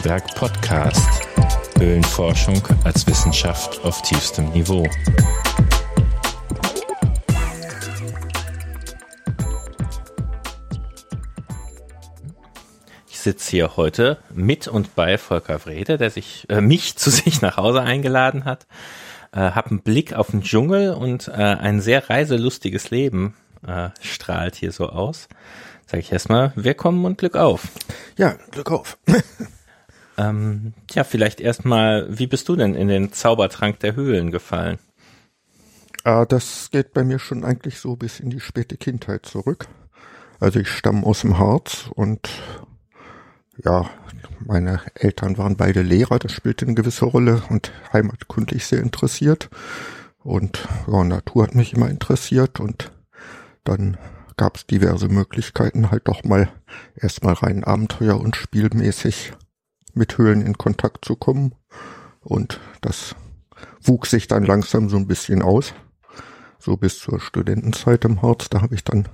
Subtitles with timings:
[0.00, 1.28] Antiberg Podcast.
[1.78, 4.88] Höhlenforschung als Wissenschaft auf tiefstem Niveau.
[13.10, 17.42] Ich sitze hier heute mit und bei Volker Wrede, der sich äh, mich zu sich
[17.42, 18.66] nach Hause eingeladen hat.
[19.32, 23.34] Äh, hab einen Blick auf den Dschungel und äh, ein sehr reiselustiges Leben
[23.66, 25.28] äh, strahlt hier so aus.
[25.84, 27.68] Sag ich erstmal, willkommen und Glück auf.
[28.16, 28.96] Ja, Glück auf.
[30.20, 34.78] ähm, ja, vielleicht erstmal, wie bist du denn in den Zaubertrank der Höhlen gefallen?
[36.04, 39.66] Ah, das geht bei mir schon eigentlich so bis in die späte Kindheit zurück.
[40.38, 42.28] Also ich stamme aus dem Harz und
[43.62, 43.90] ja,
[44.40, 49.50] meine Eltern waren beide Lehrer, das spielte eine gewisse Rolle und heimatkundlich sehr interessiert.
[50.22, 52.90] Und ja, Natur hat mich immer interessiert und
[53.64, 53.98] dann
[54.36, 56.48] gab es diverse Möglichkeiten, halt doch mal
[56.96, 59.34] erstmal rein Abenteuer und spielmäßig
[59.94, 61.54] mit Höhlen in Kontakt zu kommen.
[62.20, 63.14] Und das
[63.82, 65.74] wuchs sich dann langsam so ein bisschen aus.
[66.58, 69.08] So bis zur Studentenzeit im Harz, da habe ich dann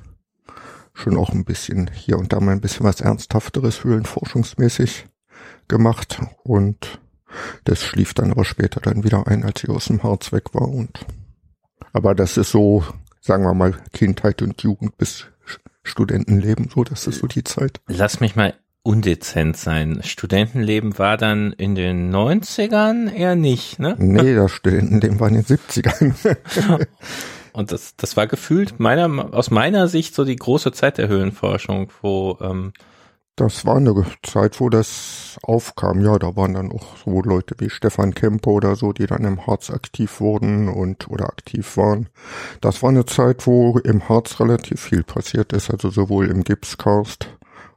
[0.94, 5.06] schon auch ein bisschen hier und da mal ein bisschen was Ernsthafteres höhlenforschungsmäßig
[5.68, 7.00] gemacht und
[7.64, 10.68] das schlief dann aber später dann wieder ein, als ich aus dem Harz weg war
[10.68, 11.04] und
[11.92, 12.82] aber das ist so
[13.26, 15.26] sagen wir mal, Kindheit und Jugend bis
[15.82, 17.80] Studentenleben, so, das ist so die Zeit.
[17.86, 18.54] Lass mich mal
[18.86, 20.00] undezent sein.
[20.02, 23.96] Studentenleben war dann in den 90ern eher nicht, ne?
[23.98, 26.36] Nee, das Studentenleben war in den 70ern.
[27.52, 31.90] Und das, das war gefühlt meiner, aus meiner Sicht so die große Zeit der Höhlenforschung,
[32.02, 32.72] wo ähm,
[33.36, 36.00] das war eine Zeit, wo das aufkam.
[36.02, 39.46] Ja, da waren dann auch so Leute wie Stefan Kemper oder so, die dann im
[39.46, 42.08] Harz aktiv wurden und oder aktiv waren.
[42.62, 47.28] Das war eine Zeit, wo im Harz relativ viel passiert ist, also sowohl im Gipskarst,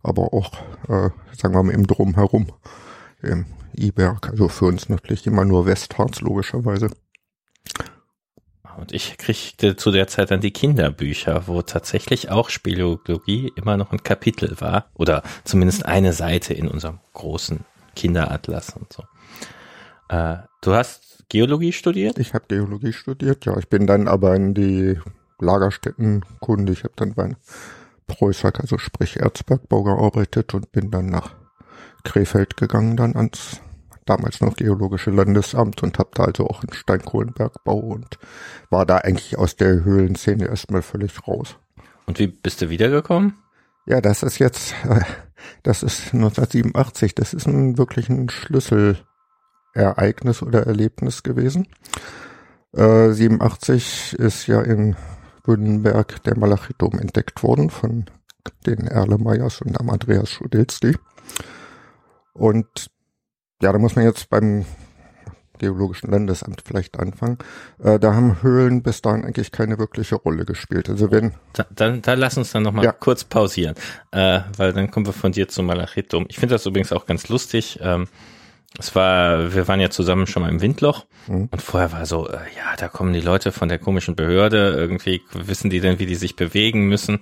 [0.04, 0.54] aber auch,
[0.88, 2.48] äh, sagen wir mal, im Drumherum,
[3.22, 4.30] im Iberg.
[4.30, 6.90] Also für uns natürlich immer nur Westharz, logischerweise.
[8.78, 13.92] Und ich kriegte zu der Zeit dann die Kinderbücher, wo tatsächlich auch Speleologie immer noch
[13.92, 14.90] ein Kapitel war.
[14.94, 17.66] Oder zumindest eine Seite in unserem großen
[17.96, 19.04] Kinderatlas und so.
[20.08, 22.18] Äh, du hast Geologie studiert?
[22.20, 23.58] Ich habe Geologie studiert, ja.
[23.58, 24.98] Ich bin dann aber in die
[25.40, 26.72] Lagerstättenkunde.
[26.72, 27.36] Ich habe dann bei
[28.10, 31.36] Preußack, also sprich Erzbergbau gearbeitet und bin dann nach
[32.04, 33.62] Krefeld gegangen, dann ans
[34.06, 38.18] damals noch Geologische Landesamt und habe da also auch einen Steinkohlenbergbau und
[38.70, 41.56] war da eigentlich aus der Höhlenszene erstmal völlig raus.
[42.06, 43.36] Und wie bist du wiedergekommen?
[43.86, 44.74] Ja, das ist jetzt,
[45.64, 51.68] das ist 1987, das ist ein wirklich ein Schlüsselereignis oder Erlebnis gewesen.
[52.74, 54.96] Äh, 87 ist ja in
[55.50, 58.06] Bünnenberg der Malachitom entdeckt worden von
[58.68, 60.96] den Erlemeyers und am Andreas Schudilski.
[62.34, 62.92] Und
[63.60, 64.68] ja, da muss man jetzt beim
[65.58, 67.40] Geologischen Landesamt vielleicht anfangen.
[67.84, 70.88] Äh, da haben Höhlen bis dahin eigentlich keine wirkliche Rolle gespielt.
[70.88, 72.92] Also wenn da, da, da lass uns dann nochmal ja.
[72.92, 73.74] kurz pausieren,
[74.12, 76.28] äh, weil dann kommen wir von dir zu Malachitum.
[76.30, 77.80] Ich finde das übrigens auch ganz lustig.
[77.82, 78.08] Ähm,
[78.78, 81.50] es war, wir waren ja zusammen schon mal im Windloch mhm.
[81.52, 85.22] und vorher war so, äh, ja, da kommen die Leute von der komischen Behörde, irgendwie
[85.34, 87.20] wissen die denn, wie die sich bewegen müssen?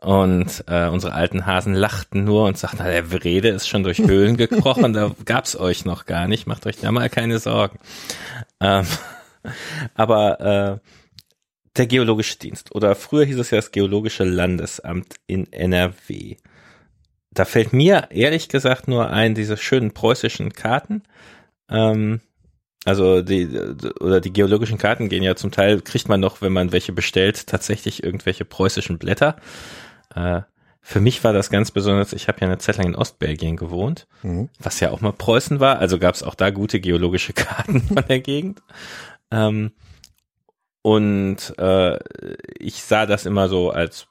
[0.00, 4.36] Und äh, unsere alten Hasen lachten nur und sagten, der Wrede ist schon durch Höhlen
[4.36, 7.78] gekrochen, da gab's euch noch gar nicht, macht euch da mal keine Sorgen.
[8.60, 8.86] Ähm,
[9.94, 10.88] aber äh,
[11.76, 16.36] der Geologische Dienst oder früher hieß es ja das Geologische Landesamt in NRW.
[17.34, 21.02] Da fällt mir ehrlich gesagt nur ein, diese schönen preußischen Karten.
[21.68, 22.20] Ähm,
[22.84, 23.48] also die
[24.00, 27.46] oder die geologischen Karten gehen ja zum Teil, kriegt man noch, wenn man welche bestellt,
[27.46, 29.36] tatsächlich irgendwelche preußischen Blätter.
[30.14, 30.42] Äh,
[30.86, 34.06] für mich war das ganz besonders, ich habe ja eine Zeit lang in Ostbelgien gewohnt,
[34.22, 34.50] mhm.
[34.58, 38.04] was ja auch mal Preußen war, also gab es auch da gute geologische Karten von
[38.06, 38.62] der Gegend.
[39.30, 39.72] Ähm,
[40.82, 41.98] und äh,
[42.58, 44.08] ich sah das immer so als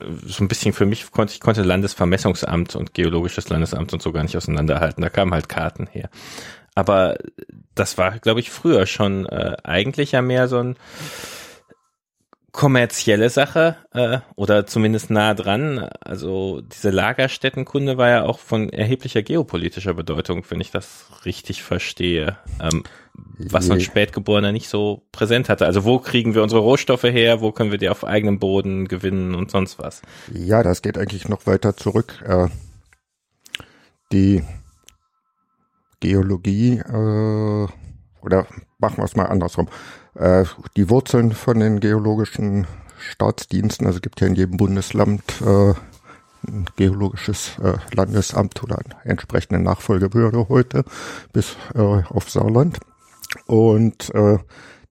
[0.00, 4.22] so ein bisschen für mich konnte ich konnte Landesvermessungsamt und geologisches Landesamt und so gar
[4.22, 5.02] nicht auseinanderhalten.
[5.02, 6.08] Da kamen halt Karten her.
[6.74, 7.16] Aber
[7.74, 10.76] das war, glaube ich, früher schon äh, eigentlich ja mehr so ein
[12.52, 15.88] kommerzielle Sache äh, oder zumindest nah dran.
[16.00, 22.36] Also diese Lagerstättenkunde war ja auch von erheblicher geopolitischer Bedeutung, wenn ich das richtig verstehe.
[22.60, 22.84] Ähm,
[23.38, 25.66] was man Spätgeborener nicht so präsent hatte.
[25.66, 29.34] Also wo kriegen wir unsere Rohstoffe her, wo können wir die auf eigenem Boden gewinnen
[29.34, 30.02] und sonst was?
[30.32, 32.22] Ja, das geht eigentlich noch weiter zurück.
[32.26, 32.48] Äh,
[34.12, 34.42] die
[36.00, 37.66] Geologie äh,
[38.22, 38.46] oder
[38.78, 39.68] machen wir es mal andersrum.
[40.14, 40.44] Äh,
[40.76, 42.66] die Wurzeln von den geologischen
[42.98, 45.74] Staatsdiensten, also gibt ja in jedem Bundesland äh,
[46.46, 50.84] ein geologisches äh, Landesamt oder eine entsprechende Nachfolgebehörde heute
[51.32, 52.78] bis äh, auf Saarland.
[53.46, 54.38] Und äh,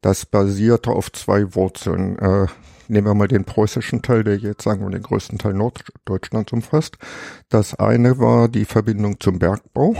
[0.01, 2.19] das basierte auf zwei Wurzeln.
[2.19, 2.47] Äh,
[2.87, 6.97] nehmen wir mal den preußischen Teil, der jetzt sagen wir den größten Teil Norddeutschlands umfasst.
[7.49, 9.95] Das eine war die Verbindung zum Bergbau.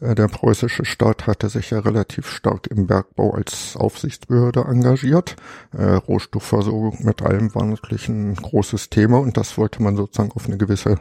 [0.00, 5.36] Äh, der preußische Staat hatte sich ja relativ stark im Bergbau als Aufsichtsbehörde engagiert.
[5.72, 10.46] Äh, Rohstoffversorgung mit allem war natürlich ein großes Thema und das wollte man sozusagen auf
[10.46, 10.98] eine gewisse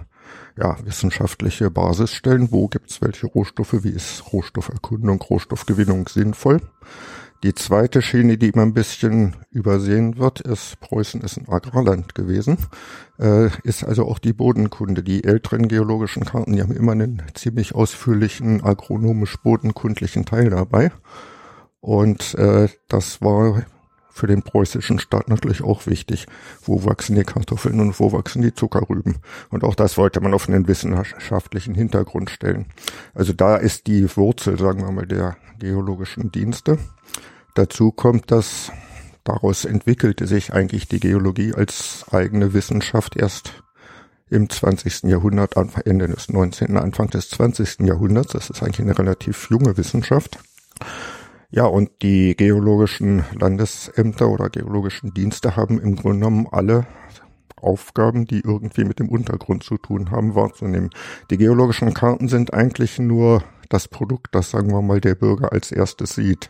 [0.57, 2.51] ja, wissenschaftliche Basis stellen.
[2.51, 3.83] Wo gibt's welche Rohstoffe?
[3.83, 6.61] Wie ist Rohstofferkundung, Rohstoffgewinnung sinnvoll?
[7.43, 12.57] Die zweite Schiene, die immer ein bisschen übersehen wird, ist, Preußen ist ein Agrarland gewesen,
[13.19, 15.03] äh, ist also auch die Bodenkunde.
[15.03, 20.93] Die älteren geologischen Karten, die haben immer einen ziemlich ausführlichen agronomisch-bodenkundlichen Teil dabei.
[21.81, 23.65] Und äh, das war
[24.13, 26.27] für den preußischen Staat natürlich auch wichtig.
[26.61, 29.17] Wo wachsen die Kartoffeln und wo wachsen die Zuckerrüben?
[29.49, 32.67] Und auch das wollte man auf einen wissenschaftlichen Hintergrund stellen.
[33.13, 36.77] Also da ist die Wurzel, sagen wir mal, der geologischen Dienste.
[37.55, 38.71] Dazu kommt, dass
[39.23, 43.63] daraus entwickelte sich eigentlich die Geologie als eigene Wissenschaft erst
[44.29, 45.03] im 20.
[45.03, 45.55] Jahrhundert,
[45.85, 47.81] Ende des 19., Anfang des 20.
[47.81, 48.33] Jahrhunderts.
[48.33, 50.39] Das ist eigentlich eine relativ junge Wissenschaft.
[51.55, 56.87] Ja, und die geologischen Landesämter oder geologischen Dienste haben im Grunde genommen alle
[57.57, 60.89] Aufgaben, die irgendwie mit dem Untergrund zu tun haben, wahrzunehmen.
[61.29, 65.71] Die geologischen Karten sind eigentlich nur das Produkt, das sagen wir mal der Bürger als
[65.71, 66.49] erstes sieht.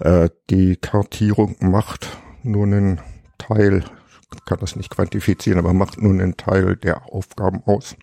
[0.00, 3.00] Äh, die Kartierung macht nur einen
[3.38, 3.84] Teil,
[4.44, 7.96] kann das nicht quantifizieren, aber macht nur einen Teil der Aufgaben aus.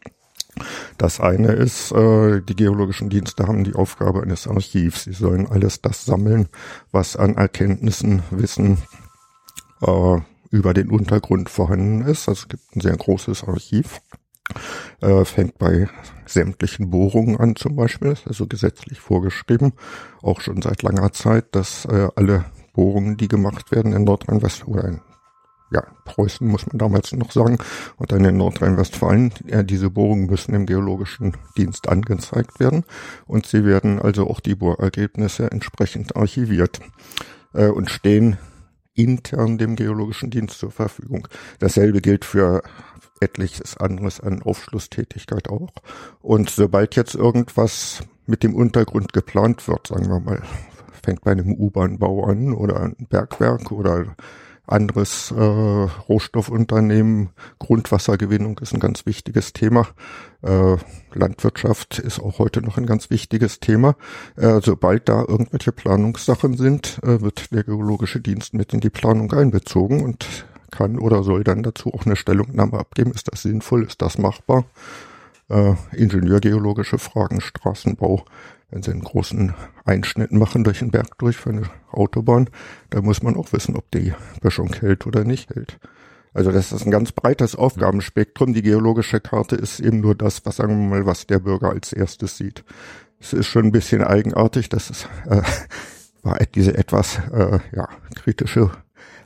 [0.97, 5.05] Das eine ist, äh, die geologischen Dienste haben die Aufgabe eines Archivs.
[5.05, 6.49] Sie sollen alles das sammeln,
[6.91, 8.77] was an Erkenntnissen, Wissen
[9.81, 10.17] äh,
[10.51, 12.27] über den Untergrund vorhanden ist.
[12.27, 14.01] Also es gibt ein sehr großes Archiv.
[14.99, 15.87] Äh, fängt bei
[16.25, 19.73] sämtlichen Bohrungen an zum Beispiel, also gesetzlich vorgeschrieben,
[20.21, 24.87] auch schon seit langer Zeit, dass äh, alle Bohrungen, die gemacht werden in Nordrhein-Westfalen oder
[24.87, 25.01] in
[25.71, 27.57] ja, Preußen muss man damals noch sagen,
[27.97, 32.83] und dann in Nordrhein-Westfalen, äh, diese Bohrungen müssen im geologischen Dienst angezeigt werden
[33.25, 36.79] und sie werden also auch die Bohrergebnisse entsprechend archiviert
[37.53, 38.37] äh, und stehen
[38.93, 41.27] intern dem geologischen Dienst zur Verfügung.
[41.59, 42.61] Dasselbe gilt für
[43.21, 45.69] etliches anderes an Aufschlusstätigkeit auch.
[46.21, 50.41] Und sobald jetzt irgendwas mit dem Untergrund geplant wird, sagen wir mal,
[51.03, 54.15] fängt bei einem U-Bahn-Bau an oder ein Bergwerk oder
[54.71, 57.29] anderes äh, Rohstoffunternehmen.
[57.59, 59.87] Grundwassergewinnung ist ein ganz wichtiges Thema.
[60.41, 60.77] Äh,
[61.13, 63.95] Landwirtschaft ist auch heute noch ein ganz wichtiges Thema.
[64.35, 69.31] Äh, sobald da irgendwelche Planungssachen sind, äh, wird der geologische Dienst mit in die Planung
[69.33, 73.11] einbezogen und kann oder soll dann dazu auch eine Stellungnahme abgeben.
[73.11, 73.83] Ist das sinnvoll?
[73.83, 74.65] Ist das machbar?
[75.49, 78.25] Äh, Ingenieurgeologische Fragen, Straßenbau.
[78.71, 79.53] Wenn Sie einen großen
[79.85, 82.49] Einschnitt machen durch den Berg durch für eine Autobahn,
[82.89, 85.77] da muss man auch wissen, ob die Böschung hält oder nicht hält.
[86.33, 88.53] Also das ist ein ganz breites Aufgabenspektrum.
[88.53, 91.91] Die geologische Karte ist eben nur das, was sagen wir mal, was der Bürger als
[91.91, 92.63] erstes sieht.
[93.19, 95.41] Es ist schon ein bisschen eigenartig, dass es äh,
[96.23, 98.71] war diese etwas äh, ja, kritische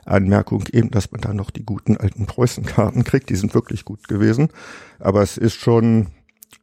[0.04, 3.30] Anmerkung eben, dass man da noch die guten alten Preußenkarten kriegt.
[3.30, 4.48] Die sind wirklich gut gewesen.
[4.98, 6.08] Aber es ist schon,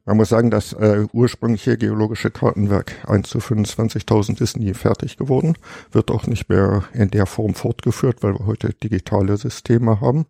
[0.05, 5.57] man muss sagen, das äh, ursprüngliche geologische Kartenwerk 1 zu 25.000 ist nie fertig geworden,
[5.91, 10.25] wird auch nicht mehr in der Form fortgeführt, weil wir heute digitale Systeme haben.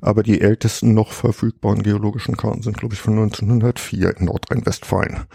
[0.00, 5.26] Aber die ältesten noch verfügbaren geologischen Karten sind, glaube ich, von 1904 in Nordrhein-Westfalen.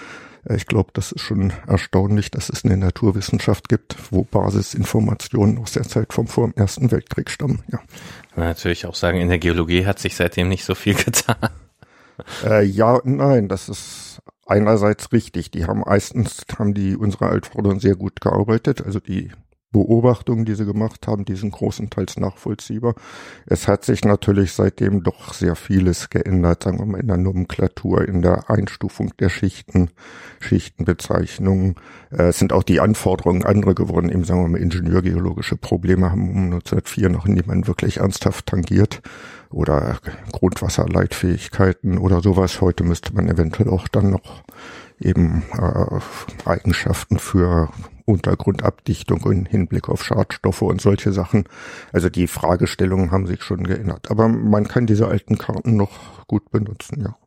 [0.47, 5.73] Äh, ich glaube, das ist schon erstaunlich, dass es eine Naturwissenschaft gibt, wo Basisinformationen aus
[5.73, 7.61] der Zeit vom vor dem Ersten Weltkrieg stammen.
[7.69, 7.79] Ja.
[8.35, 11.49] Natürlich auch sagen, in der Geologie hat sich seitdem nicht so viel getan.
[12.43, 15.51] Äh, ja, nein, das ist einerseits richtig.
[15.51, 18.85] Die haben meistens haben die unsere Altvordern sehr gut gearbeitet.
[18.85, 19.31] Also die
[19.73, 22.95] Beobachtungen, die sie gemacht haben, die sind großenteils nachvollziehbar.
[23.45, 28.07] Es hat sich natürlich seitdem doch sehr vieles geändert, sagen wir mal in der Nomenklatur,
[28.07, 29.89] in der Einstufung der Schichten,
[30.39, 31.75] Schichtenbezeichnungen.
[32.11, 36.29] Äh, es sind auch die Anforderungen andere geworden, eben sagen wir mal ingenieurgeologische Probleme haben
[36.29, 39.01] um 1904 noch niemand wirklich ernsthaft tangiert
[39.49, 39.97] oder
[40.31, 42.61] Grundwasserleitfähigkeiten oder sowas.
[42.61, 44.43] Heute müsste man eventuell auch dann noch
[45.03, 47.69] eben äh, Eigenschaften für
[48.05, 51.45] Untergrundabdichtung im Hinblick auf Schadstoffe und solche Sachen.
[51.91, 54.11] Also die Fragestellungen haben sich schon geändert.
[54.11, 57.17] Aber man kann diese alten Karten noch gut benutzen, ja.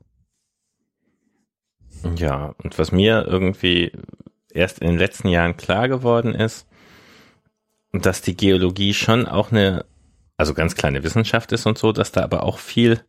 [2.17, 3.91] Ja, und was mir irgendwie
[4.53, 6.67] erst in den letzten Jahren klar geworden ist,
[7.93, 9.85] dass die Geologie schon auch eine,
[10.37, 13.01] also ganz kleine Wissenschaft ist und so, dass da aber auch viel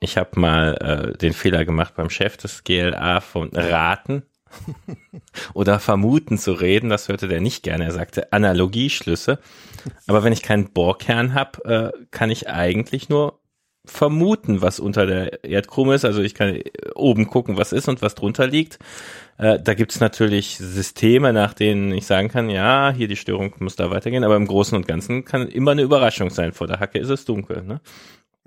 [0.00, 0.74] Ich habe mal
[1.14, 4.24] äh, den Fehler gemacht beim Chef des GLA von Raten
[5.54, 6.90] oder Vermuten zu reden.
[6.90, 7.84] Das hörte der nicht gerne.
[7.84, 9.38] Er sagte Analogieschlüsse.
[10.06, 13.40] Aber wenn ich keinen Bohrkern habe, äh, kann ich eigentlich nur
[13.86, 16.04] vermuten, was unter der Erdkrume ist.
[16.04, 16.58] Also ich kann
[16.94, 18.78] oben gucken, was ist und was drunter liegt.
[19.38, 23.76] Äh, da gibt's natürlich Systeme, nach denen ich sagen kann, ja, hier die Störung muss
[23.76, 26.52] da weitergehen, aber im Großen und Ganzen kann immer eine Überraschung sein.
[26.52, 27.62] Vor der Hacke ist es dunkel.
[27.62, 27.80] Ne?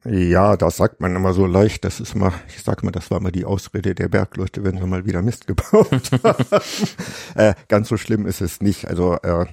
[0.05, 1.83] Ja, das sagt man immer so leicht.
[1.83, 4.85] Das ist mal, ich sag mal, das war mal die Ausrede der Bergleute, wenn sie
[4.85, 6.45] mal wieder Mist gebaut haben.
[7.35, 8.87] äh, ganz so schlimm ist es nicht.
[8.87, 9.45] Also äh,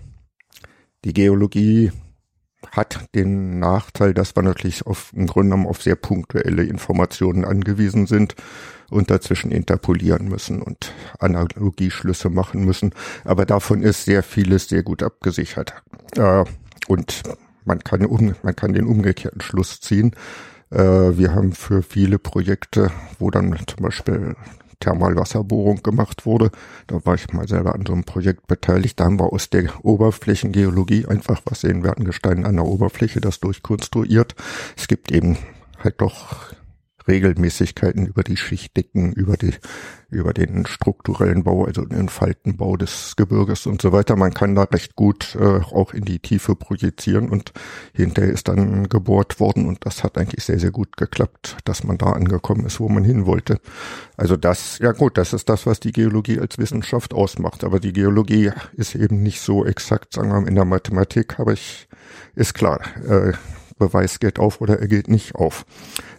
[1.04, 1.90] die Geologie
[2.70, 8.06] hat den Nachteil, dass wir natürlich auf, im Grunde genommen auf sehr punktuelle Informationen angewiesen
[8.06, 8.34] sind
[8.90, 12.92] und dazwischen interpolieren müssen und Analogieschlüsse machen müssen.
[13.24, 15.74] Aber davon ist sehr vieles sehr gut abgesichert.
[16.16, 16.44] Äh,
[16.88, 17.22] und
[17.66, 20.12] man kann, um, man kann den umgekehrten Schluss ziehen.
[20.70, 24.34] Äh, wir haben für viele Projekte, wo dann zum Beispiel
[24.80, 26.50] Thermalwasserbohrung gemacht wurde.
[26.86, 29.00] Da war ich mal selber an so einem Projekt beteiligt.
[29.00, 33.20] Da haben wir aus der Oberflächengeologie einfach was sehen wir an Gestein an der Oberfläche,
[33.20, 34.34] das durchkonstruiert.
[34.76, 35.38] Es gibt eben
[35.82, 36.52] halt doch
[37.08, 39.54] Regelmäßigkeiten über die Schichtdicken, über die,
[40.10, 44.16] über den strukturellen Bau, also den Faltenbau des Gebirges und so weiter.
[44.16, 47.52] Man kann da recht gut äh, auch in die Tiefe projizieren und
[47.92, 51.98] hinterher ist dann gebohrt worden und das hat eigentlich sehr, sehr gut geklappt, dass man
[51.98, 53.60] da angekommen ist, wo man hin wollte.
[54.16, 57.64] Also das, ja gut, das ist das, was die Geologie als Wissenschaft ausmacht.
[57.64, 61.52] Aber die Geologie ist eben nicht so exakt, sagen wir mal, in der Mathematik habe
[61.52, 61.88] ich,
[62.34, 63.32] ist klar, äh,
[63.78, 65.66] Beweis geht auf oder er geht nicht auf.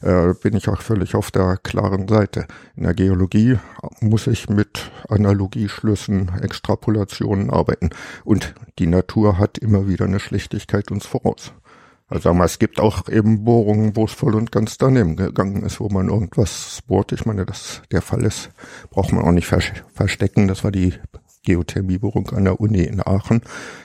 [0.01, 2.47] Äh, bin ich auch völlig auf der klaren Seite.
[2.75, 3.57] In der Geologie
[3.99, 7.89] muss ich mit Analogieschlüssen, Extrapolationen arbeiten.
[8.23, 11.53] Und die Natur hat immer wieder eine Schlechtigkeit uns voraus.
[12.09, 15.81] Also wir, es gibt auch eben Bohrungen, wo es voll und ganz daneben gegangen ist,
[15.81, 17.11] wo man irgendwas bohrt.
[17.11, 18.49] Ich meine, dass der Fall ist,
[18.91, 20.47] braucht man auch nicht verstecken.
[20.47, 20.93] Das war die
[21.43, 23.41] Geothermiebohrung an der Uni in Aachen.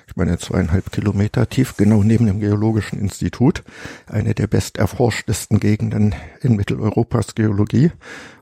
[0.06, 3.62] Ich meine, zweieinhalb Kilometer tief, genau neben dem Geologischen Institut.
[4.06, 7.92] Eine der best erforschtesten Gegenden in Mitteleuropas Geologie.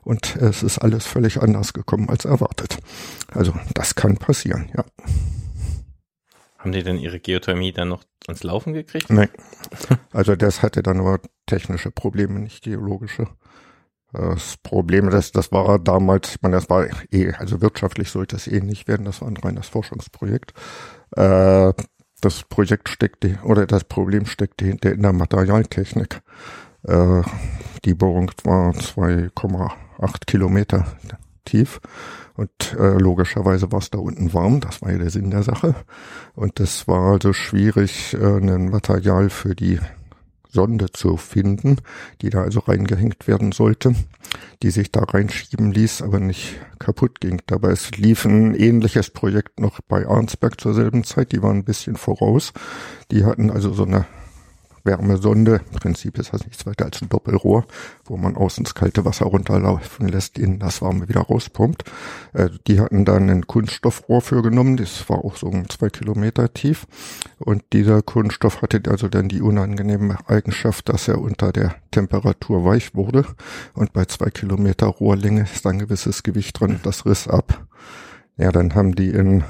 [0.03, 2.77] Und es ist alles völlig anders gekommen als erwartet.
[3.27, 4.83] Also, das kann passieren, ja.
[6.57, 9.09] Haben die denn ihre Geothermie dann noch ans Laufen gekriegt?
[9.09, 9.29] Nein.
[10.11, 13.27] Also das hatte dann nur technische Probleme, nicht geologische.
[14.13, 18.47] Das Problem, das, das war damals, ich meine, das war eh, also wirtschaftlich sollte es
[18.47, 20.53] eh nicht werden, das war ein reines Forschungsprojekt.
[21.15, 21.73] Äh,
[22.19, 26.21] das Projekt steckte, oder das Problem steckte hinter in der Materialtechnik.
[26.83, 27.21] Äh,
[27.85, 30.85] die Bohrung war 2,8 Kilometer
[31.45, 31.79] tief
[32.35, 35.75] und äh, logischerweise war es da unten warm, das war ja der Sinn der Sache.
[36.33, 39.79] Und es war also schwierig, äh, ein Material für die
[40.51, 41.77] Sonde zu finden,
[42.21, 43.95] die da also reingehängt werden sollte,
[44.63, 47.41] die sich da reinschieben ließ, aber nicht kaputt ging.
[47.47, 51.65] Dabei es lief ein ähnliches Projekt noch bei Arnsberg zur selben Zeit, die waren ein
[51.65, 52.53] bisschen voraus.
[53.11, 54.05] Die hatten also so eine
[54.83, 55.61] Wärmesonde.
[55.71, 57.65] Im Prinzip ist das nichts weiter als ein Doppelrohr,
[58.05, 61.83] wo man außen das kalte Wasser runterlaufen lässt, innen das warme wieder rauspumpt.
[62.33, 66.53] Äh, die hatten dann ein Kunststoffrohr für genommen, das war auch so um zwei Kilometer
[66.53, 66.87] tief.
[67.39, 72.95] Und dieser Kunststoff hatte also dann die unangenehme Eigenschaft, dass er unter der Temperatur weich
[72.95, 73.25] wurde.
[73.73, 77.65] Und bei zwei Kilometer Rohrlänge ist ein gewisses Gewicht drin, das riss ab.
[78.37, 79.43] Ja, dann haben die in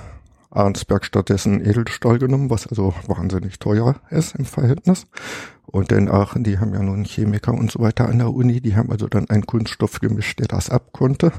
[0.51, 5.07] Arnsberg stattdessen Edelstahl genommen, was also wahnsinnig teuer ist im Verhältnis.
[5.65, 8.75] Und in Aachen, die haben ja nun Chemiker und so weiter an der Uni, die
[8.75, 11.31] haben also dann einen Kunststoff gemischt, der das abkonnte.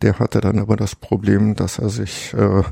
[0.00, 2.62] Der hatte dann aber das Problem, dass er sich äh,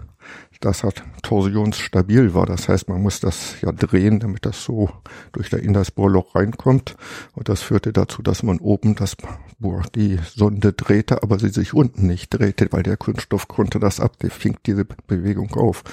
[0.64, 2.46] das hat torsionsstabil war.
[2.46, 4.90] Das heißt, man muss das ja drehen, damit das so
[5.32, 6.96] durch der in das Bohrloch reinkommt.
[7.34, 9.16] Und das führte dazu, dass man oben das
[9.58, 14.00] Bohr, die Sonde drehte, aber sie sich unten nicht drehte, weil der Kunststoff konnte das
[14.00, 15.84] ab, der fing diese Bewegung auf.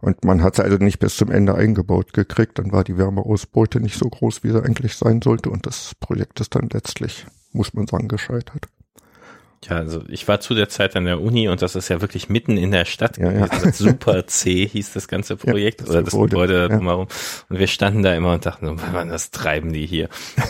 [0.00, 2.58] Und man hat sie also nicht bis zum Ende eingebaut gekriegt.
[2.58, 5.50] Dann war die Wärmeausbeute nicht so groß, wie sie eigentlich sein sollte.
[5.50, 8.68] Und das Projekt ist dann letztlich, muss man sagen, gescheitert.
[9.68, 12.28] Ja, also ich war zu der Zeit an der Uni und das ist ja wirklich
[12.28, 13.64] mitten in der Stadt ja, gewesen.
[13.64, 13.72] Ja.
[13.72, 17.08] Super C hieß das ganze Projekt ja, das oder das Gebäude drumherum.
[17.48, 20.08] Und wir standen da immer und dachten, so, was treiben die hier?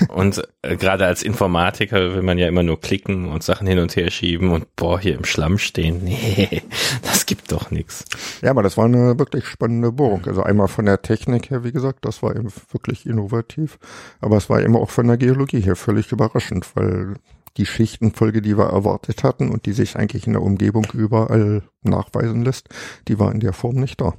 [0.09, 3.97] und äh, gerade als Informatiker will man ja immer nur klicken und Sachen hin und
[3.97, 6.03] her schieben und boah, hier im Schlamm stehen.
[6.17, 6.63] Nee,
[7.03, 8.05] das gibt doch nichts.
[8.43, 10.25] Ja, aber das war eine wirklich spannende Bohrung.
[10.27, 13.79] Also einmal von der Technik her, wie gesagt, das war eben wirklich innovativ.
[14.21, 17.15] Aber es war immer auch von der Geologie her völlig überraschend, weil
[17.57, 22.45] die Schichtenfolge, die wir erwartet hatten und die sich eigentlich in der Umgebung überall nachweisen
[22.45, 22.69] lässt,
[23.09, 24.15] die war in der Form nicht da.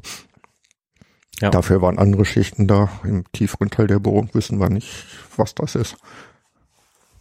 [1.39, 1.51] Ja.
[1.51, 2.89] Dafür waren andere Schichten da.
[3.03, 5.97] Im tieferen Teil der Bohrung wissen wir nicht, was das ist.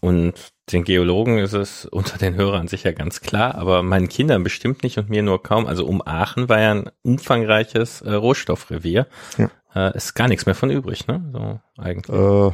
[0.00, 0.34] Und
[0.72, 4.98] den Geologen ist es unter den Hörern sicher ganz klar, aber meinen Kindern bestimmt nicht
[4.98, 5.66] und mir nur kaum.
[5.66, 9.06] Also um Aachen war ja ein umfangreiches äh, Rohstoffrevier.
[9.36, 9.50] Ja.
[9.74, 11.28] Äh, ist gar nichts mehr von übrig, ne?
[11.32, 12.16] So eigentlich.
[12.16, 12.52] Äh,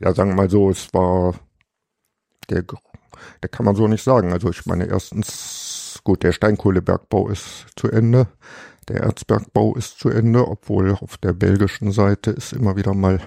[0.00, 1.34] ja, sagen wir mal so, es war
[2.46, 2.64] der,
[3.42, 4.32] der kann man so nicht sagen.
[4.32, 8.26] Also ich meine, erstens, gut, der Steinkohlebergbau ist zu Ende.
[8.88, 13.18] Der Erzbergbau ist zu Ende, obwohl auf der belgischen Seite ist immer wieder mal,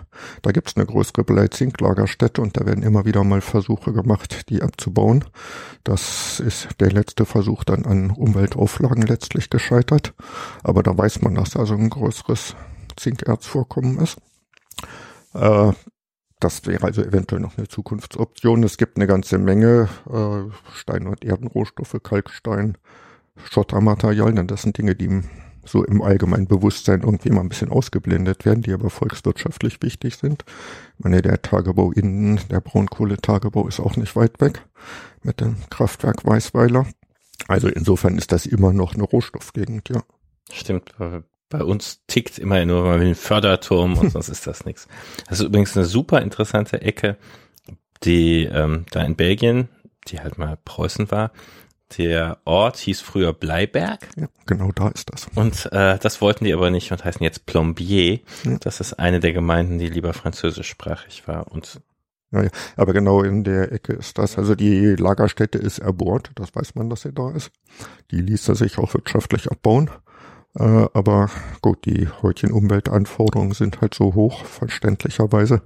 [0.43, 4.61] da gibt es eine größere Blei-Zink-Lagerstätte und da werden immer wieder mal Versuche gemacht, die
[4.61, 5.25] abzubauen.
[5.83, 10.13] Das ist der letzte Versuch dann an Umweltauflagen letztlich gescheitert.
[10.63, 12.55] Aber da weiß man, dass da so ein größeres
[12.95, 14.17] Zinkerzvorkommen ist.
[15.33, 15.71] Äh,
[16.39, 18.63] das wäre also eventuell noch eine Zukunftsoption.
[18.63, 22.77] Es gibt eine ganze Menge äh, Stein- und Erdenrohstoffe, Kalkstein,
[23.51, 24.47] Schottermaterialien.
[24.47, 25.21] Das sind Dinge, die
[25.65, 30.45] so im allgemeinen Bewusstsein irgendwie mal ein bisschen ausgeblendet werden, die aber volkswirtschaftlich wichtig sind.
[30.97, 34.65] Ich meine, der Tagebau innen, der Braunkohletagebau ist auch nicht weit weg
[35.23, 36.85] mit dem Kraftwerk Weißweiler.
[37.47, 40.01] Also insofern ist das immer noch eine Rohstoffgegend, ja.
[40.51, 40.93] Stimmt.
[41.49, 44.87] Bei uns tickt immer nur, man will einen Förderturm und sonst ist das nichts.
[45.29, 47.17] Das ist übrigens eine super interessante Ecke,
[48.03, 49.69] die ähm, da in Belgien,
[50.07, 51.31] die halt mal Preußen war,
[51.97, 54.09] der Ort hieß früher Bleiberg.
[54.17, 55.27] Ja, genau da ist das.
[55.35, 58.19] Und äh, das wollten die aber nicht und heißen jetzt Plombier.
[58.43, 58.57] Ja.
[58.59, 61.49] Das ist eine der Gemeinden, die lieber französischsprachig war.
[61.49, 61.81] Und
[62.31, 64.37] ja, ja, aber genau in der Ecke ist das.
[64.37, 67.51] Also die Lagerstätte ist erbohrt, das weiß man, dass sie da ist.
[68.11, 69.89] Die ließ er sich auch wirtschaftlich abbauen.
[70.59, 71.29] Äh, aber
[71.61, 75.61] gut, die heutigen Umweltanforderungen sind halt so hoch, verständlicherweise.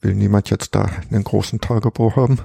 [0.00, 2.40] Will niemand jetzt da einen großen Tagebau haben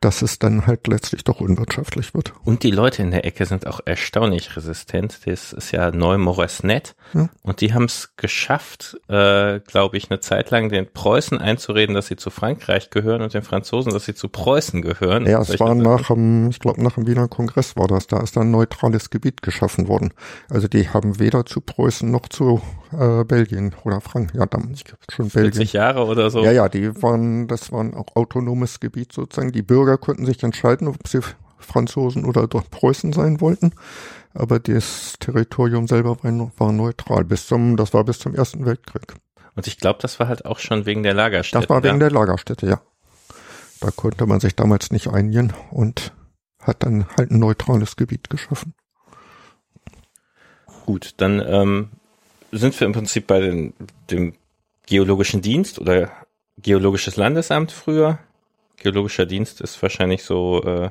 [0.00, 2.32] dass es dann halt letztlich doch unwirtschaftlich wird.
[2.44, 5.26] Und die Leute in der Ecke sind auch erstaunlich resistent.
[5.26, 6.94] Das ist ja Neumores-Net.
[7.14, 7.28] Ja.
[7.42, 12.06] Und die haben es geschafft, äh, glaube ich, eine Zeit lang den Preußen einzureden, dass
[12.06, 15.26] sie zu Frankreich gehören und den Franzosen, dass sie zu Preußen gehören.
[15.26, 18.06] Ja, es war nach dem, ich glaube, nach dem Wiener Kongress war das.
[18.06, 20.12] Da ist dann ein neutrales Gebiet geschaffen worden.
[20.48, 25.30] Also die haben weder zu Preußen noch zu äh, Belgien oder Frank, ja, ich schon
[25.30, 25.52] 40 Belgien.
[25.52, 26.44] 40 Jahre oder so.
[26.44, 29.52] Ja, ja, die waren, das war ein autonomes Gebiet sozusagen.
[29.52, 31.20] Die Bürger konnten sich entscheiden, ob sie
[31.58, 33.72] Franzosen oder dort Preußen sein wollten.
[34.34, 39.14] Aber das Territorium selber war, war neutral bis zum, das war bis zum Ersten Weltkrieg.
[39.54, 41.66] Und ich glaube, das war halt auch schon wegen der Lagerstätte.
[41.66, 42.08] Das war wegen ja?
[42.08, 42.80] der Lagerstätte, ja.
[43.80, 46.12] Da konnte man sich damals nicht einigen und
[46.60, 48.74] hat dann halt ein neutrales Gebiet geschaffen.
[50.86, 51.90] Gut, dann ähm,
[52.52, 53.74] sind wir im Prinzip bei den,
[54.10, 54.34] dem
[54.86, 56.10] Geologischen Dienst oder
[56.60, 58.18] Geologisches Landesamt früher.
[58.76, 60.90] Geologischer Dienst ist wahrscheinlich so, äh,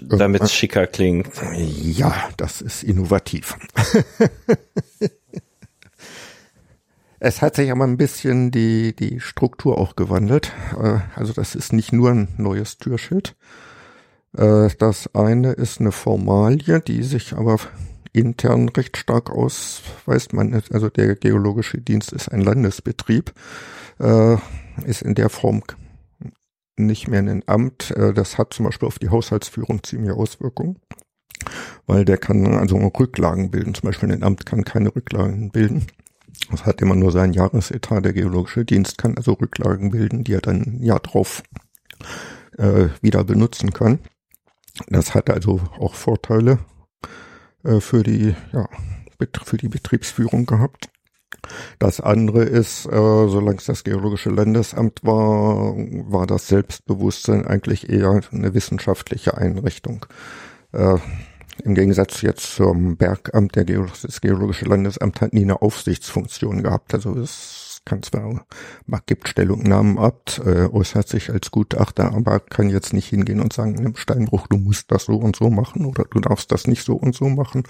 [0.00, 1.30] damit es schicker klingt.
[1.54, 3.56] Ja, das ist innovativ.
[7.18, 10.52] es hat sich aber ein bisschen die, die Struktur auch gewandelt.
[10.80, 13.34] Äh, also das ist nicht nur ein neues Türschild.
[14.36, 17.58] Äh, das eine ist eine Formalie, die sich aber
[18.12, 20.32] intern recht stark ausweist.
[20.32, 23.32] Man, also der Geologische Dienst ist ein Landesbetrieb,
[23.98, 24.36] äh,
[24.84, 25.62] ist in der Form
[26.76, 27.90] nicht mehr ein Amt.
[27.92, 30.76] Äh, das hat zum Beispiel auf die Haushaltsführung ziemliche Auswirkungen,
[31.86, 33.74] weil der kann also Rücklagen bilden.
[33.74, 35.86] Zum Beispiel ein Amt kann keine Rücklagen bilden.
[36.50, 38.04] Das hat immer nur sein Jahresetat.
[38.04, 41.42] Der Geologische Dienst kann also Rücklagen bilden, die er dann ein Jahr drauf
[42.58, 44.00] äh, wieder benutzen kann.
[44.88, 46.58] Das hat also auch Vorteile
[47.64, 48.68] äh, für die, ja,
[49.44, 50.90] für die Betriebsführung gehabt.
[51.78, 58.20] Das andere ist, äh, solange es das Geologische Landesamt war, war das Selbstbewusstsein eigentlich eher
[58.30, 60.06] eine wissenschaftliche Einrichtung.
[60.72, 60.98] Äh,
[61.64, 66.94] Im Gegensatz jetzt zum Bergamt, der Geolo das Geologische Landesamt hat nie eine Aufsichtsfunktion gehabt.
[66.94, 68.46] Also es kann zwar,
[69.06, 73.74] gibt Stellungnahmen ab, äh, äußert sich als Gutachter, aber kann jetzt nicht hingehen und sagen,
[73.84, 76.94] im Steinbruch, du musst das so und so machen oder du darfst das nicht so
[76.94, 77.64] und so machen.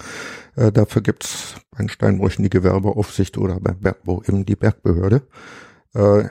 [0.55, 5.23] Äh, dafür gibt's bei Steinbrüchen die Gewerbeaufsicht oder beim Bergbau eben die Bergbehörde.
[5.95, 6.25] Äh,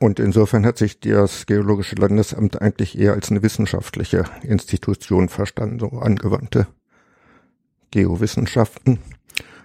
[0.00, 5.98] und insofern hat sich das Geologische Landesamt eigentlich eher als eine wissenschaftliche Institution verstanden, so
[5.98, 6.66] angewandte
[7.90, 8.98] Geowissenschaften.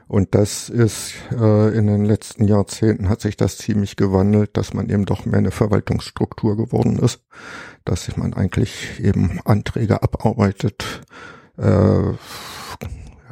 [0.10, 4.89] Und das ist äh, in den letzten Jahrzehnten hat sich das ziemlich gewandelt, dass man
[4.89, 7.22] eben doch mehr eine Verwaltungsstruktur geworden ist,
[7.86, 11.04] dass man eigentlich eben Anträge abarbeitet,
[11.58, 12.13] äh,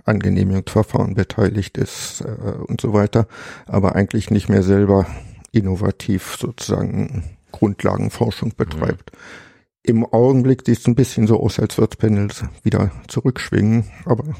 [0.05, 3.27] an Genehmigungsverfahren beteiligt ist äh, und so weiter,
[3.65, 5.07] aber eigentlich nicht mehr selber
[5.51, 9.13] innovativ sozusagen Grundlagenforschung betreibt.
[9.13, 9.17] Mhm.
[9.81, 12.29] Im Augenblick sieht es ein bisschen so aus, als wird Panel
[12.61, 14.35] wieder zurückschwingen, aber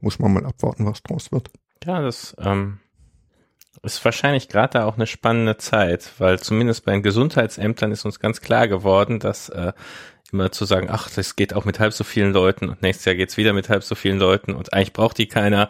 [0.00, 1.50] muss man mal abwarten, was draus wird.
[1.84, 2.78] Ja, das ähm,
[3.82, 8.20] ist wahrscheinlich gerade da auch eine spannende Zeit, weil zumindest bei den Gesundheitsämtern ist uns
[8.20, 9.72] ganz klar geworden, dass äh,
[10.32, 13.14] immer zu sagen, ach, das geht auch mit halb so vielen Leuten und nächstes Jahr
[13.14, 15.68] geht's wieder mit halb so vielen Leuten und eigentlich braucht die keiner.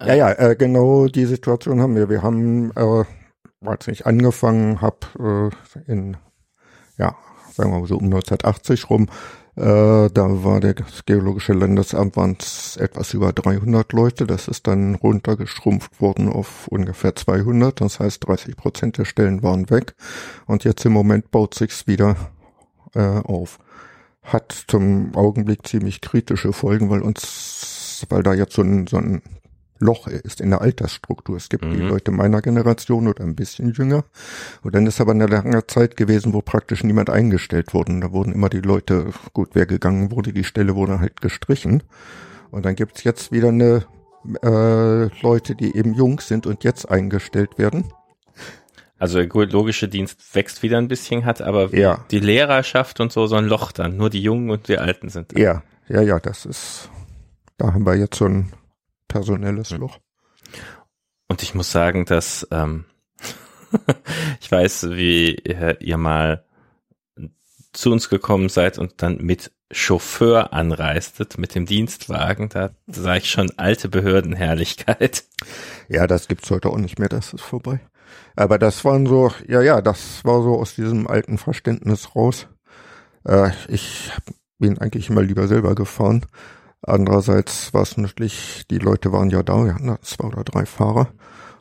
[0.00, 2.08] Ja, ja, äh, genau die Situation haben wir.
[2.08, 3.04] Wir haben, äh,
[3.64, 5.52] als ich angefangen habe,
[5.86, 6.16] äh, in,
[6.98, 7.16] ja,
[7.52, 9.08] sagen wir mal so um 1980 rum,
[9.56, 10.74] äh, da war der
[11.06, 12.36] Geologische Landesamt waren
[12.78, 14.26] etwas über 300 Leute.
[14.26, 17.80] Das ist dann runtergeschrumpft worden auf ungefähr 200.
[17.80, 19.94] Das heißt, 30 Prozent der Stellen waren weg.
[20.46, 22.16] Und jetzt im Moment baut sich's wieder
[22.94, 23.58] äh, auf
[24.22, 29.22] hat zum Augenblick ziemlich kritische Folgen, weil uns, weil da jetzt so ein, so ein
[29.82, 31.36] Loch ist in der Altersstruktur.
[31.36, 31.72] Es gibt mhm.
[31.72, 34.04] die Leute meiner Generation oder ein bisschen jünger.
[34.62, 37.98] Und dann ist aber eine lange Zeit gewesen, wo praktisch niemand eingestellt wurde.
[38.00, 41.82] Da wurden immer die Leute, gut, wer gegangen wurde, die Stelle wurde halt gestrichen.
[42.50, 43.84] Und dann gibt's jetzt wieder eine
[44.42, 47.84] äh, Leute, die eben jung sind und jetzt eingestellt werden.
[48.98, 52.04] Also der geologische Dienst wächst wieder ein bisschen, hat aber ja.
[52.12, 53.96] die Lehrerschaft und so so ein Loch dann.
[53.96, 55.40] Nur die Jungen und die Alten sind da.
[55.40, 56.88] Ja, ja, ja, das ist,
[57.58, 58.52] da haben wir jetzt so ein
[59.12, 59.98] personelles Loch.
[61.28, 62.84] Und ich muss sagen, dass ähm,
[64.40, 66.44] ich weiß, wie ihr mal
[67.72, 73.30] zu uns gekommen seid und dann mit Chauffeur anreistet, mit dem Dienstwagen, da sah ich
[73.30, 75.24] schon alte Behördenherrlichkeit.
[75.88, 77.80] Ja, das gibt's heute auch nicht mehr, das ist vorbei.
[78.36, 82.48] Aber das waren so, ja, ja, das war so aus diesem alten Verständnis raus.
[83.26, 84.10] Äh, ich
[84.58, 86.26] bin eigentlich immer lieber selber gefahren.
[86.82, 91.08] Andererseits war es natürlich, die Leute waren ja da, wir hatten zwei oder drei Fahrer.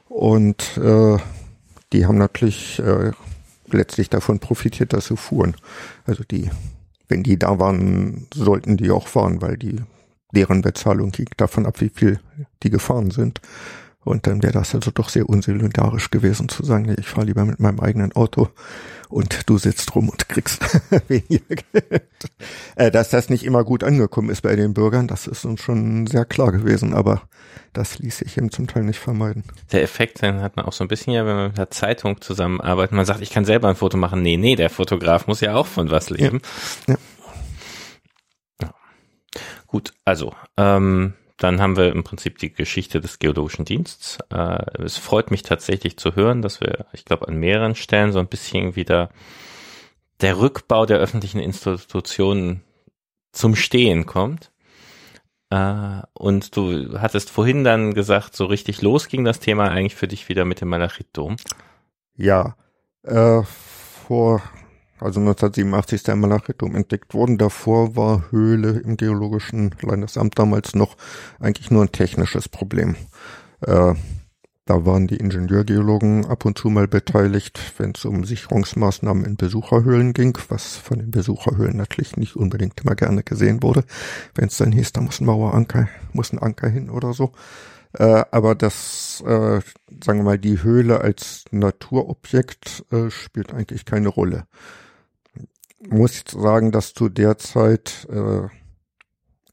[0.10, 1.18] Und äh,
[1.94, 3.12] die haben natürlich äh,
[3.68, 5.56] letztlich davon profitiert, dass sie fuhren.
[6.06, 6.50] Also die,
[7.08, 9.82] wenn die da waren, sollten die auch fahren, weil die
[10.34, 12.20] deren Bezahlung hing davon ab, wie viel
[12.64, 13.42] die gefahren sind.
[14.04, 17.46] Und dann wäre das also doch sehr unsolidarisch gewesen zu sagen, nee, ich fahre lieber
[17.46, 18.50] mit meinem eigenen Auto
[19.10, 20.64] und du sitzt rum und kriegst
[21.08, 22.04] weniger Geld.
[22.76, 26.08] Äh, dass das nicht immer gut angekommen ist bei den Bürgern, das ist uns schon
[26.08, 27.22] sehr klar gewesen, aber
[27.74, 29.44] das ließ sich eben zum Teil nicht vermeiden.
[29.72, 32.22] Der Effekt, den hat man auch so ein bisschen ja, wenn man mit der Zeitung
[32.22, 32.94] zusammenarbeitet.
[32.94, 34.22] Man sagt, ich kann selber ein Foto machen.
[34.22, 36.42] Nee, nee, der Fotograf muss ja auch von was leben.
[36.88, 36.96] Ja.
[38.62, 38.74] ja.
[39.68, 44.20] Gut, also, ähm, dann haben wir im Prinzip die Geschichte des geologischen Dienstes.
[44.30, 48.20] Äh, es freut mich tatsächlich zu hören, dass wir, ich glaube, an mehreren Stellen so
[48.20, 49.10] ein bisschen wieder
[50.22, 52.62] der Rückbau der öffentlichen Institutionen
[53.32, 54.52] zum Stehen kommt.
[55.50, 60.08] Äh, und du hattest vorhin dann gesagt, so richtig los ging das Thema eigentlich für
[60.08, 61.38] dich wieder mit dem Malachitdom.
[62.16, 62.56] Ja,
[63.02, 64.44] äh, vor
[65.02, 67.40] also 1987 ist der Malachitum entdeckt worden.
[67.40, 70.96] Davor war Höhle im Geologischen Landesamt damals noch
[71.40, 72.96] eigentlich nur ein technisches Problem.
[73.62, 73.96] Äh,
[74.66, 80.14] da waren die Ingenieurgeologen ab und zu mal beteiligt, wenn es um Sicherungsmaßnahmen in Besucherhöhlen
[80.14, 83.84] ging, was von den Besucherhöhlen natürlich nicht unbedingt immer gerne gesehen wurde.
[84.36, 87.32] Wenn es dann hieß, da muss ein Maueranker, muss ein Anker hin oder so.
[87.94, 89.62] Äh, aber das, äh,
[90.04, 94.46] sagen wir mal, die Höhle als Naturobjekt äh, spielt eigentlich keine Rolle
[95.90, 98.48] muss ich sagen, dass zu der Zeit äh,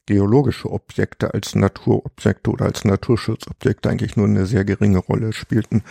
[0.09, 5.83] geologische Objekte als Naturobjekte oder als Naturschutzobjekte eigentlich nur eine sehr geringe Rolle spielten.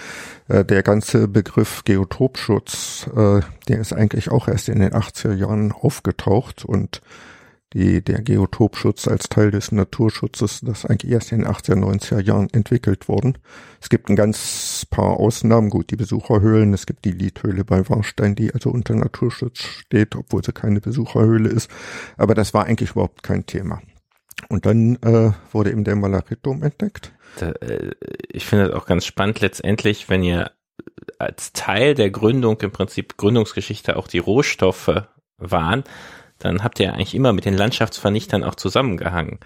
[0.48, 5.70] Äh, der ganze Begriff Geotopschutz, äh, der ist eigentlich auch erst in den 80er Jahren
[5.70, 7.01] aufgetaucht und
[7.75, 12.49] die, der Geotopschutz als Teil des Naturschutzes, das eigentlich erst in den 80er, 90er Jahren
[12.53, 13.37] entwickelt worden.
[13.81, 18.35] Es gibt ein ganz paar Ausnahmen, gut, die Besucherhöhlen, es gibt die Liedhöhle bei Warstein,
[18.35, 21.71] die also unter Naturschutz steht, obwohl sie keine Besucherhöhle ist.
[22.17, 23.83] Aber das war eigentlich überhaupt kein Thema.
[24.49, 27.13] Und dann äh, wurde eben der Malachitdom entdeckt.
[27.39, 27.93] Da, äh,
[28.29, 30.53] ich finde das auch ganz spannend letztendlich, wenn ihr
[31.19, 35.03] als Teil der Gründung im Prinzip Gründungsgeschichte auch die Rohstoffe
[35.39, 35.85] waren,
[36.38, 39.38] dann habt ihr eigentlich immer mit den Landschaftsvernichtern auch zusammengehangen.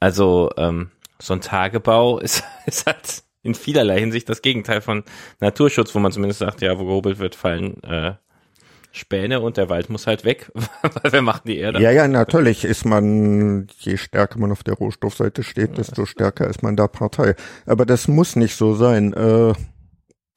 [0.00, 5.04] Also ähm, so ein Tagebau ist, ist halt in vielerlei Hinsicht das Gegenteil von
[5.40, 8.14] Naturschutz, wo man zumindest sagt, ja, wo gehobelt wird, fallen äh,
[8.92, 10.50] Späne und der Wald muss halt weg,
[11.02, 11.80] weil wir machen die Erde.
[11.80, 16.62] Ja, ja, natürlich ist man, je stärker man auf der Rohstoffseite steht, desto stärker ist
[16.62, 17.34] man da Partei.
[17.66, 19.12] Aber das muss nicht so sein.
[19.12, 19.54] Äh,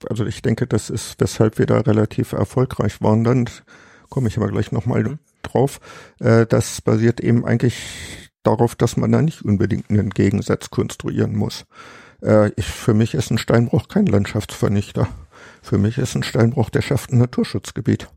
[0.08, 3.24] also ich denke, das ist, weshalb wir da relativ erfolgreich waren.
[3.24, 3.50] Dann
[4.10, 5.80] komme ich aber gleich nochmal mhm drauf.
[6.20, 11.66] Äh, das basiert eben eigentlich darauf, dass man da nicht unbedingt einen Gegensatz konstruieren muss.
[12.22, 15.08] Äh, ich, für mich ist ein Steinbruch kein Landschaftsvernichter.
[15.62, 18.10] Für mich ist ein Steinbruch, der schafft ein Naturschutzgebiet.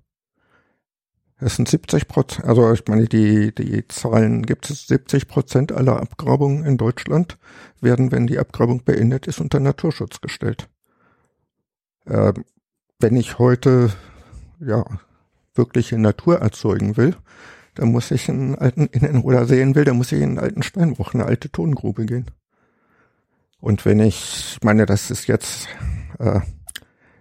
[1.39, 6.01] Es sind 70 Prozent, also ich meine, die, die Zahlen gibt es, 70 Prozent aller
[6.01, 7.37] Abgrabungen in Deutschland
[7.83, 10.71] werden, wenn die Abgrabung beendet ist, unter Naturschutz gestellt.
[12.07, 12.33] Äh,
[13.01, 13.93] wenn ich heute
[14.61, 14.83] ja
[15.57, 17.16] wirkliche Natur erzeugen will,
[17.75, 20.62] dann muss ich einen alten in oder sehen will, dann muss ich in einen alten
[20.62, 22.27] Steinbruch, eine alte Tongrube gehen.
[23.61, 25.69] Und wenn ich meine, das ist jetzt
[26.19, 26.40] äh,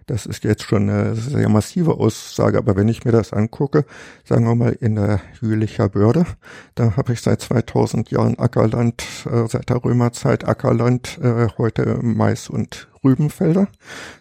[0.06, 3.84] das ist jetzt schon eine sehr massive Aussage, aber wenn ich mir das angucke,
[4.24, 6.24] sagen wir mal in der Jülicher Börde,
[6.76, 12.48] da habe ich seit 2000 Jahren Ackerland, äh, seit der Römerzeit Ackerland, äh, heute Mais
[12.48, 13.68] und Rübenfelder.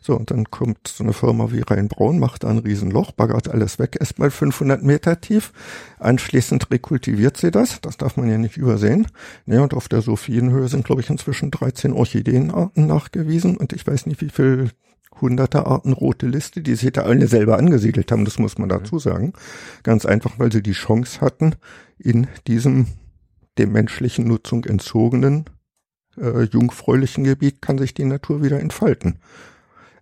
[0.01, 3.79] So, und dann kommt so eine Firma wie Rheinbraun, macht da ein Riesenloch, baggert alles
[3.79, 5.51] weg, erstmal 500 Meter tief.
[5.99, 9.07] Anschließend rekultiviert sie das, das darf man ja nicht übersehen.
[9.45, 14.05] Ja, und auf der Sophienhöhe sind, glaube ich, inzwischen 13 Orchideenarten nachgewiesen und ich weiß
[14.05, 14.69] nicht, wie viel
[15.21, 18.99] hunderte Arten rote Liste, die sich da alle selber angesiedelt haben, das muss man dazu
[18.99, 19.33] sagen.
[19.83, 21.55] Ganz einfach, weil sie die Chance hatten,
[21.97, 22.87] in diesem
[23.57, 25.45] dem menschlichen Nutzung entzogenen
[26.19, 29.19] äh, jungfräulichen Gebiet kann sich die Natur wieder entfalten.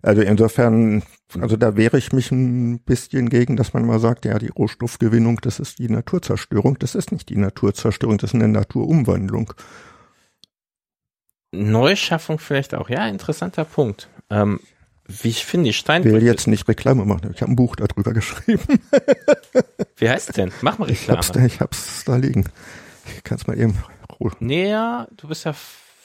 [0.02, 1.02] Also insofern,
[1.40, 5.40] also da wehre ich mich ein bisschen gegen, dass man mal sagt, ja, die Rohstoffgewinnung,
[5.40, 6.78] das ist die Naturzerstörung.
[6.78, 9.54] Das ist nicht die Naturzerstörung, das ist eine Naturumwandlung.
[11.52, 14.08] Neuschaffung vielleicht auch, ja, interessanter Punkt.
[14.28, 14.60] Ähm,
[15.06, 16.16] wie ich finde, die Steinbrücke.
[16.16, 17.30] Ich will jetzt nicht Reklame machen.
[17.34, 18.80] Ich habe ein Buch darüber geschrieben.
[19.96, 20.50] Wie heißt es denn?
[20.62, 21.20] Mach mal Reklame.
[21.20, 22.48] Ich hab's da, ich hab's da liegen.
[23.14, 23.76] Ich kann's mal eben
[24.18, 24.34] holen.
[24.40, 25.54] Nee, ja, du bist ja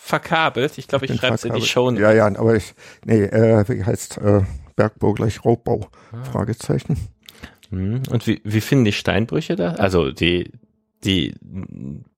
[0.01, 0.77] verkabelt.
[0.77, 1.91] Ich glaube, ich, ich schreibe es in die Show.
[1.91, 2.73] Ja, ja, aber ich,
[3.05, 4.41] nee, äh, wie heißt äh,
[4.75, 5.87] Bergbau gleich Raubbau?
[6.11, 6.23] Ah.
[6.23, 6.97] Fragezeichen.
[7.69, 8.01] Hm.
[8.09, 9.73] Und wie, wie finden die Steinbrüche da?
[9.73, 10.51] Also die,
[11.05, 11.33] die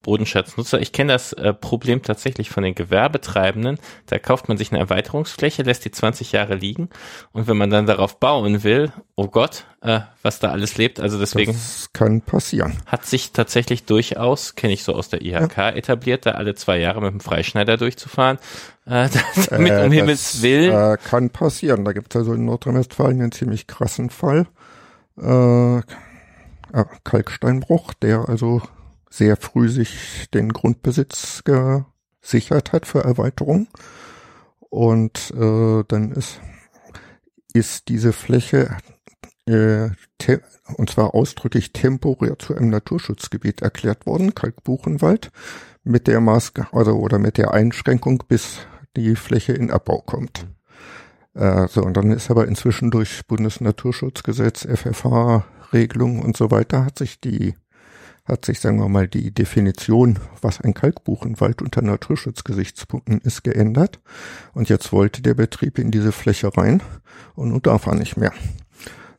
[0.02, 0.80] Bodenschatznutzer.
[0.82, 3.78] Ich kenne das äh, Problem tatsächlich von den Gewerbetreibenden.
[4.08, 6.90] Da kauft man sich eine Erweiterungsfläche, lässt die 20 Jahre liegen
[7.32, 11.00] und wenn man dann darauf bauen will, oh Gott, äh, was da alles lebt.
[11.00, 11.54] Also deswegen.
[11.54, 12.78] Das kann passieren.
[12.88, 15.70] Hat sich tatsächlich durchaus, kenne ich so aus der IHK, ja.
[15.70, 18.40] etabliert, da alle zwei Jahre mit dem Freischneider durchfahren.
[18.88, 19.10] Äh,
[19.50, 20.72] damit äh, um Himmels Willen.
[20.74, 21.86] Äh, kann passieren.
[21.86, 24.48] Da gibt es also in Nordrhein-Westfalen einen ziemlich krassen Fall.
[25.18, 25.82] Äh,
[27.04, 28.62] Kalksteinbruch, der also
[29.10, 33.68] sehr früh sich den Grundbesitz gesichert hat für Erweiterung.
[34.60, 36.40] Und äh, dann ist,
[37.54, 38.78] ist diese Fläche
[39.46, 39.90] äh,
[40.78, 45.32] und zwar ausdrücklich temporär zu einem Naturschutzgebiet erklärt worden, Kalkbuchenwald,
[45.84, 48.60] mit der Maß, also oder mit der Einschränkung, bis
[48.96, 50.48] die Fläche in Abbau kommt.
[51.34, 56.98] Äh, so, und dann ist aber inzwischen durch Bundesnaturschutzgesetz, FFH, Regelung und so weiter hat
[56.98, 57.56] sich die
[58.26, 64.00] hat sich, sagen wir mal, die Definition, was ein Kalkbuchenwald unter Naturschutzgesichtspunkten ist, geändert.
[64.54, 66.84] Und jetzt wollte der Betrieb in diese Fläche rein
[67.36, 68.32] und nun darf er nicht mehr.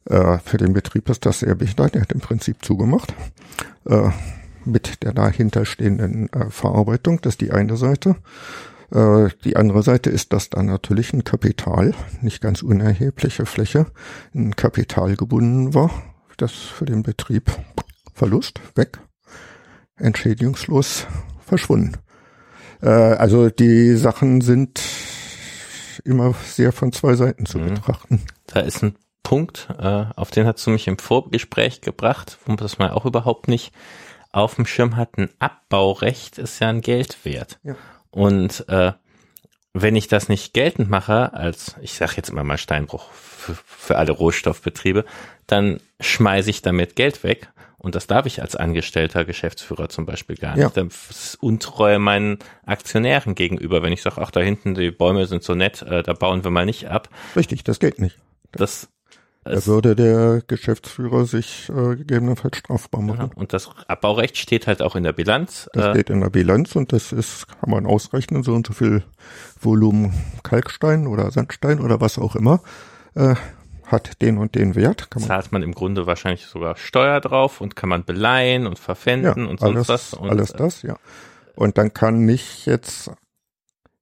[0.05, 1.91] Äh, für den Betrieb ist das sehr wichtig.
[1.93, 3.13] Der hat im Prinzip zugemacht.
[3.87, 4.11] Äh,
[4.65, 7.21] mit der dahinterstehenden äh, Verarbeitung.
[7.21, 8.17] Das ist die eine Seite.
[8.93, 13.87] Äh, die andere Seite ist, dass da natürlich ein Kapital, nicht ganz unerhebliche Fläche,
[14.35, 15.91] ein Kapital gebunden war,
[16.37, 17.51] das für den Betrieb
[18.15, 18.99] Verlust, weg,
[19.97, 21.07] entschädigungslos
[21.45, 21.97] verschwunden.
[22.83, 24.81] Äh, also die Sachen sind
[26.05, 27.75] immer sehr von zwei Seiten zu mhm.
[27.75, 28.23] betrachten.
[28.47, 32.57] Da ist ein Punkt, äh, auf den hast du mich im Vorgespräch gebracht, wo man
[32.59, 33.73] das mal auch überhaupt nicht
[34.33, 35.17] auf dem Schirm hat.
[35.17, 37.61] Ein Abbaurecht ist ja ein Geld wert.
[37.63, 37.77] Ja.
[38.11, 38.93] Und äh,
[39.75, 43.97] wenn ich das nicht geltend mache, als ich sage jetzt immer mal Steinbruch für, für
[43.97, 45.05] alle Rohstoffbetriebe,
[45.47, 47.49] dann schmeiße ich damit Geld weg.
[47.79, 50.63] Und das darf ich als angestellter Geschäftsführer zum Beispiel gar nicht.
[50.63, 50.85] Ja.
[50.85, 55.43] Das ist Untreue meinen Aktionären gegenüber, wenn ich sage, ach, da hinten, die Bäume sind
[55.43, 57.09] so nett, äh, da bauen wir mal nicht ab.
[57.35, 58.19] Richtig, das geht nicht.
[58.53, 58.89] Das
[59.45, 63.31] da würde der Geschäftsführer sich äh, gegebenenfalls strafbar machen.
[63.35, 65.69] Ja, und das Abbaurecht steht halt auch in der Bilanz.
[65.73, 68.73] Das äh, steht in der Bilanz und das ist, kann man ausrechnen, so und so
[68.73, 69.03] viel
[69.61, 72.63] Volumen Kalkstein oder Sandstein oder was auch immer
[73.15, 73.35] äh,
[73.93, 75.11] hat den und den Wert.
[75.11, 78.79] Kann man Zahlt man im Grunde wahrscheinlich sogar Steuer drauf und kann man beleihen und
[78.79, 80.15] verpfänden ja, und sonst alles, was.
[80.15, 80.97] Und, alles das, ja.
[81.55, 83.11] Und dann kann nicht jetzt,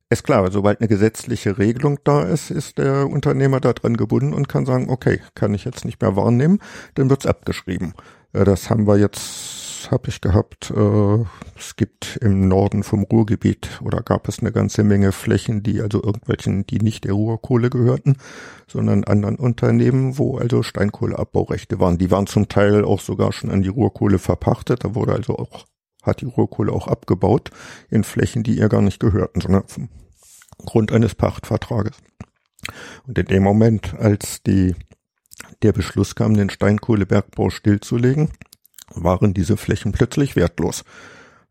[0.08, 4.66] ist klar, sobald eine gesetzliche Regelung da ist, ist der Unternehmer daran gebunden und kann
[4.66, 6.60] sagen, okay, kann ich jetzt nicht mehr wahrnehmen,
[6.94, 7.94] dann wird's abgeschrieben.
[8.32, 10.70] Äh, das haben wir jetzt habe ich gehabt.
[10.70, 11.24] Äh,
[11.56, 16.02] es gibt im Norden vom Ruhrgebiet oder gab es eine ganze Menge Flächen, die also
[16.02, 18.16] irgendwelchen, die nicht der Ruhrkohle gehörten,
[18.66, 21.98] sondern anderen Unternehmen, wo also Steinkohleabbaurechte waren.
[21.98, 24.84] Die waren zum Teil auch sogar schon an die Ruhrkohle verpachtet.
[24.84, 25.66] Da wurde also auch,
[26.02, 27.50] hat die Ruhrkohle auch abgebaut
[27.88, 29.88] in Flächen, die ihr gar nicht gehörten, sondern vom
[30.64, 31.96] Grund eines Pachtvertrages.
[33.06, 34.74] Und in dem Moment, als die
[35.62, 38.30] der Beschluss kam, den Steinkohlebergbau stillzulegen,
[38.94, 40.84] waren diese Flächen plötzlich wertlos.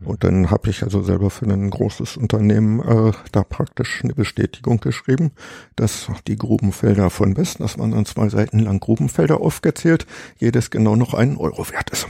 [0.04, 4.80] Und dann habe ich also selber für ein großes Unternehmen äh, da praktisch eine Bestätigung
[4.80, 5.32] geschrieben,
[5.76, 10.08] dass die Grubenfelder von West, das waren dann zwei Seiten lang Grubenfelder aufgezählt,
[10.38, 12.08] jedes genau noch einen Euro wert ist.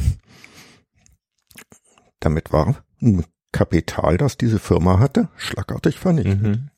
[2.19, 6.41] Damit war ein Kapital, das diese Firma hatte, schlagartig vernichtet.
[6.41, 6.69] Mhm.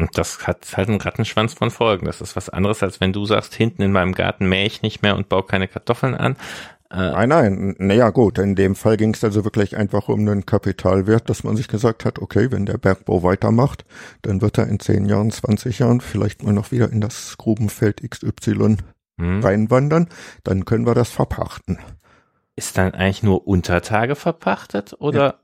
[0.00, 2.06] Und das hat halt einen Rattenschwanz von Folgen.
[2.06, 5.02] Das ist was anderes, als wenn du sagst, hinten in meinem Garten mähe ich nicht
[5.02, 6.36] mehr und baue keine Kartoffeln an.
[6.92, 10.44] Äh, nein, nein, naja gut, in dem Fall ging es also wirklich einfach um einen
[10.44, 13.84] Kapitalwert, dass man sich gesagt hat, okay, wenn der Bergbau weitermacht,
[14.22, 18.02] dann wird er in 10 Jahren, 20 Jahren vielleicht mal noch wieder in das Grubenfeld
[18.10, 18.78] XY
[19.20, 19.40] hm.
[19.40, 20.08] reinwandern,
[20.42, 21.78] dann können wir das verpachten.
[22.56, 25.24] Ist dann eigentlich nur Untertage verpachtet oder?
[25.24, 25.34] Ja.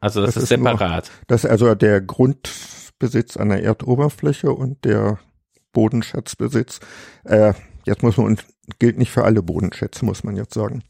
[0.00, 1.06] Also das, das ist, ist separat.
[1.06, 2.00] Nur, das ist also der
[2.98, 5.18] Grundbesitz an der Erdoberfläche und der
[5.72, 6.80] Bodenschatzbesitz.
[7.24, 7.52] Äh,
[7.84, 8.38] jetzt muss man
[8.78, 10.82] gilt nicht für alle Bodenschätze, muss man jetzt sagen.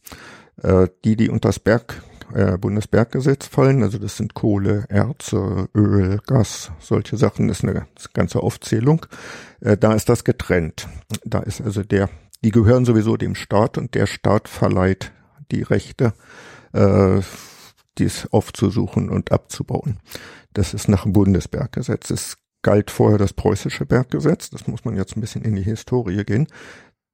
[0.63, 6.21] Äh, die, die unter das Berg, äh, Bundesberggesetz fallen, also das sind Kohle, Erze, Öl,
[6.27, 9.05] Gas, solche Sachen, das ist eine ganze Aufzählung.
[9.61, 10.89] Äh, da ist das getrennt.
[11.25, 12.09] Da ist also der,
[12.45, 15.13] die gehören sowieso dem Staat und der Staat verleiht
[15.51, 16.15] die Rechte,
[16.73, 17.21] äh,
[17.99, 19.99] dies aufzusuchen und abzubauen.
[20.57, 22.09] Das ist nach dem Bundesberggesetz.
[22.09, 24.49] Es galt vorher das preußische Berggesetz.
[24.49, 26.47] Das muss man jetzt ein bisschen in die Historie gehen.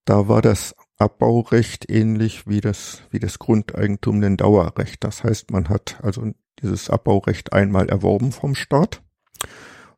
[0.04, 5.02] Da war das Abbaurecht ähnlich wie das, wie das Grundeigentum ein Dauerrecht.
[5.02, 6.30] Das heißt, man hat also
[6.62, 9.02] dieses Abbaurecht einmal erworben vom Staat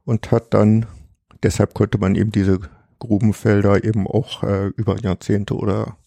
[0.07, 0.87] und hat dann,
[1.43, 2.61] deshalb konnte man eben diese
[2.99, 5.99] Grubenfelder eben auch äh, über Jahrzehnte oder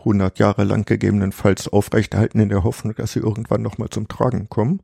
[0.00, 4.82] 100 Jahre lang gegebenenfalls aufrechterhalten in der Hoffnung, dass sie irgendwann nochmal zum Tragen kommen.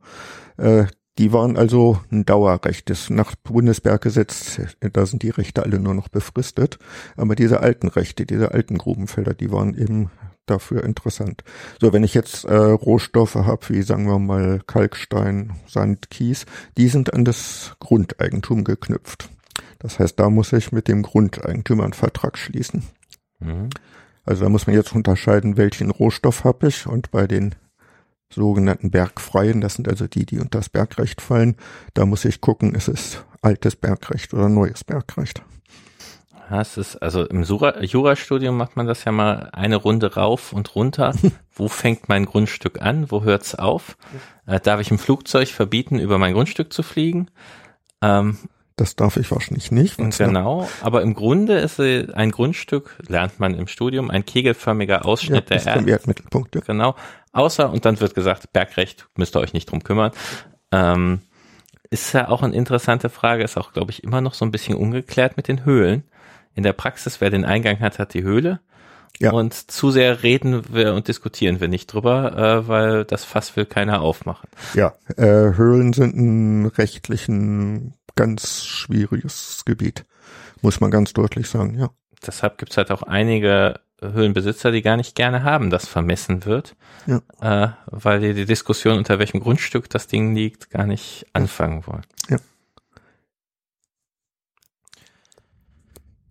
[0.57, 0.87] Äh,
[1.19, 2.91] die waren also ein Dauerrecht.
[2.91, 6.79] Das nach Bundesberggesetz, da sind die Rechte alle nur noch befristet.
[7.17, 10.11] Aber diese alten Rechte, diese alten Grubenfelder, die waren eben
[10.47, 11.43] dafür interessant.
[11.81, 16.47] So, wenn ich jetzt äh, Rohstoffe habe, wie sagen wir mal Kalkstein, Sand, Kies,
[16.77, 19.31] die sind an das Grundeigentum geknüpft.
[19.79, 22.85] Das heißt, da muss ich mit dem Grundeigentümer einen Vertrag schließen.
[23.39, 23.71] Mhm.
[24.25, 27.55] Also da muss man jetzt unterscheiden, welchen Rohstoff habe ich und bei den
[28.35, 31.57] sogenannten Bergfreien, das sind also die, die unter das Bergrecht fallen.
[31.95, 35.43] Da muss ich gucken, ist es altes Bergrecht oder neues Bergrecht.
[36.51, 40.75] Ja, es ist, also im Jurastudium macht man das ja mal eine Runde rauf und
[40.75, 41.15] runter.
[41.55, 43.11] wo fängt mein Grundstück an?
[43.11, 43.97] Wo hört's auf?
[44.47, 47.31] Äh, darf ich im Flugzeug verbieten, über mein Grundstück zu fliegen?
[48.03, 48.39] Ähm,
[48.77, 49.99] das darf ich wahrscheinlich nicht.
[49.99, 55.59] Genau, aber im Grunde ist ein Grundstück, lernt man im Studium, ein kegelförmiger Ausschnitt ja,
[55.59, 55.91] der Erde.
[55.91, 56.57] Erdmittelpunkt.
[56.57, 56.61] Ja.
[56.61, 56.97] Genau,
[57.35, 60.13] außer, und dann wird gesagt, Bergrecht, müsst ihr euch nicht drum kümmern.
[60.73, 61.21] Ähm,
[61.91, 64.77] ist ja auch eine interessante Frage, ist auch, glaube ich, immer noch so ein bisschen
[64.77, 66.05] ungeklärt mit den Höhlen.
[66.55, 68.61] In der Praxis, wer den Eingang hat, hat die Höhle.
[69.21, 69.33] Ja.
[69.33, 73.65] Und zu sehr reden wir und diskutieren wir nicht drüber, äh, weil das Fass will
[73.65, 74.49] keiner aufmachen.
[74.75, 80.05] Ja, äh, Höhlen sind ein rechtlichen ganz schwieriges Gebiet,
[80.63, 81.91] muss man ganz deutlich sagen, ja.
[82.27, 83.81] Deshalb gibt's halt auch einige
[84.13, 87.21] Höhlenbesitzer, die gar nicht gerne haben, dass vermessen wird, ja.
[87.41, 92.03] äh, weil die die Diskussion, unter welchem Grundstück das Ding liegt, gar nicht anfangen wollen.
[92.29, 92.39] Ja.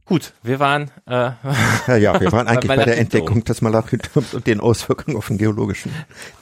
[0.06, 1.32] Gut, wir waren äh,
[1.88, 5.38] ja, ja, wir waren eigentlich bei der Entdeckung des Malachitums und den Auswirkungen auf den
[5.38, 5.92] geologischen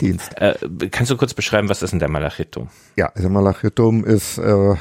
[0.01, 0.35] Dienst.
[0.41, 0.55] Äh,
[0.89, 2.69] kannst du kurz beschreiben, was ist denn der Malachitum?
[2.95, 4.75] Ja, also Malachitum ist äh,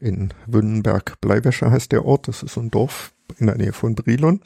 [0.00, 2.26] in Wünnenberg-Bleiwäscher heißt der Ort.
[2.26, 4.40] Das ist so ein Dorf in der Nähe von Brilon.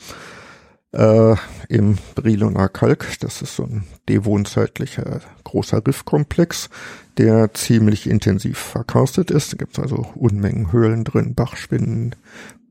[0.96, 1.37] Äh,
[1.68, 6.70] Im Briloner Kalk, das ist so ein devonzeitlicher großer Riffkomplex,
[7.18, 9.52] der ziemlich intensiv verkarstet ist.
[9.52, 12.14] Da gibt es also Unmengen Höhlen drin, Bachspinnen,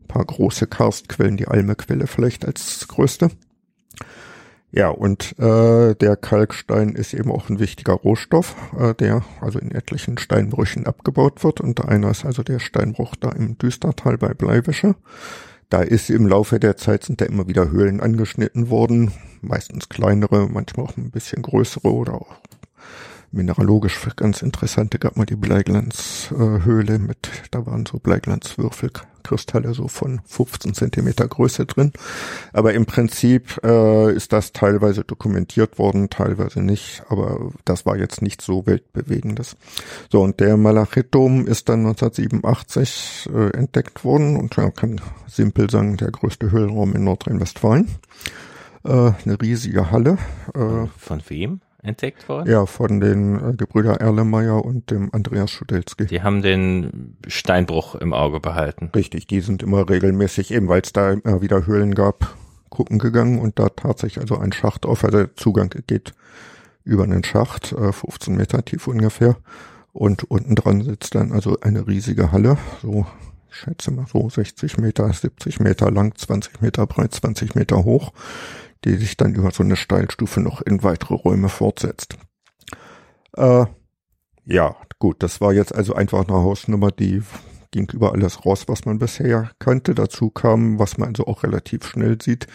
[0.08, 3.30] paar große Karstquellen, die Almequelle vielleicht als größte.
[4.72, 9.70] Ja, und äh, der Kalkstein ist eben auch ein wichtiger Rohstoff, äh, der also in
[9.70, 11.62] etlichen Steinbrüchen abgebaut wird.
[11.62, 14.96] Und einer ist also der Steinbruch da im Düstertal bei Bleiwäsche.
[15.70, 19.12] Da ist im Laufe der Zeit sind da immer wieder Höhlen angeschnitten worden,
[19.42, 22.36] meistens kleinere, manchmal auch ein bisschen größere oder auch
[23.36, 30.74] mineralogisch ganz interessante gab mal die Bleiglanzhöhle mit, da waren so Bleiglanzwürfelkristalle so von 15
[30.74, 31.92] Zentimeter Größe drin.
[32.54, 38.22] Aber im Prinzip äh, ist das teilweise dokumentiert worden, teilweise nicht, aber das war jetzt
[38.22, 39.58] nicht so weltbewegendes.
[40.12, 45.98] So, und der Malachitum ist dann 1987 äh, entdeckt worden und man kann simpel sagen,
[45.98, 47.90] der größte Höhlenraum in Nordrhein-Westfalen.
[48.86, 50.18] Äh, eine riesige Halle.
[50.54, 51.62] Äh, Von wem?
[51.86, 52.50] Entdeckt worden?
[52.50, 56.06] Ja, von den äh, Gebrüder Erlemeyer und dem Andreas Schudelski.
[56.06, 58.92] Die haben den Steinbruch im Auge behalten.
[58.96, 62.36] Richtig, die sind immer regelmäßig, eben weil es da immer wieder Höhlen gab,
[62.70, 66.14] gucken gegangen und da tatsächlich also ein Schacht auf, also der Zugang geht
[66.84, 69.38] über einen Schacht, äh, 15 Meter tief ungefähr.
[69.94, 73.06] Und unten dran sitzt dann also eine riesige Halle, so
[73.56, 78.12] ich schätze mal so 60 Meter, 70 Meter lang, 20 Meter breit, 20 Meter hoch,
[78.86, 82.18] die sich dann über so eine Steilstufe noch in weitere Räume fortsetzt.
[83.36, 83.66] Äh,
[84.46, 87.24] ja, gut, das war jetzt also einfach eine Hausnummer, die
[87.72, 89.96] ging über alles raus, was man bisher kannte.
[89.96, 92.48] Dazu kam, was man also auch relativ schnell sieht,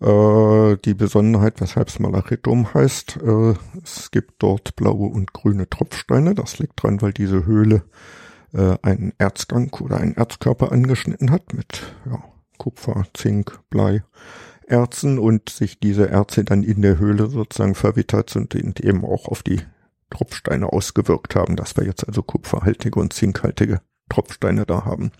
[0.00, 3.18] äh, die Besonderheit, weshalb es Malachitum heißt.
[3.22, 6.34] Äh, es gibt dort blaue und grüne Tropfsteine.
[6.34, 7.82] Das liegt dran, weil diese Höhle
[8.52, 12.22] äh, einen Erzgang oder einen Erzkörper angeschnitten hat mit ja,
[12.58, 14.02] Kupfer, Zink, Blei,
[14.66, 19.42] Erzen und sich diese Erze dann in der Höhle sozusagen verwittert und eben auch auf
[19.42, 19.60] die
[20.10, 25.10] Tropfsteine ausgewirkt haben, dass wir jetzt also kupferhaltige und zinkhaltige Tropfsteine da haben,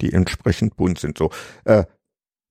[0.00, 1.18] die entsprechend bunt sind.
[1.18, 1.30] So,
[1.64, 1.84] äh,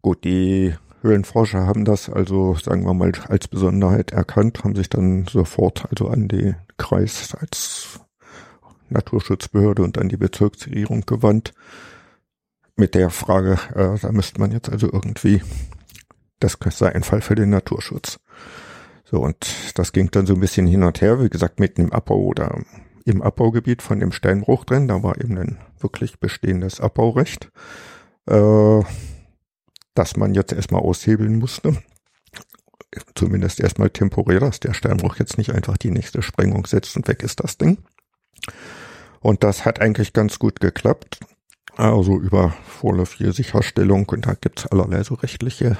[0.01, 5.27] gut, die Höhlenforscher haben das also, sagen wir mal, als Besonderheit erkannt, haben sich dann
[5.27, 7.99] sofort also an den Kreis als
[8.89, 11.53] Naturschutzbehörde und an die Bezirksregierung gewandt
[12.75, 15.41] mit der Frage, äh, da müsste man jetzt also irgendwie,
[16.39, 18.19] das sei ein Fall für den Naturschutz.
[19.03, 21.93] So, und das ging dann so ein bisschen hin und her, wie gesagt, mitten im
[21.93, 22.59] Abbau oder
[23.05, 27.51] im Abbaugebiet von dem Steinbruch drin, da war eben ein wirklich bestehendes Abbaurecht,
[28.25, 28.81] äh,
[29.93, 31.77] das man jetzt erstmal aushebeln musste.
[33.13, 37.21] Zumindest erstmal temporär, dass der Steinbruch jetzt nicht einfach die nächste Sprengung setzt und weg
[37.21, 37.77] ist das Ding.
[39.19, 41.19] Und das hat eigentlich ganz gut geklappt.
[41.77, 45.77] Also über vorläufige Sicherstellung und da gibt's allerlei so rechtliche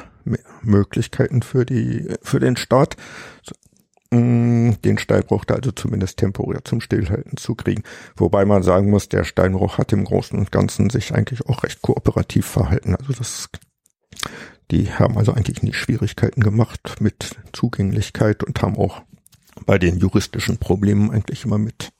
[0.61, 2.97] Möglichkeiten für die für den Staat,
[4.11, 7.83] mm, den Steinbruch da also zumindest temporär zum Stillhalten zu kriegen.
[8.17, 11.81] Wobei man sagen muss, der Steinbruch hat im Großen und Ganzen sich eigentlich auch recht
[11.81, 12.95] kooperativ verhalten.
[12.95, 13.49] Also das
[14.71, 19.03] die haben also eigentlich nie Schwierigkeiten gemacht mit Zugänglichkeit und haben auch
[19.65, 21.91] bei den juristischen Problemen eigentlich immer mit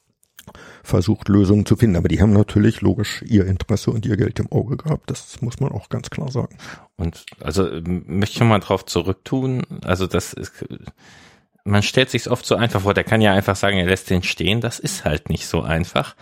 [0.86, 1.96] versucht, Lösungen zu finden.
[1.98, 5.10] Aber die haben natürlich logisch ihr Interesse und ihr Geld im Auge gehabt.
[5.10, 6.58] Das muss man auch ganz klar sagen.
[6.96, 9.64] Und also möchte ich mal drauf zurücktun.
[9.84, 10.54] Also das ist,
[11.64, 14.24] man stellt sich oft so einfach vor, der kann ja einfach sagen, er lässt den
[14.24, 14.62] stehen.
[14.62, 16.16] Das ist halt nicht so einfach.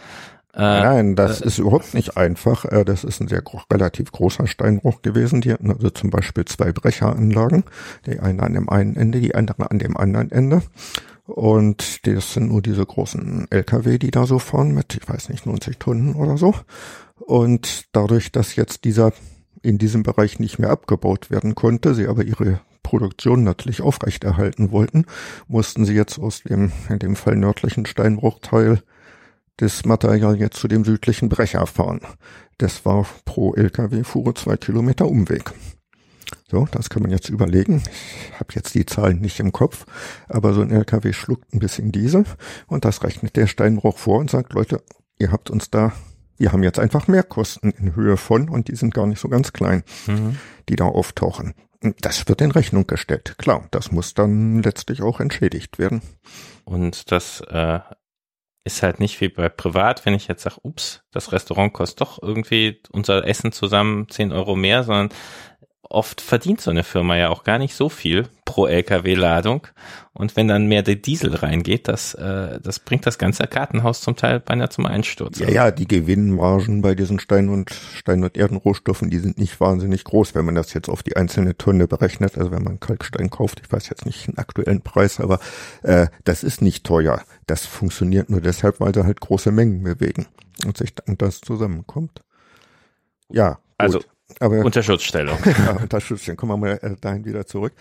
[0.56, 2.66] Äh, Nein, das äh, ist überhaupt nicht einfach.
[2.66, 5.42] Äh, das ist ein sehr relativ großer Steinbruch gewesen.
[5.42, 7.64] Die hatten also zum Beispiel zwei Brecheranlagen.
[8.06, 10.62] Die eine an dem einen Ende, die andere an dem anderen Ende.
[11.26, 15.46] Und das sind nur diese großen LKW, die da so fahren mit, ich weiß nicht,
[15.46, 16.54] 90 Tonnen oder so.
[17.16, 19.14] Und dadurch, dass jetzt dieser
[19.62, 25.06] in diesem Bereich nicht mehr abgebaut werden konnte, sie aber ihre Produktion natürlich aufrechterhalten wollten,
[25.48, 28.84] mussten sie jetzt aus dem, in dem Fall nördlichen Steinbruchteil
[29.58, 32.02] das Material jetzt zu dem südlichen Brecher fahren.
[32.58, 35.54] Das war pro LKW-Fuhre zwei Kilometer Umweg.
[36.50, 37.82] So, das kann man jetzt überlegen.
[38.32, 39.86] Ich habe jetzt die Zahlen nicht im Kopf,
[40.28, 42.26] aber so ein LKW schluckt ein bisschen Diesel
[42.68, 44.84] und das rechnet der Steinbruch vor und sagt, Leute,
[45.18, 45.94] ihr habt uns da,
[46.38, 49.30] wir haben jetzt einfach mehr Kosten in Höhe von und die sind gar nicht so
[49.30, 50.38] ganz klein, mhm.
[50.70, 51.54] die da auftauchen.
[52.00, 53.36] Das wird in Rechnung gestellt.
[53.38, 56.02] Klar, das muss dann letztlich auch entschädigt werden.
[56.64, 57.80] Und das äh,
[58.64, 62.22] ist halt nicht wie bei privat, wenn ich jetzt sage, ups, das Restaurant kostet doch
[62.22, 65.10] irgendwie unser Essen zusammen 10 Euro mehr, sondern
[65.94, 69.68] oft verdient so eine Firma ja auch gar nicht so viel pro LKW-Ladung.
[70.14, 74.16] Und wenn dann mehr der Diesel reingeht, das, äh, das bringt das ganze Kartenhaus zum
[74.16, 75.40] Teil beinahe zum Einsturz.
[75.40, 80.04] Ja, ja, die Gewinnmargen bei diesen Stein- und Stein- und Erdenrohstoffen, die sind nicht wahnsinnig
[80.04, 82.38] groß, wenn man das jetzt auf die einzelne Tonne berechnet.
[82.38, 85.40] Also wenn man Kalkstein kauft, ich weiß jetzt nicht den aktuellen Preis, aber
[85.82, 87.22] äh, das ist nicht teuer.
[87.48, 90.28] Das funktioniert nur deshalb, weil da halt große Mengen bewegen
[90.66, 92.22] und sich dann das zusammenkommt.
[93.30, 93.54] Ja.
[93.54, 93.60] Gut.
[93.78, 94.02] Also
[94.40, 95.38] aber, Unterschutzstellung.
[95.46, 96.38] ja, Unterschutzstellung.
[96.38, 97.74] Kommen wir mal äh, dahin wieder zurück.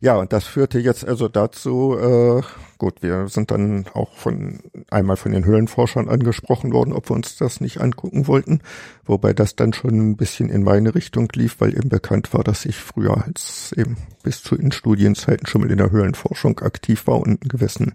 [0.00, 2.42] Ja, und das führte jetzt also dazu, äh,
[2.78, 7.36] gut, wir sind dann auch von einmal von den Höhlenforschern angesprochen worden, ob wir uns
[7.36, 8.60] das nicht angucken wollten,
[9.04, 12.64] wobei das dann schon ein bisschen in meine Richtung lief, weil eben bekannt war, dass
[12.64, 17.18] ich früher als eben bis zu in Studienzeiten schon mal in der Höhlenforschung aktiv war
[17.18, 17.94] und einen gewissen,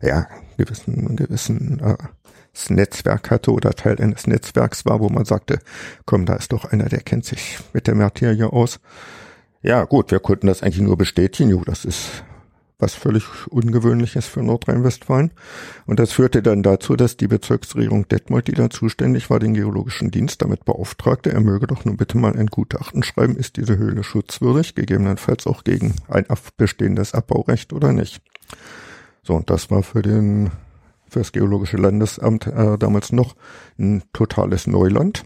[0.00, 0.26] ja,
[0.56, 1.96] gewissen, gewissen äh,
[2.70, 5.58] Netzwerk hatte oder Teil eines Netzwerks war, wo man sagte,
[6.06, 8.80] komm, da ist doch einer, der kennt sich mit der Materie aus.
[9.62, 11.50] Ja, gut, wir konnten das eigentlich nur bestätigen.
[11.50, 12.24] Jo, das ist
[12.78, 15.30] was völlig Ungewöhnliches für Nordrhein-Westfalen.
[15.86, 20.10] Und das führte dann dazu, dass die Bezirksregierung Detmold, die da zuständig war, den Geologischen
[20.10, 24.02] Dienst damit beauftragte, er möge doch nun bitte mal ein Gutachten schreiben, ist diese Höhle
[24.02, 26.26] schutzwürdig, gegebenenfalls auch gegen ein
[26.56, 28.20] bestehendes Abbaurecht oder nicht.
[29.22, 30.50] So, und das war für den
[31.16, 33.36] das Geologische Landesamt äh, damals noch
[33.78, 35.24] ein totales Neuland.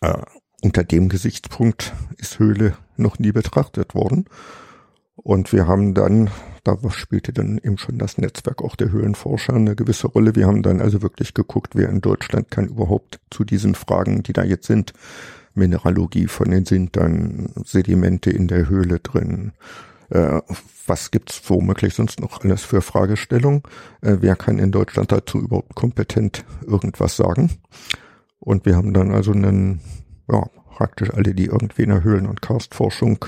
[0.00, 0.18] Äh,
[0.62, 4.26] unter dem Gesichtspunkt ist Höhle noch nie betrachtet worden.
[5.16, 6.30] Und wir haben dann
[6.64, 10.34] da spielte dann eben schon das Netzwerk auch der Höhlenforscher eine gewisse Rolle.
[10.36, 14.32] Wir haben dann also wirklich geguckt, wer in Deutschland kann überhaupt zu diesen Fragen, die
[14.32, 14.92] da jetzt sind,
[15.54, 16.96] Mineralogie von den sind
[17.64, 19.52] Sedimente in der Höhle drin,
[20.10, 20.40] äh,
[20.86, 23.62] was gibt's womöglich sonst noch alles für Fragestellungen?
[24.00, 27.50] Äh, wer kann in Deutschland dazu überhaupt kompetent irgendwas sagen?
[28.38, 29.80] Und wir haben dann also einen,
[30.30, 33.24] ja, praktisch alle, die irgendwie in der Höhlen- und Karstforschung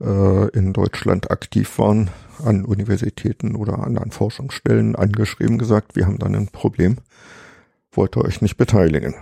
[0.00, 2.10] äh, in Deutschland aktiv waren,
[2.44, 6.98] an Universitäten oder anderen Forschungsstellen angeschrieben, gesagt, wir haben dann ein Problem,
[7.90, 9.14] wollt ihr euch nicht beteiligen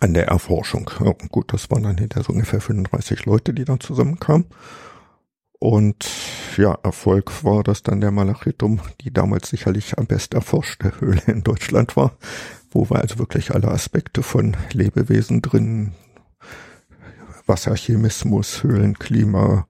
[0.00, 0.90] an der Erforschung.
[1.02, 4.46] Ja, gut, das waren dann hinter so ungefähr 35 Leute, die dann zusammenkamen.
[5.58, 6.08] Und
[6.56, 11.42] ja, Erfolg war, dass dann der Malachitum, die damals sicherlich am best erforschte Höhle in
[11.42, 12.16] Deutschland war,
[12.70, 15.92] wo wir also wirklich alle Aspekte von Lebewesen drin,
[17.46, 19.66] Wasserchemismus, Höhlenklima,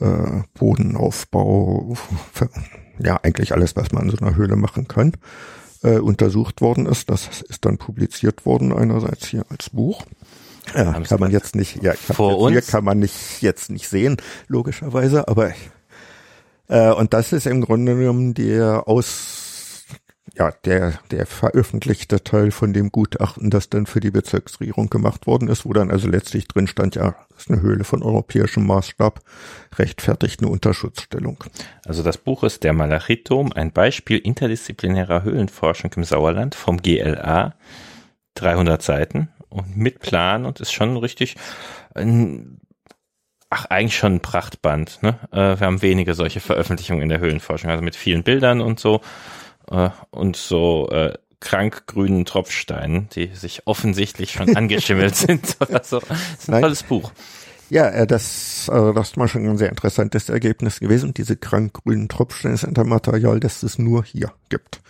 [0.00, 1.96] äh, Bodenaufbau,
[2.98, 5.12] ja, eigentlich alles, was man in so einer Höhle machen kann,
[5.82, 7.10] äh, untersucht worden ist.
[7.10, 10.04] Das ist dann publiziert worden, einerseits hier als Buch
[10.74, 14.16] ja, kann man jetzt nicht, ja, vor uns hier kann man nicht jetzt nicht sehen,
[14.48, 15.52] logischerweise, aber
[16.68, 19.42] äh, und das ist im Grunde genommen der aus
[20.34, 25.48] ja, der, der veröffentlichte Teil von dem Gutachten, das dann für die Bezirksregierung gemacht worden
[25.48, 29.20] ist, wo dann also letztlich drin stand, ja, das ist eine Höhle von europäischem Maßstab,
[29.76, 31.44] rechtfertigt eine Unterschutzstellung.
[31.84, 37.54] Also das Buch ist der Malachitum, ein Beispiel interdisziplinärer Höhlenforschung im Sauerland vom GLA,
[38.34, 41.36] 300 Seiten und mit Plan und ist schon richtig
[41.94, 42.60] ein,
[43.50, 45.02] ach, eigentlich schon ein Prachtband.
[45.02, 45.18] Ne?
[45.30, 49.00] Äh, wir haben wenige solche Veröffentlichungen in der Höhlenforschung, also mit vielen Bildern und so
[49.70, 56.00] äh, und so äh, krankgrünen Tropfsteinen, die sich offensichtlich schon angeschimmelt sind oder so.
[56.00, 56.62] Das ist ein Nein.
[56.62, 57.12] tolles Buch.
[57.68, 61.14] Ja, äh, das, äh, das war schon ein sehr interessantes Ergebnis gewesen.
[61.14, 64.80] Diese krankgrünen Tropfsteine sind ein Material, das es nur hier gibt,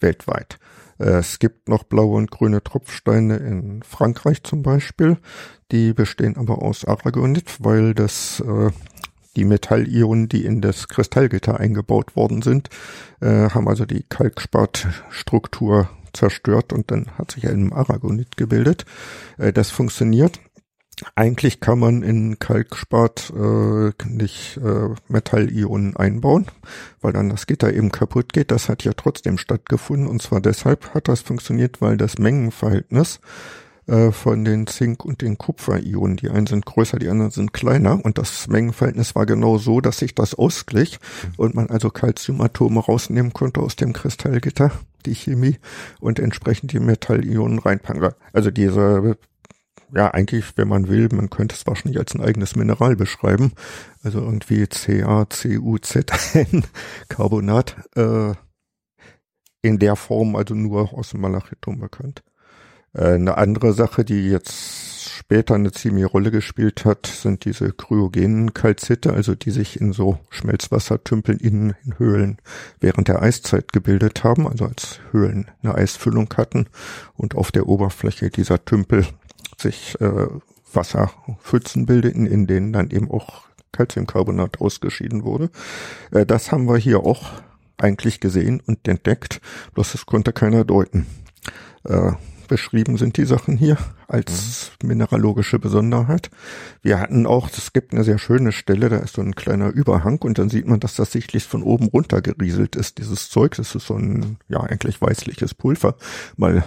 [0.00, 0.58] weltweit.
[0.98, 5.18] Äh, es gibt noch blaue und grüne Tropfsteine in Frankreich zum Beispiel.
[5.72, 8.70] Die bestehen aber aus Aragonit, weil das äh,
[9.36, 12.68] die Metallionen, die in das Kristallgitter eingebaut worden sind,
[13.20, 18.84] äh, haben also die Kalkspatstruktur zerstört und dann hat sich ein Aragonit gebildet.
[19.38, 20.40] Äh, das funktioniert
[21.14, 26.46] eigentlich kann man in Kalkspat äh, nicht äh, Metallionen einbauen,
[27.00, 28.50] weil dann das Gitter eben kaputt geht.
[28.50, 33.20] Das hat ja trotzdem stattgefunden und zwar deshalb hat das funktioniert, weil das Mengenverhältnis
[33.86, 38.02] äh, von den Zink- und den Kupferionen, die einen sind größer, die anderen sind kleiner
[38.04, 40.98] und das Mengenverhältnis war genau so, dass sich das ausglich
[41.36, 44.70] und man also Calciumatome rausnehmen konnte aus dem Kristallgitter,
[45.06, 45.58] die Chemie
[46.00, 48.10] und entsprechend die Metallionen reinpacken.
[48.32, 49.16] Also diese
[49.94, 53.52] ja, eigentlich, wenn man will, man könnte es wahrscheinlich als ein eigenes Mineral beschreiben.
[54.02, 56.64] Also irgendwie CaCuZn,
[57.08, 58.32] Carbonat, äh,
[59.62, 62.22] in der Form also nur aus dem Malachitum bekannt.
[62.92, 68.52] Äh, eine andere Sache, die jetzt später eine ziemliche Rolle gespielt hat, sind diese kryogenen
[68.52, 72.38] Kalzite, also die sich in so Schmelzwassertümpeln in, in Höhlen
[72.80, 76.66] während der Eiszeit gebildet haben, also als Höhlen eine Eisfüllung hatten
[77.14, 79.06] und auf der Oberfläche dieser Tümpel
[79.58, 80.26] sich äh,
[80.72, 83.42] Wasserpfützen bildeten, in denen dann eben auch
[83.72, 85.50] Calciumcarbonat ausgeschieden wurde.
[86.10, 87.32] Äh, das haben wir hier auch
[87.76, 89.40] eigentlich gesehen und entdeckt,
[89.74, 91.06] bloß es konnte keiner deuten.
[91.84, 92.12] Äh,
[92.46, 94.88] beschrieben sind die Sachen hier als mhm.
[94.88, 96.30] mineralogische Besonderheit.
[96.82, 100.18] Wir hatten auch, es gibt eine sehr schöne Stelle, da ist so ein kleiner Überhang
[100.22, 103.56] und dann sieht man, dass das sichtlich von oben runter gerieselt ist, dieses Zeug.
[103.56, 105.96] Das ist so ein, ja, eigentlich weißliches Pulver,
[106.36, 106.64] mal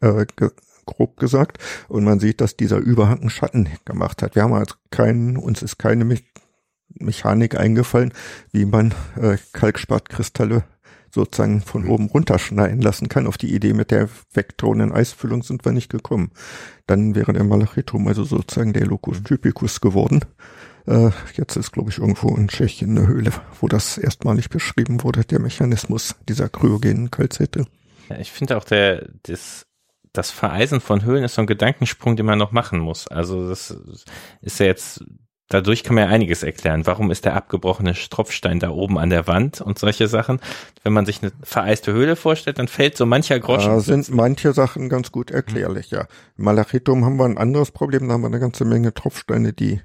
[0.00, 0.26] äh,
[0.86, 1.58] grob gesagt.
[1.88, 4.34] Und man sieht, dass dieser Überhang einen Schatten gemacht hat.
[4.34, 6.16] Wir haben also keinen, uns ist keine Me
[6.98, 8.14] Mechanik eingefallen,
[8.52, 10.64] wie man äh, Kalkspatkristalle
[11.10, 11.90] sozusagen von mhm.
[11.90, 13.26] oben runterschneiden lassen kann.
[13.26, 16.30] Auf die Idee mit der vektornen Eisfüllung sind wir nicht gekommen.
[16.86, 20.20] Dann wäre der Malachitum also sozusagen der Locus typicus geworden.
[20.86, 25.24] Äh, jetzt ist, glaube ich, irgendwo in Tschechien eine Höhle, wo das erstmalig beschrieben wurde,
[25.24, 27.66] der Mechanismus dieser kryogenen Kalzite.
[28.08, 29.66] Ja, ich finde auch der, das
[30.16, 33.08] das Vereisen von Höhlen ist so ein Gedankensprung, den man noch machen muss.
[33.08, 33.76] Also das
[34.40, 35.04] ist ja jetzt,
[35.48, 36.86] dadurch kann man ja einiges erklären.
[36.86, 40.40] Warum ist der abgebrochene Tropfstein da oben an der Wand und solche Sachen?
[40.82, 43.72] Wenn man sich eine vereiste Höhle vorstellt, dann fällt so mancher Groschen.
[43.72, 46.06] Da sind manche Sachen ganz gut erklärlich, ja.
[46.36, 49.80] Im Malachitum haben wir ein anderes Problem, da haben wir eine ganze Menge Tropfsteine, die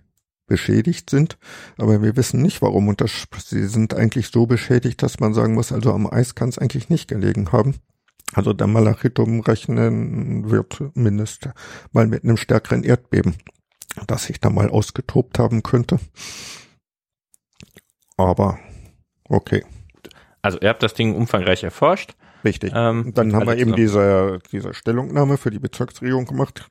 [0.47, 1.37] beschädigt sind,
[1.77, 5.53] aber wir wissen nicht warum und das, sie sind eigentlich so beschädigt, dass man sagen
[5.53, 7.75] muss, also am Eis kann es eigentlich nicht gelegen haben.
[8.33, 11.53] Also der Malachitum rechnen wird mindestens
[11.91, 13.35] mal mit einem stärkeren Erdbeben,
[14.07, 15.99] das sich da mal ausgetobt haben könnte.
[18.17, 18.59] Aber
[19.31, 19.63] Okay.
[20.41, 22.15] Also ihr habt das Ding umfangreich erforscht.
[22.43, 22.73] Richtig.
[22.75, 26.69] Ähm, dann haben wir eben diese, diese Stellungnahme für die Bezirksregierung gemacht.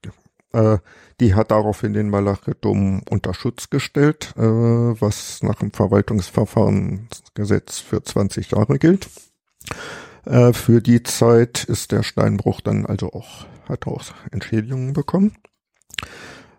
[0.52, 0.78] Äh,
[1.20, 8.50] die hat daraufhin den Malachedom unter Schutz gestellt, äh, was nach dem Verwaltungsverfahrensgesetz für 20
[8.50, 9.08] Jahre gilt.
[10.24, 15.36] Äh, für die Zeit ist der Steinbruch dann also auch, hat auch Entschädigungen bekommen.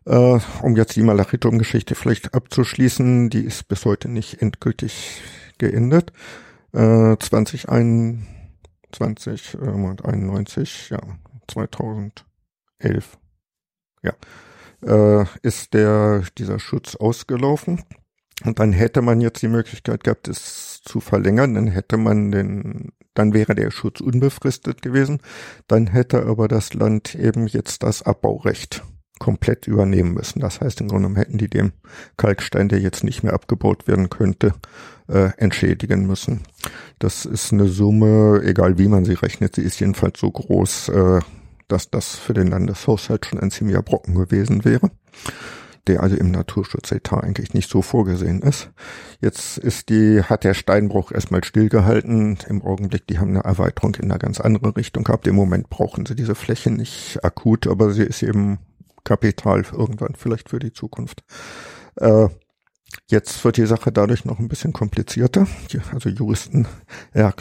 [0.05, 5.21] Äh, um jetzt die Malachitum-Geschichte vielleicht abzuschließen, die ist bis heute nicht endgültig
[5.59, 6.11] geendet.
[6.73, 9.57] Äh, 2021, äh,
[10.03, 10.99] 91, ja,
[11.47, 13.19] 2011,
[14.01, 14.13] ja,
[14.83, 17.83] äh, ist der, dieser Schutz ausgelaufen.
[18.43, 21.53] Und dann hätte man jetzt die Möglichkeit gehabt, es zu verlängern.
[21.53, 25.19] Dann hätte man den, dann wäre der Schutz unbefristet gewesen.
[25.67, 28.83] Dann hätte aber das Land eben jetzt das Abbaurecht
[29.19, 30.39] komplett übernehmen müssen.
[30.39, 31.73] Das heißt, im Grunde hätten die dem
[32.17, 34.53] Kalkstein, der jetzt nicht mehr abgebaut werden könnte,
[35.07, 36.41] äh, entschädigen müssen.
[36.97, 41.19] Das ist eine Summe, egal wie man sie rechnet, sie ist jedenfalls so groß, äh,
[41.67, 44.89] dass das für den Landeshaushalt schon ein ziemlicher Brocken gewesen wäre
[45.87, 48.69] der also im Naturschutzetat eigentlich nicht so vorgesehen ist.
[49.19, 52.37] Jetzt ist die, hat der Steinbruch erstmal stillgehalten.
[52.47, 55.27] Im Augenblick, die haben eine Erweiterung in eine ganz andere Richtung gehabt.
[55.27, 58.59] Im Moment brauchen sie diese Fläche nicht akut, aber sie ist eben
[59.03, 61.23] Kapital irgendwann vielleicht für die Zukunft.
[61.95, 62.27] Äh,
[63.07, 65.47] jetzt wird die Sache dadurch noch ein bisschen komplizierter.
[65.93, 66.67] Also Juristen,
[67.13, 67.33] ja,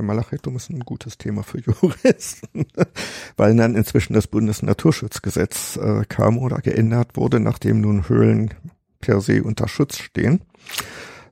[0.00, 2.66] Malachitum ist ein gutes Thema für Juristen,
[3.36, 8.54] weil dann inzwischen das Bundesnaturschutzgesetz äh, kam oder geändert wurde, nachdem nun Höhlen
[9.00, 10.40] per se unter Schutz stehen.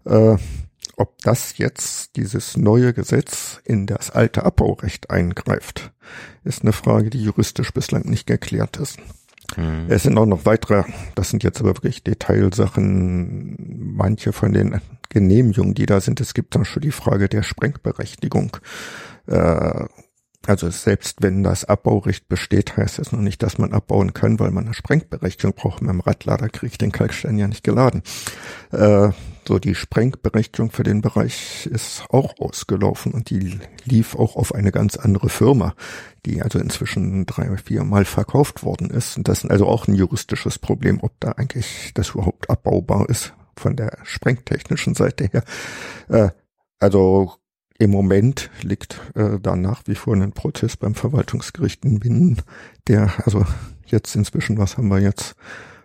[0.04, 0.36] Äh,
[0.96, 5.92] ob das jetzt dieses neue Gesetz in das alte Abbaurecht eingreift,
[6.44, 8.98] ist eine Frage, die juristisch bislang nicht geklärt ist.
[9.56, 9.86] Mhm.
[9.88, 10.84] Es sind auch noch weitere,
[11.14, 13.56] das sind jetzt aber wirklich Detailsachen,
[13.96, 14.80] manche von den
[15.11, 16.20] Genehmigungen, die da sind.
[16.20, 18.56] Es gibt dann schon die Frage der Sprengberechtigung.
[19.26, 19.84] Äh,
[20.46, 24.50] also selbst wenn das Abbaurecht besteht, heißt das noch nicht, dass man abbauen kann, weil
[24.50, 25.82] man eine Sprengberechtigung braucht.
[25.82, 28.02] Mit dem Radlader kriege ich den Kalkstein ja nicht geladen.
[28.72, 29.11] Äh,
[29.46, 34.72] so die Sprengberechtigung für den Bereich ist auch ausgelaufen und die lief auch auf eine
[34.72, 35.74] ganz andere Firma,
[36.24, 39.18] die also inzwischen drei, vier Mal verkauft worden ist.
[39.18, 43.34] Und das ist also auch ein juristisches Problem, ob da eigentlich das überhaupt abbaubar ist
[43.61, 45.44] von der sprengtechnischen Seite her.
[46.08, 46.30] Äh,
[46.80, 47.34] also
[47.78, 52.42] im Moment liegt äh, da nach wie vor ein Prozess beim Verwaltungsgericht in Binnen,
[52.88, 53.46] der, also
[53.86, 55.34] jetzt inzwischen, was haben wir jetzt,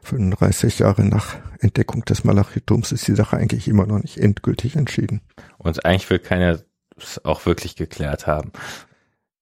[0.01, 5.21] 35 Jahre nach Entdeckung des Malachitums ist die Sache eigentlich immer noch nicht endgültig entschieden.
[5.57, 6.59] Und eigentlich will keiner
[6.97, 8.51] es auch wirklich geklärt haben.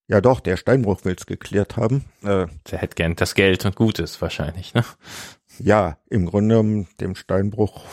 [0.07, 2.05] Ja doch, der Steinbruch will es geklärt haben.
[2.23, 4.83] Äh, der hätte gern das Geld und Gutes wahrscheinlich, ne?
[5.59, 7.83] Ja, im Grunde dem Steinbruch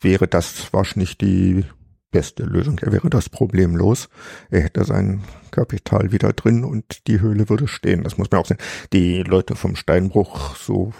[0.00, 1.64] wäre das wahrscheinlich die
[2.10, 2.78] beste Lösung.
[2.78, 4.08] Er wäre das Problem los.
[4.50, 8.04] Er hätte sein Kapital wieder drin und die Höhle würde stehen.
[8.04, 8.58] Das muss man auch sehen.
[8.92, 10.92] Die Leute vom Steinbruch, so,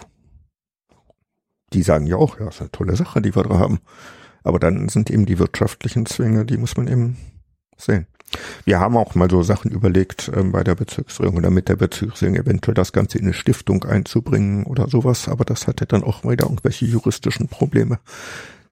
[1.73, 3.79] die sagen ja auch, ja, ist eine tolle Sache, die wir da haben.
[4.43, 7.17] Aber dann sind eben die wirtschaftlichen Zwänge, die muss man eben
[7.77, 8.07] sehen.
[8.63, 12.45] Wir haben auch mal so Sachen überlegt, ähm, bei der Bezirksregierung oder mit der Bezirksregierung
[12.45, 16.45] eventuell das Ganze in eine Stiftung einzubringen oder sowas, aber das hatte dann auch wieder
[16.45, 17.99] irgendwelche juristischen Probleme,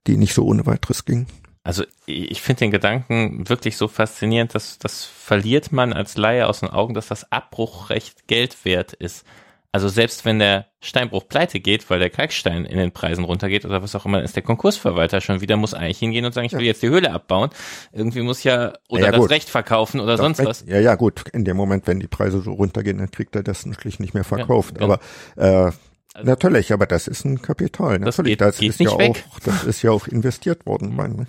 [0.07, 1.27] die nicht so ohne weiteres gingen.
[1.63, 6.61] Also ich finde den Gedanken wirklich so faszinierend, dass das verliert man als Laie aus
[6.61, 9.25] den Augen, dass das Abbruchrecht Geld wert ist.
[9.73, 13.83] Also selbst wenn der Steinbruch pleite geht, weil der Kalkstein in den Preisen runtergeht oder
[13.83, 16.61] was auch immer, ist der Konkursverwalter schon wieder, muss eigentlich hingehen und sagen, ich will
[16.61, 16.67] ja.
[16.67, 17.49] jetzt die Höhle abbauen.
[17.91, 20.65] Irgendwie muss ja, oder ja, ja, das Recht verkaufen oder das sonst Recht, was.
[20.67, 21.25] Ja, ja, gut.
[21.33, 24.23] In dem Moment, wenn die Preise so runtergehen, dann kriegt er das natürlich nicht mehr
[24.23, 24.75] verkauft.
[24.75, 24.97] Genau.
[25.35, 25.71] Aber äh,
[26.17, 27.99] also, Natürlich, aber das ist ein Kapital.
[27.99, 29.23] Das Natürlich, geht, das geht ist nicht ja weg.
[29.29, 31.27] auch, das ist ja auch investiert worden, meine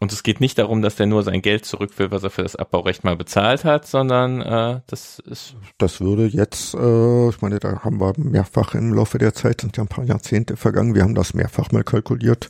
[0.00, 2.42] und es geht nicht darum, dass der nur sein Geld zurück will, was er für
[2.42, 5.56] das Abbaurecht mal bezahlt hat, sondern äh, das ist.
[5.76, 9.76] Das würde jetzt, äh, ich meine, da haben wir mehrfach im Laufe der Zeit, sind
[9.76, 12.48] ja ein paar Jahrzehnte vergangen, wir haben das mehrfach mal kalkuliert,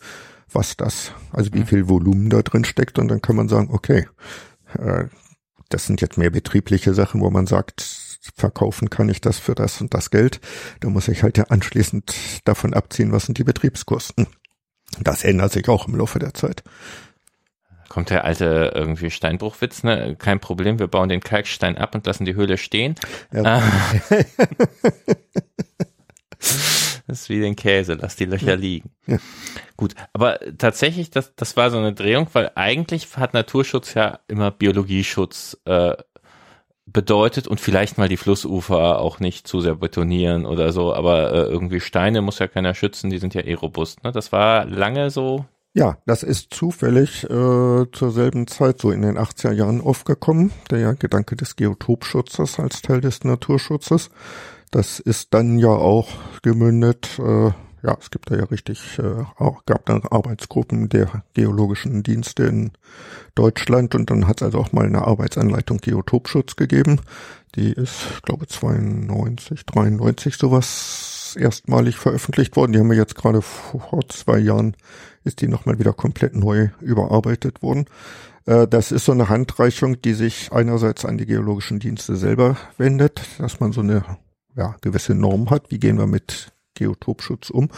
[0.53, 1.67] was das, also wie mhm.
[1.67, 4.07] viel Volumen da drin steckt, und dann kann man sagen, okay,
[4.79, 5.05] äh,
[5.71, 7.81] das sind jetzt mehr betriebliche Sachen, wo man sagt,
[8.35, 10.41] verkaufen kann ich das für das und das Geld.
[10.81, 12.15] Da muss ich halt ja anschließend
[12.45, 14.27] davon abziehen, was sind die Betriebskosten.
[15.01, 16.63] Das ändert sich auch im Laufe der Zeit
[17.89, 20.15] kommt der alte irgendwie Steinbruchwitz, ne?
[20.17, 22.95] Kein Problem, wir bauen den Kalkstein ab und lassen die Höhle stehen.
[23.33, 23.43] Ja.
[23.45, 23.63] Ah.
[26.39, 28.91] das ist wie den Käse, lass die Löcher liegen.
[29.07, 29.19] Ja.
[29.77, 34.51] Gut, aber tatsächlich, das, das war so eine Drehung, weil eigentlich hat Naturschutz ja immer
[34.51, 35.95] Biologieschutz äh,
[36.99, 41.43] bedeutet und vielleicht mal die Flussufer auch nicht zu sehr betonieren oder so, aber äh,
[41.43, 44.03] irgendwie Steine muss ja keiner schützen, die sind ja eh robust.
[44.03, 44.11] Ne?
[44.11, 45.45] Das war lange so
[45.75, 50.95] Ja, das ist zufällig äh, zur selben Zeit, so in den 80er Jahren aufgekommen, der
[50.95, 54.11] Gedanke des Geotopschutzes als Teil des Naturschutzes.
[54.73, 56.09] Das ist dann ja auch
[56.43, 62.03] gemündet, äh, ja, es gibt da ja richtig, äh, auch, gab da Arbeitsgruppen der geologischen
[62.03, 62.73] Dienste in
[63.35, 67.01] Deutschland und dann hat es also auch mal eine Arbeitsanleitung Geotopschutz gegeben.
[67.55, 72.73] Die ist, glaube 92, 93 sowas erstmalig veröffentlicht worden.
[72.73, 74.77] Die haben wir jetzt gerade vor zwei Jahren,
[75.25, 77.87] ist die nochmal wieder komplett neu überarbeitet worden.
[78.47, 83.21] Äh, das ist so eine Handreichung, die sich einerseits an die geologischen Dienste selber wendet,
[83.39, 84.05] dass man so eine
[84.57, 85.71] ja, gewisse Norm hat.
[85.71, 87.69] Wie gehen wir mit Geotopschutz um.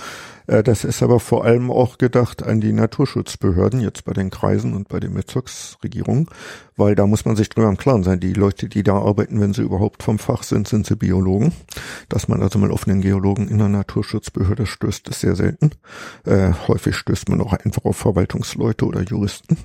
[0.47, 4.75] Äh, das ist aber vor allem auch gedacht an die Naturschutzbehörden, jetzt bei den Kreisen
[4.75, 6.29] und bei den Bezirksregierungen,
[6.77, 8.21] weil da muss man sich drüber im Klaren sein.
[8.21, 11.53] Die Leute, die da arbeiten, wenn sie überhaupt vom Fach sind, sind sie Biologen.
[12.09, 15.71] Dass man also mal auf einen Geologen in einer Naturschutzbehörde stößt, ist sehr selten.
[16.25, 19.57] Äh, häufig stößt man auch einfach auf Verwaltungsleute oder Juristen.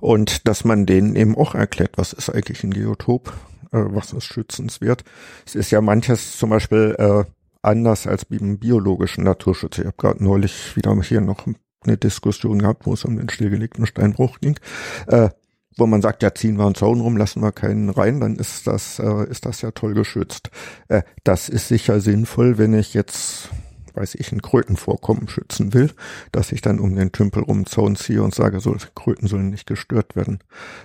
[0.00, 3.32] Und dass man denen eben auch erklärt, was ist eigentlich ein Geotop,
[3.72, 5.04] äh, was ist schützenswert.
[5.46, 7.24] Es ist ja manches zum Beispiel äh,
[7.62, 9.78] anders als beim biologischen Naturschutz.
[9.78, 11.46] Ich habe gerade neulich wieder hier noch
[11.82, 14.58] eine Diskussion gehabt, wo es um den stillgelegten Steinbruch ging.
[15.06, 15.30] Äh,
[15.76, 18.66] wo man sagt, ja, ziehen wir einen Zaun rum, lassen wir keinen rein, dann ist
[18.66, 20.50] das, äh, ist das ja toll geschützt.
[20.88, 23.48] Äh, das ist sicher sinnvoll, wenn ich jetzt,
[23.94, 25.90] weiß ich, ein Krötenvorkommen schützen will,
[26.32, 29.66] dass ich dann um den Tümpel rum Zaun ziehe und sage, so, Kröten sollen nicht
[29.66, 30.40] gestört werden.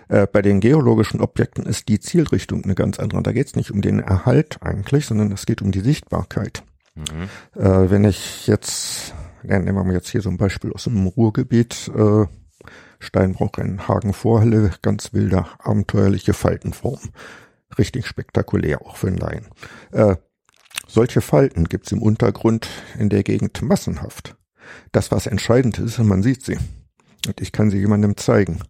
[0.07, 3.23] Äh, bei den geologischen Objekten ist die Zielrichtung eine ganz andere.
[3.23, 6.63] Da geht es nicht um den Erhalt eigentlich, sondern es geht um die Sichtbarkeit.
[6.95, 7.61] Mhm.
[7.61, 11.07] Äh, wenn ich jetzt, ja, nehmen wir mal jetzt hier so ein Beispiel aus dem
[11.07, 12.25] Ruhrgebiet, äh,
[12.99, 16.99] Steinbruch in Hagen-Vorhalle, ganz wilder, abenteuerliche Faltenform.
[17.77, 19.47] Richtig spektakulär, auch für einen Laien.
[19.91, 20.15] Äh,
[20.95, 22.67] solche Falten gibt's im Untergrund
[22.97, 24.35] in der Gegend massenhaft.
[24.91, 26.57] Das, was entscheidend ist, man sieht sie.
[27.27, 28.61] Und ich kann sie jemandem zeigen.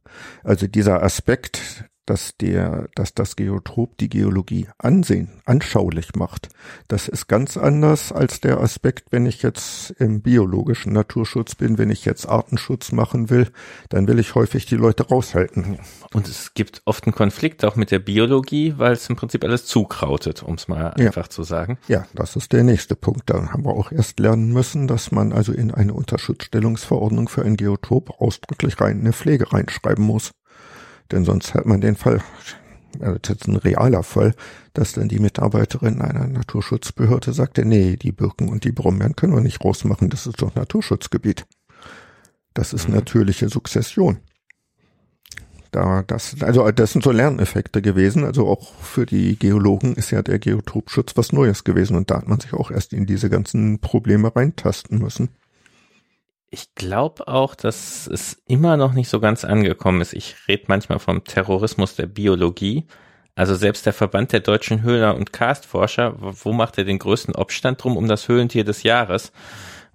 [0.44, 6.50] Also dieser Aspekt dass der, dass das Geotop die Geologie ansehen, anschaulich macht.
[6.88, 11.90] Das ist ganz anders als der Aspekt, wenn ich jetzt im biologischen Naturschutz bin, wenn
[11.90, 13.48] ich jetzt Artenschutz machen will,
[13.90, 15.80] dann will ich häufig die Leute raushalten.
[16.14, 19.66] Und es gibt oft einen Konflikt auch mit der Biologie, weil es im Prinzip alles
[19.66, 21.08] zukrautet, um es mal ja.
[21.08, 21.78] einfach zu sagen.
[21.88, 23.30] Ja, das ist der nächste Punkt.
[23.30, 27.58] Da haben wir auch erst lernen müssen, dass man also in eine Unterschutzstellungsverordnung für ein
[27.58, 30.32] Geotop ausdrücklich rein eine Pflege reinschreiben muss.
[31.12, 32.22] Denn sonst hat man den Fall,
[33.00, 34.34] also das ist ein realer Fall,
[34.74, 39.42] dass dann die Mitarbeiterin einer Naturschutzbehörde sagte, nee, die Birken und die Brombeeren können wir
[39.42, 41.46] nicht rausmachen, das ist doch Naturschutzgebiet.
[42.54, 42.96] Das ist mhm.
[42.96, 44.18] natürliche Sukzession.
[45.72, 48.24] Da, das, also das sind so Lerneffekte gewesen.
[48.24, 52.30] Also auch für die Geologen ist ja der Geotopschutz was Neues gewesen und da hat
[52.30, 55.30] man sich auch erst in diese ganzen Probleme reintasten müssen
[56.50, 60.14] ich glaube auch, dass es immer noch nicht so ganz angekommen ist.
[60.14, 62.86] Ich rede manchmal vom Terrorismus der Biologie.
[63.36, 67.84] Also selbst der Verband der deutschen Höhler- und Karstforscher, wo macht er den größten Obstand
[67.84, 69.34] drum um das Höhlentier des Jahres?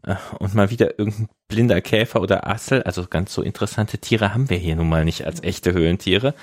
[0.02, 4.50] Äh, und mal wieder irgendein blinder Käfer oder Assel, also ganz so interessante Tiere haben
[4.50, 6.34] wir hier nun mal nicht als echte Höhlentiere.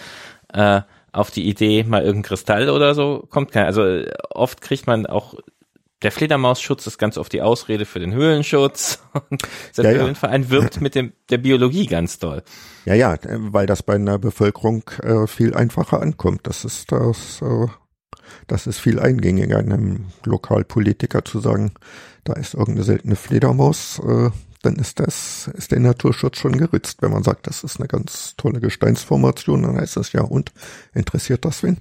[0.53, 0.81] Äh,
[1.11, 3.65] auf die Idee, mal irgendein Kristall oder so kommt kein.
[3.65, 5.35] Also oft kriegt man auch
[6.03, 8.99] der Fledermausschutz ist ganz oft die Ausrede für den Höhlenschutz.
[9.77, 10.49] der ja, Höhlenverein ja.
[10.49, 12.43] wirbt mit dem, der Biologie ganz toll.
[12.85, 16.41] Ja, ja, weil das bei einer Bevölkerung äh, viel einfacher ankommt.
[16.43, 17.67] Das ist das, äh,
[18.47, 21.71] das ist viel eingängiger einem Lokalpolitiker zu sagen,
[22.23, 24.29] da ist irgendeine seltene Fledermaus, äh,
[24.63, 27.01] dann ist das, ist der Naturschutz schon geritzt.
[27.01, 30.51] Wenn man sagt, das ist eine ganz tolle Gesteinsformation, dann heißt das ja, und
[30.93, 31.77] interessiert das wen?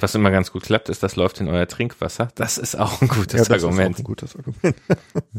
[0.00, 2.28] Was immer ganz gut klappt, ist, das läuft in euer Trinkwasser.
[2.34, 3.90] Das ist auch ein gutes ja, das Argument.
[3.90, 4.76] Ist auch ein gutes Argument.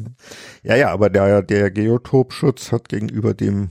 [0.63, 3.69] ja, ja, aber der, der Geotopschutz hat gegenüber dem,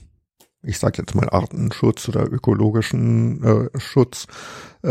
[0.62, 4.26] ich sag jetzt mal Artenschutz oder ökologischen äh, Schutz
[4.82, 4.88] äh,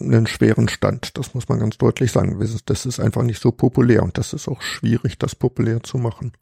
[0.00, 1.16] einen schweren Stand.
[1.16, 2.38] Das muss man ganz deutlich sagen.
[2.66, 6.32] Das ist einfach nicht so populär und das ist auch schwierig, das populär zu machen.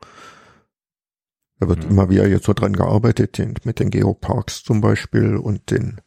[1.59, 1.91] Da wird mhm.
[1.91, 6.01] immer wieder jetzt so dran gearbeitet, mit den Geoparks zum Beispiel und den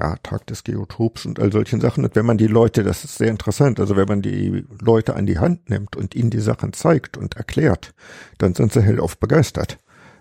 [0.00, 2.04] ja, Tag des Geotops und all solchen Sachen.
[2.04, 5.26] Und wenn man die Leute, das ist sehr interessant, also wenn man die Leute an
[5.26, 7.92] die Hand nimmt und ihnen die Sachen zeigt und erklärt,
[8.38, 9.78] dann sind sie hellauf begeistert.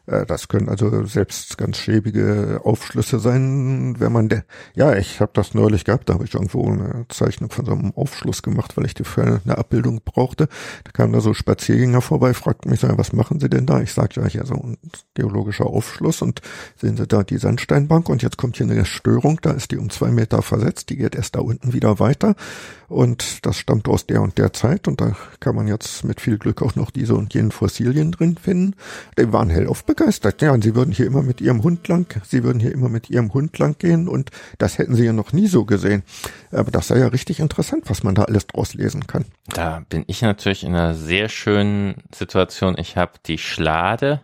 [0.10, 4.44] Äh, das können also selbst ganz schäbige Aufschlüsse sein, wenn man der,
[4.74, 7.94] ja, ich habe das neulich gehabt, da habe ich irgendwo eine Zeichnung von so einem
[7.96, 10.48] Aufschluss gemacht, weil ich die für eine Abbildung brauchte.
[10.84, 13.82] Da kam da so Spaziergänger vorbei, fragten mich was machen Sie denn da?
[13.82, 14.78] Ich sagte, ja, ja, so ein
[15.14, 16.42] geologischer Aufschluss und
[16.76, 19.90] sehen Sie da die Sandsteinbank und jetzt kommt hier eine Störung, da ist die um
[19.90, 22.36] zwei Meter versetzt, die geht erst da unten wieder weiter
[22.88, 26.38] und das stammt aus der und der Zeit und da kann man jetzt mit viel
[26.38, 28.76] Glück auch noch diese und jenen Fossilien drin finden.
[29.18, 30.42] Die waren hell auf begeistert.
[30.42, 33.10] Ja, und sie würden hier immer mit ihrem Hund lang, sie würden hier immer mit
[33.10, 36.04] ihrem Hund lang gehen und das hätten sie ja noch nie so gesehen.
[36.52, 39.26] Aber das sei ja richtig interessant, was man da alles draus lesen kann.
[39.48, 42.76] Da bin ich natürlich in einer sehr schönen Situation.
[42.78, 44.22] Ich habe die Schlade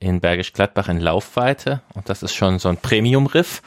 [0.00, 3.62] in Bergisch Gladbach in Laufweite und das ist schon so ein Premium-Riff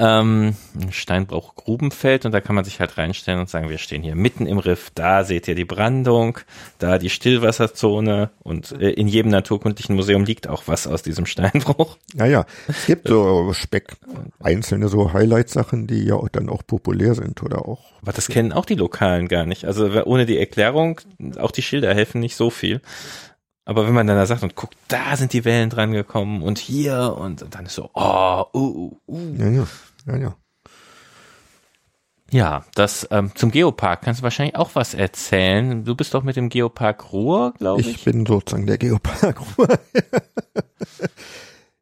[0.00, 4.14] ähm, ein Steinbruch-Grubenfeld und da kann man sich halt reinstellen und sagen, wir stehen hier
[4.14, 6.38] mitten im Riff, da seht ihr die Brandung,
[6.78, 11.98] da die Stillwasserzone und äh, in jedem naturkundlichen Museum liegt auch was aus diesem Steinbruch.
[12.14, 13.96] Naja, es gibt so Speck,
[14.40, 17.92] einzelne so Highlight-Sachen, die ja dann auch populär sind oder auch.
[18.00, 19.66] Aber das kennen auch die Lokalen gar nicht.
[19.66, 21.00] Also ohne die Erklärung,
[21.38, 22.80] auch die Schilder helfen nicht so viel.
[23.70, 26.58] Aber wenn man dann da sagt und guckt, da sind die Wellen dran gekommen und
[26.58, 29.34] hier und, und dann ist so, oh, uh, uh, uh.
[29.38, 29.66] Ja, ja.
[30.06, 30.36] Ja, ja.
[32.32, 35.84] Ja, das ähm, zum Geopark kannst du wahrscheinlich auch was erzählen.
[35.84, 37.88] Du bist doch mit dem Geopark Ruhr, glaube ich.
[37.88, 39.68] Ich bin sozusagen der Geopark Ruhr.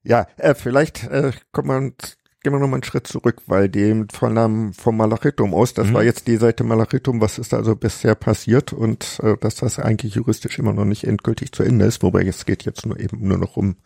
[0.03, 1.95] ja, äh, vielleicht äh, kommt man
[2.43, 5.95] gehen wir noch mal einen Schritt zurück, weil dem von vom Malachitum aus, das mhm.
[5.95, 10.15] war jetzt die Seite Malachitum, was ist also bisher passiert und äh, dass das eigentlich
[10.15, 13.39] juristisch immer noch nicht endgültig zu Ende ist, wobei es geht jetzt nur eben nur
[13.39, 13.77] noch um,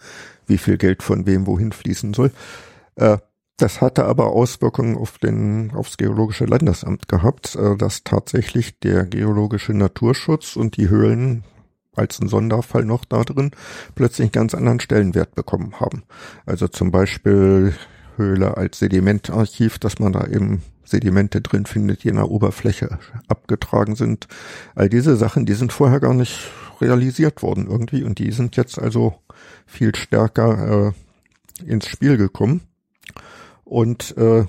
[0.46, 2.30] wie viel Geld von wem wohin fließen soll.
[2.96, 3.18] Äh,
[3.56, 9.74] das hatte aber Auswirkungen auf den, aufs Geologische Landesamt gehabt, äh, dass tatsächlich der geologische
[9.74, 11.44] Naturschutz und die Höhlen
[11.94, 13.50] als ein Sonderfall noch da drin
[13.94, 16.04] plötzlich einen ganz anderen Stellenwert bekommen haben.
[16.46, 17.74] Also zum Beispiel
[18.16, 22.98] Höhle als Sedimentarchiv, dass man da eben Sedimente drin findet, die in der Oberfläche
[23.28, 24.26] abgetragen sind.
[24.74, 26.50] All diese Sachen, die sind vorher gar nicht
[26.80, 29.14] realisiert worden irgendwie und die sind jetzt also
[29.66, 30.92] viel stärker
[31.58, 32.62] äh, ins Spiel gekommen.
[33.72, 34.44] Und äh,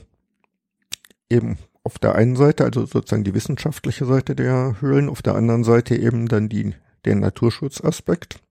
[1.29, 5.63] eben auf der einen Seite, also sozusagen die wissenschaftliche Seite der Höhlen, auf der anderen
[5.63, 8.41] Seite eben dann die, den Naturschutzaspekt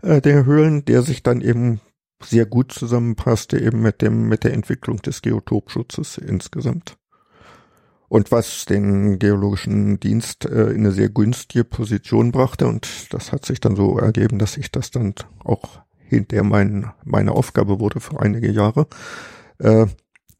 [0.00, 1.82] äh, der Höhlen, der sich dann eben
[2.22, 6.96] sehr gut zusammenpasste eben mit dem, mit der Entwicklung des Geotopschutzes insgesamt.
[8.08, 13.44] Und was den geologischen Dienst äh, in eine sehr günstige Position brachte, und das hat
[13.44, 15.12] sich dann so ergeben, dass ich das dann
[15.44, 18.86] auch hinter mein, meine Aufgabe wurde für einige Jahre,
[19.58, 19.86] äh,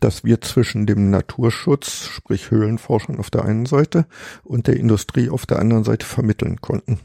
[0.00, 4.06] dass wir zwischen dem Naturschutz, sprich Höhlenforschern auf der einen Seite
[4.44, 7.00] und der Industrie auf der anderen Seite vermitteln konnten.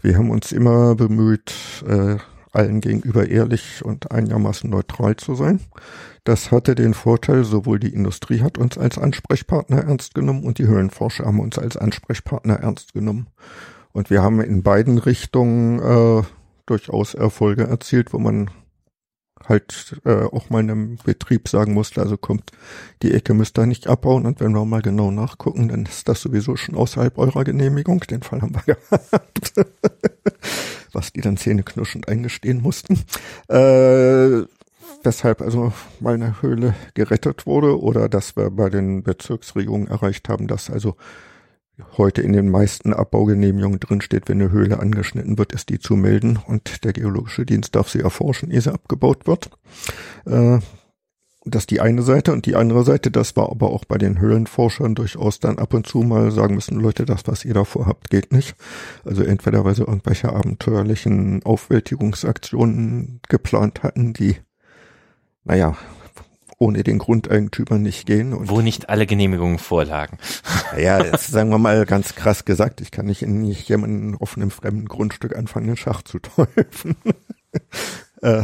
[0.00, 1.52] Wir haben uns immer bemüht,
[1.86, 2.16] äh,
[2.52, 5.60] allen gegenüber ehrlich und einigermaßen neutral zu sein.
[6.24, 10.66] Das hatte den Vorteil, sowohl die Industrie hat uns als Ansprechpartner ernst genommen und die
[10.66, 13.28] Höhlenforscher haben uns als Ansprechpartner ernst genommen.
[13.92, 16.22] Und wir haben in beiden Richtungen äh,
[16.66, 18.50] durchaus Erfolge erzielt, wo man
[19.48, 22.52] halt äh, auch mal einem Betrieb sagen musste, also kommt,
[23.02, 26.20] die Ecke müsst ihr nicht abbauen und wenn wir mal genau nachgucken, dann ist das
[26.20, 28.00] sowieso schon außerhalb eurer Genehmigung.
[28.00, 29.52] Den Fall haben wir gehabt.
[30.92, 33.04] Was die dann zähneknirschend eingestehen mussten.
[33.48, 34.44] Äh,
[35.02, 40.70] weshalb also meine Höhle gerettet wurde oder dass wir bei den Bezirksregierungen erreicht haben, dass
[40.70, 40.96] also
[41.96, 46.38] heute in den meisten Abbaugenehmigungen drinsteht, wenn eine Höhle angeschnitten wird, ist die zu melden
[46.46, 49.50] und der geologische Dienst darf sie erforschen, ehe sie abgebaut wird.
[50.26, 50.60] Äh,
[51.44, 54.18] das ist die eine Seite und die andere Seite, das war aber auch bei den
[54.18, 58.10] Höhlenforschern durchaus dann ab und zu mal sagen müssen, Leute, das, was ihr da vorhabt,
[58.10, 58.54] geht nicht.
[59.04, 64.36] Also entweder weil sie irgendwelche abenteuerlichen Aufwältigungsaktionen geplant hatten, die,
[65.44, 65.76] naja,
[66.58, 68.34] ohne den Grundeigentümer nicht gehen.
[68.34, 70.18] Und Wo nicht alle Genehmigungen vorlagen.
[70.76, 72.80] Ja, das sagen wir mal ganz krass gesagt.
[72.80, 76.96] Ich kann nicht in nicht jemanden auf einem fremden Grundstück anfangen, den Schach zu täufen.
[78.22, 78.42] äh,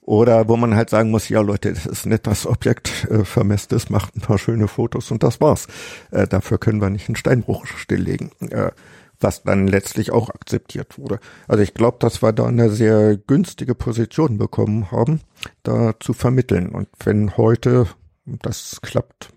[0.00, 3.72] oder wo man halt sagen muss, ja Leute, das ist nett, das Objekt äh, vermisst
[3.72, 5.68] ist, macht ein paar schöne Fotos und das war's.
[6.10, 8.32] Äh, dafür können wir nicht einen Steinbruch stilllegen.
[8.50, 8.72] Äh,
[9.20, 11.20] was dann letztlich auch akzeptiert wurde.
[11.46, 15.20] Also ich glaube, dass wir da eine sehr günstige Position bekommen haben,
[15.62, 16.70] da zu vermitteln.
[16.70, 17.86] Und wenn heute
[18.24, 19.30] das klappt,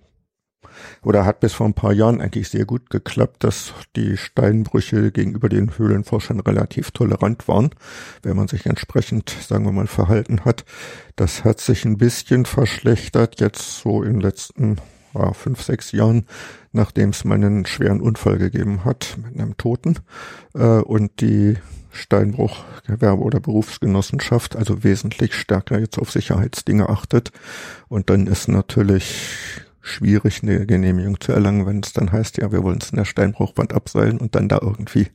[1.03, 5.49] oder hat bis vor ein paar Jahren eigentlich sehr gut geklappt, dass die Steinbrüche gegenüber
[5.49, 7.71] den Höhlenforschern relativ tolerant waren,
[8.21, 10.65] wenn man sich entsprechend, sagen wir mal, verhalten hat.
[11.15, 14.77] Das hat sich ein bisschen verschlechtert jetzt so in den letzten
[15.13, 16.25] ja, fünf, sechs Jahren,
[16.73, 19.99] nachdem es mal einen schweren Unfall gegeben hat mit einem Toten
[20.53, 21.57] äh, und die
[21.91, 27.31] Steinbruch Gewerbe oder Berufsgenossenschaft also wesentlich stärker jetzt auf Sicherheitsdinge achtet
[27.87, 29.23] und dann ist natürlich
[29.81, 33.05] schwierig eine Genehmigung zu erlangen, wenn es dann heißt, ja, wir wollen es in der
[33.05, 35.07] Steinbruchwand abseilen und dann da irgendwie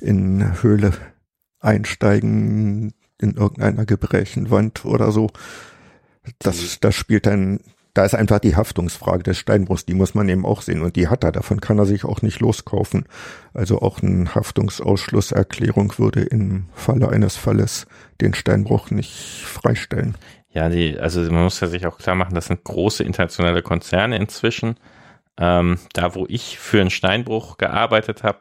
[0.00, 0.92] in Höhle
[1.60, 5.30] einsteigen in irgendeiner Gebrächenwand oder so.
[6.38, 7.60] Das, das spielt dann
[7.94, 11.08] da ist einfach die Haftungsfrage des Steinbruchs, die muss man eben auch sehen und die
[11.08, 13.06] hat er, davon kann er sich auch nicht loskaufen.
[13.54, 17.86] Also auch eine Haftungsausschlusserklärung würde im Falle eines Falles
[18.20, 19.12] den Steinbruch nicht
[19.44, 20.16] freistellen.
[20.50, 24.16] Ja, die, also man muss ja sich auch klar machen, das sind große internationale Konzerne
[24.16, 24.76] inzwischen.
[25.36, 28.40] Ähm, da, wo ich für einen Steinbruch gearbeitet habe,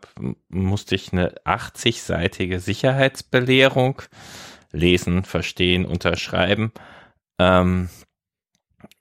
[0.50, 4.04] musste ich eine 80-seitige Sicherheitsbelehrung
[4.72, 6.72] lesen, verstehen, unterschreiben.
[7.40, 7.90] Ähm,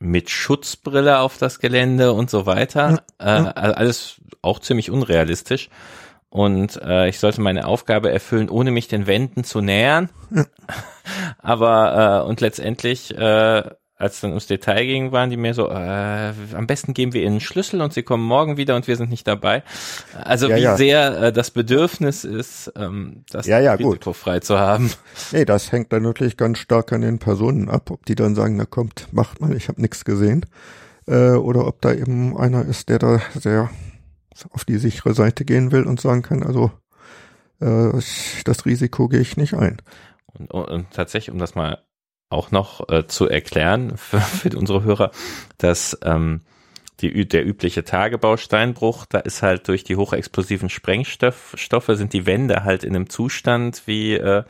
[0.03, 3.03] mit Schutzbrille auf das Gelände und so weiter.
[3.21, 3.51] Ja, ja.
[3.51, 5.71] Äh, alles auch ziemlich unrealistisch.
[6.29, 10.09] Und äh, ich sollte meine Aufgabe erfüllen, ohne mich den Wänden zu nähern.
[10.31, 10.45] Ja.
[11.39, 13.63] Aber äh, und letztendlich äh,
[14.03, 17.35] als dann ums Detail ging, waren die mir so, äh, am besten geben wir ihnen
[17.35, 19.63] einen Schlüssel und sie kommen morgen wieder und wir sind nicht dabei.
[20.13, 20.77] Also ja, wie ja.
[20.77, 24.45] sehr äh, das Bedürfnis ist, ähm, das ja, ja, risikofrei gut.
[24.45, 24.91] zu haben.
[25.31, 28.57] Nee, das hängt dann natürlich ganz stark an den Personen ab, ob die dann sagen,
[28.57, 30.47] na kommt, macht mal, ich habe nichts gesehen.
[31.07, 33.71] Äh, oder ob da eben einer ist, der da sehr
[34.51, 36.73] auf die sichere Seite gehen will und sagen kann, also
[37.61, 37.93] äh,
[38.45, 39.81] das Risiko gehe ich nicht ein.
[40.27, 41.79] Und, und, und tatsächlich, um das mal
[42.33, 45.11] auch noch äh, zu erklären für, für unsere Hörer,
[45.59, 46.41] dass ähm,
[47.01, 52.85] die, der übliche Tagebausteinbruch, da ist halt durch die hochexplosiven Sprengstoffe sind die Wände halt
[52.85, 54.45] in einem Zustand wie äh,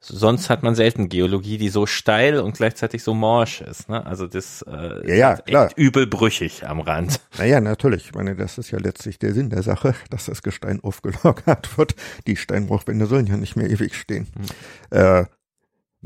[0.00, 3.88] sonst hat man selten Geologie, die so steil und gleichzeitig so morsch ist.
[3.88, 4.04] Ne?
[4.04, 5.66] Also das äh, ja, ja, ist klar.
[5.66, 7.20] echt übelbrüchig am Rand.
[7.38, 8.06] Naja, natürlich.
[8.06, 11.94] Ich meine, das ist ja letztlich der Sinn der Sache, dass das Gestein aufgelagert wird.
[12.26, 14.28] Die Steinbruchwände sollen ja nicht mehr ewig stehen.
[14.90, 14.98] Hm.
[14.98, 15.24] Äh,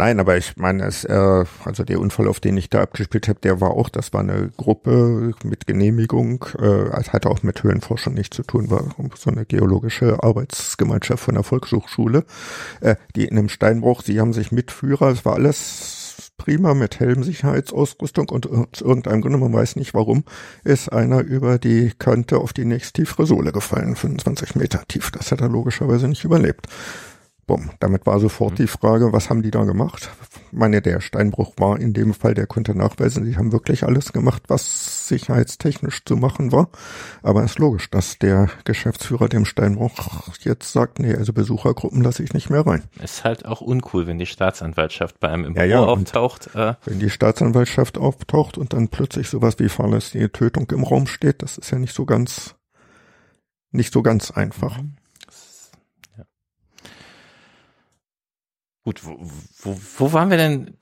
[0.00, 3.38] Nein, aber ich meine, es, äh, also der Unfall, auf den ich da abgespielt habe,
[3.40, 8.14] der war auch, das war eine Gruppe mit Genehmigung, äh, es hatte auch mit Höhlenforschern
[8.14, 8.82] nichts zu tun, war
[9.14, 12.24] so eine geologische Arbeitsgemeinschaft von der Volkshochschule,
[12.80, 18.30] äh, die in einem Steinbruch, sie haben sich Mitführer, es war alles prima mit Helmsicherheitsausrüstung
[18.30, 20.24] und aus irgendeinem Grunde, man weiß nicht warum,
[20.64, 25.10] ist einer über die Kante auf die nächsttiefere Sohle gefallen, 25 Meter tief.
[25.10, 26.68] Das hat er logischerweise nicht überlebt.
[27.50, 27.70] Bumm.
[27.80, 28.56] Damit war sofort mhm.
[28.58, 30.08] die Frage, was haben die da gemacht?
[30.52, 34.12] Ich meine, der Steinbruch war in dem Fall, der konnte nachweisen, die haben wirklich alles
[34.12, 36.68] gemacht, was sicherheitstechnisch zu machen war.
[37.24, 42.22] Aber es ist logisch, dass der Geschäftsführer dem Steinbruch jetzt sagt, nee, also Besuchergruppen lasse
[42.22, 42.84] ich nicht mehr rein.
[43.02, 46.54] Ist halt auch uncool, wenn die Staatsanwaltschaft bei einem im ja, ja, auftaucht.
[46.54, 46.74] Äh.
[46.84, 51.58] Wenn die Staatsanwaltschaft auftaucht und dann plötzlich sowas wie fahrlässige Tötung im Raum steht, das
[51.58, 52.54] ist ja nicht so ganz,
[53.72, 54.80] nicht so ganz einfach.
[54.80, 54.99] Mhm.
[58.84, 59.18] Gut, wo,
[59.62, 60.74] wo, wo waren wir denn?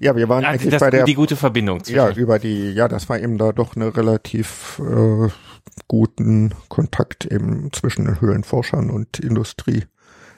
[0.00, 1.82] Ja, wir waren ah, eigentlich das, bei der die gute Verbindung.
[1.82, 1.96] Zwischen.
[1.96, 5.28] Ja, über die, ja, das war eben da doch eine relativ äh,
[5.88, 9.84] guten Kontakt eben zwischen den Höhlenforschern und Industrie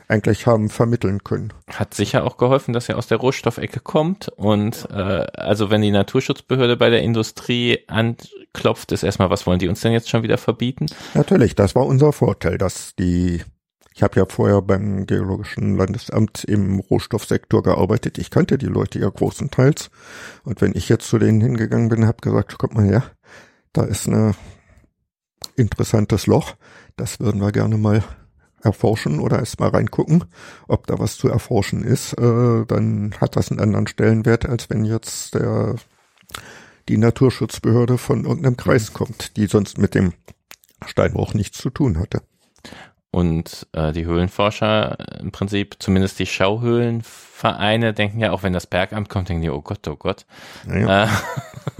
[0.08, 1.52] eigentlich haben vermitteln können.
[1.68, 5.90] Hat sicher auch geholfen, dass er aus der Rohstoffecke kommt und äh, also wenn die
[5.90, 10.38] Naturschutzbehörde bei der Industrie anklopft, ist erstmal, was wollen die uns denn jetzt schon wieder
[10.38, 10.86] verbieten?
[11.14, 13.42] Natürlich, das war unser Vorteil, dass die
[13.94, 18.18] ich habe ja vorher beim Geologischen Landesamt im Rohstoffsektor gearbeitet.
[18.18, 19.88] Ich kannte die Leute ja großenteils.
[20.42, 23.04] Und wenn ich jetzt zu denen hingegangen bin, habe gesagt, kommt mal her,
[23.72, 24.34] da ist ein
[25.54, 26.56] interessantes Loch.
[26.96, 28.02] Das würden wir gerne mal
[28.62, 30.24] erforschen oder erst mal reingucken,
[30.66, 32.14] ob da was zu erforschen ist.
[32.14, 35.76] Äh, dann hat das einen anderen Stellenwert, als wenn jetzt der
[36.88, 40.12] die Naturschutzbehörde von irgendeinem Kreis kommt, die sonst mit dem
[40.84, 42.22] Steinbruch nichts zu tun hatte.
[43.14, 49.08] Und äh, die Höhlenforscher im Prinzip, zumindest die Schauhöhlenvereine, denken ja, auch wenn das Bergamt
[49.08, 50.26] kommt, denken die, oh Gott, oh Gott.
[50.68, 51.08] Ja, Äh,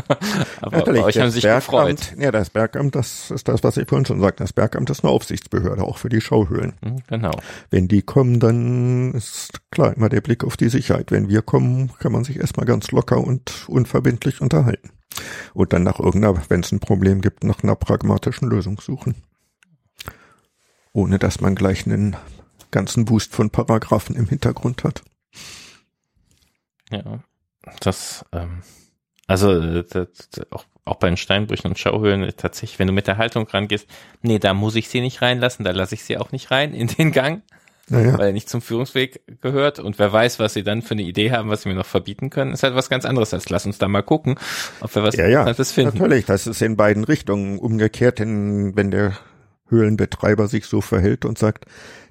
[0.60, 2.14] aber Natürlich, bei euch haben sich Bergamt, gefreut.
[2.18, 4.44] Ja, das Bergamt, das ist das, was ich vorhin schon sagte.
[4.44, 6.74] Das Bergamt ist eine Aufsichtsbehörde, auch für die Schauhöhlen.
[6.82, 7.32] Mhm, genau.
[7.68, 11.10] Wenn die kommen, dann ist klar immer der Blick auf die Sicherheit.
[11.10, 14.90] Wenn wir kommen, kann man sich erstmal ganz locker und unverbindlich unterhalten.
[15.52, 19.16] Und dann nach irgendeiner, wenn es ein Problem gibt, nach einer pragmatischen Lösung suchen
[20.94, 22.16] ohne dass man gleich einen
[22.70, 25.02] ganzen Boost von Paragraphen im Hintergrund hat.
[26.90, 27.20] Ja,
[27.80, 28.62] das, ähm,
[29.26, 30.08] also das,
[30.50, 33.86] auch, auch bei den Steinbrüchen und Schauhöhlen tatsächlich, wenn du mit der Haltung rangehst,
[34.22, 36.86] nee, da muss ich sie nicht reinlassen, da lasse ich sie auch nicht rein in
[36.86, 37.42] den Gang,
[37.88, 38.16] naja.
[38.16, 41.32] weil er nicht zum Führungsweg gehört und wer weiß, was sie dann für eine Idee
[41.32, 43.78] haben, was sie mir noch verbieten können, ist halt was ganz anderes als lass uns
[43.78, 44.38] da mal gucken,
[44.80, 45.98] ob wir was ja, ja, finden.
[45.98, 49.16] Natürlich, das ist in beiden Richtungen umgekehrt, denn wenn der
[49.74, 51.66] Höhlenbetreiber sich so verhält und sagt,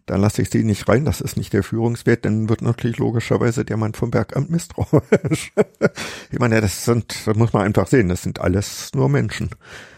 [0.06, 3.64] dann lasse ich sie nicht rein, das ist nicht der Führungswert, dann wird natürlich logischerweise
[3.64, 5.54] der Mann vom Bergamt misstrauisch.
[6.32, 9.50] ich meine, das sind, das muss man einfach sehen, das sind alles nur Menschen.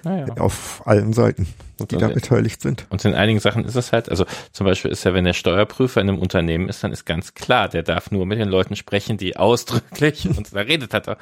[0.03, 0.28] Naja.
[0.38, 1.47] Auf allen Seiten,
[1.89, 2.86] die da beteiligt sind.
[2.89, 6.01] Und in einigen Sachen ist es halt, also zum Beispiel ist ja, wenn der Steuerprüfer
[6.01, 9.18] in einem Unternehmen ist, dann ist ganz klar, der darf nur mit den Leuten sprechen,
[9.18, 11.18] die ausdrücklich, und da redet hat er,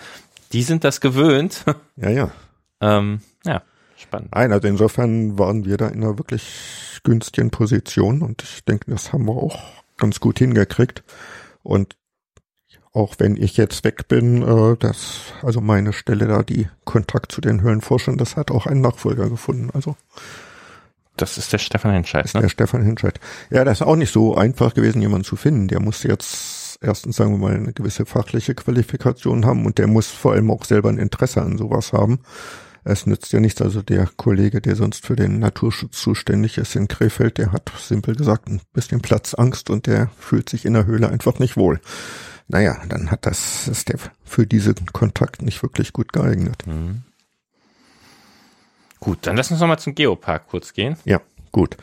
[0.52, 1.64] die sind das gewöhnt.
[1.96, 2.32] Ja, ja.
[2.82, 3.64] ähm, ja,
[4.04, 4.30] spannend.
[4.34, 9.12] Nein, also insofern waren wir da in einer wirklich günstigen Position und ich denke, das
[9.12, 9.60] haben wir auch
[9.98, 11.04] ganz gut hingekriegt.
[11.64, 11.96] Und
[12.94, 17.42] auch wenn ich jetzt weg bin, äh, das, also meine Stelle da, die Kontakt zu
[17.42, 19.70] den Höhlenforschern, das hat auch einen Nachfolger gefunden.
[19.74, 19.96] Also
[21.18, 22.42] das ist der Stefan Hinscheid, ne?
[22.42, 23.20] Der Stefan Hinscheid.
[23.50, 25.68] Ja, das ist auch nicht so einfach gewesen, jemanden zu finden.
[25.68, 30.08] Der muss jetzt erstens, sagen wir mal, eine gewisse fachliche Qualifikation haben und der muss
[30.08, 32.20] vor allem auch selber ein Interesse an sowas haben.
[32.86, 36.88] Es nützt ja nichts, also der Kollege, der sonst für den Naturschutz zuständig ist in
[36.90, 41.10] Krefeld, der hat simpel gesagt ein bisschen Platzangst und der fühlt sich in der Höhle
[41.10, 41.80] einfach nicht wohl.
[42.50, 46.68] Naja, dann hat das, ist der für diesen Kontakt nicht wirklich gut geeignet.
[46.68, 47.04] Mhm.
[49.00, 50.98] Gut, dann lass uns nochmal zum Geopark kurz gehen.
[51.06, 51.22] Ja,
[51.52, 51.78] gut.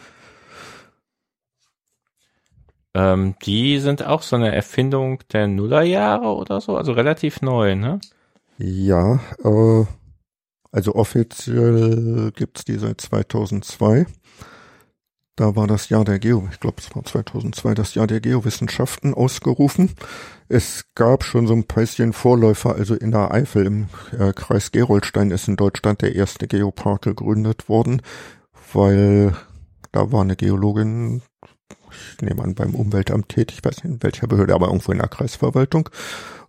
[2.94, 8.00] Ähm, die sind auch so eine Erfindung der Nullerjahre oder so, also relativ neu, ne?
[8.58, 9.86] Ja, äh,
[10.72, 14.06] also offiziell gibt's die seit 2002.
[15.36, 19.14] Da war das Jahr der Geo, ich glaube es war 2002, das Jahr der Geowissenschaften
[19.14, 19.90] ausgerufen.
[20.48, 25.30] Es gab schon so ein bisschen Vorläufer, also in der Eifel im äh, Kreis Gerolstein
[25.30, 28.02] ist in Deutschland der erste Geopark gegründet worden,
[28.74, 29.34] weil
[29.92, 31.22] da war eine Geologin,
[31.90, 34.98] ich nehme an beim Umweltamt tätig, ich weiß nicht in welcher Behörde, aber irgendwo in
[34.98, 35.88] der Kreisverwaltung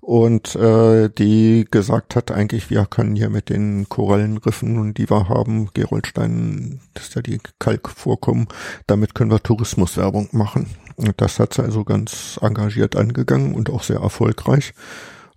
[0.01, 5.69] und äh, die gesagt hat, eigentlich, wir können hier mit den Korallenriffen, die wir haben,
[5.73, 8.47] Geroldstein, das ist ja die Kalkvorkommen,
[8.87, 10.65] damit können wir Tourismuswerbung machen.
[10.95, 14.73] Und das hat sie also ganz engagiert angegangen und auch sehr erfolgreich.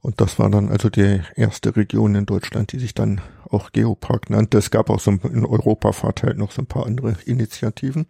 [0.00, 4.28] Und das war dann also die erste Region in Deutschland, die sich dann auch Geopark
[4.30, 4.58] nannte.
[4.58, 8.06] Es gab auch so in Europa verteilt noch so ein paar andere Initiativen.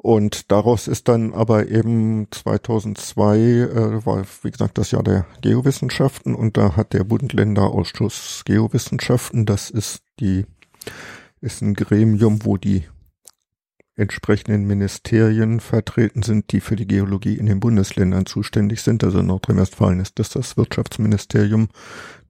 [0.00, 6.36] Und daraus ist dann aber eben 2002, äh, war wie gesagt das Jahr der Geowissenschaften
[6.36, 10.46] und da hat der Bund-Länder-Ausschuss Geowissenschaften, das ist die,
[11.40, 12.84] ist ein Gremium, wo die
[13.98, 19.02] entsprechenden Ministerien vertreten sind, die für die Geologie in den Bundesländern zuständig sind.
[19.02, 21.68] Also in Nordrhein-Westfalen ist das das Wirtschaftsministerium,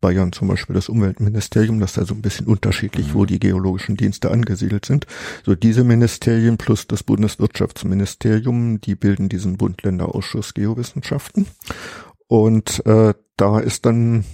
[0.01, 3.27] Bayern zum Beispiel das Umweltministerium, das ist also ein bisschen unterschiedlich, wo mhm.
[3.27, 5.07] die geologischen Dienste angesiedelt sind.
[5.45, 11.47] So diese Ministerien plus das Bundeswirtschaftsministerium, die bilden diesen Bund-Länder-Ausschuss Geowissenschaften.
[12.29, 14.25] Und äh, da ist dann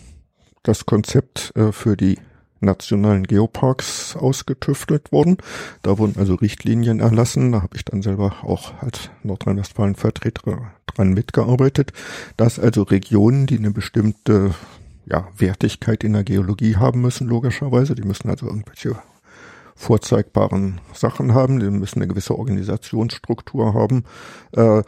[0.63, 2.19] das Konzept äh, für die
[2.65, 5.39] nationalen Geoparks ausgetüftelt worden.
[5.83, 7.53] Da wurden also Richtlinien erlassen.
[7.53, 11.93] Da habe ich dann selber auch als Nordrhein-Westfalen-Vertreter dran mitgearbeitet,
[12.37, 14.55] dass also Regionen, die eine bestimmte
[15.07, 18.97] ja, Wertigkeit in der Geologie haben müssen, logischerweise, die müssen also irgendwelche
[19.77, 24.05] vorzeigbaren Sachen haben, die müssen eine gewisse Organisationsstruktur haben,
[24.53, 24.83] äh,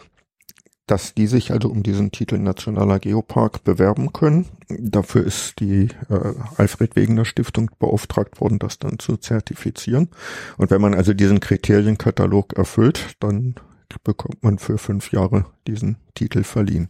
[0.87, 4.47] dass die sich also um diesen Titel Nationaler Geopark bewerben können.
[4.69, 10.09] Dafür ist die äh, Alfred Wegener Stiftung beauftragt worden, das dann zu zertifizieren.
[10.57, 13.57] Und wenn man also diesen Kriterienkatalog erfüllt, dann
[14.05, 16.89] bekommt man für fünf Jahre diesen Titel verliehen.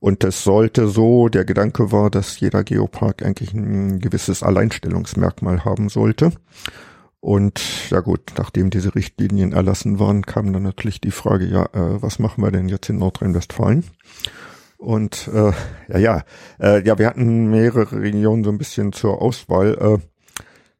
[0.00, 5.90] Und es sollte so, der Gedanke war, dass jeder Geopark eigentlich ein gewisses Alleinstellungsmerkmal haben
[5.90, 6.32] sollte.
[7.20, 12.02] Und ja gut, nachdem diese Richtlinien erlassen waren, kam dann natürlich die Frage, ja, äh,
[12.02, 13.84] was machen wir denn jetzt in Nordrhein-Westfalen?
[14.78, 15.52] Und äh,
[15.88, 16.24] ja, ja,
[16.58, 19.76] äh, ja, wir hatten mehrere Regionen so ein bisschen zur Auswahl.
[19.78, 19.98] Äh,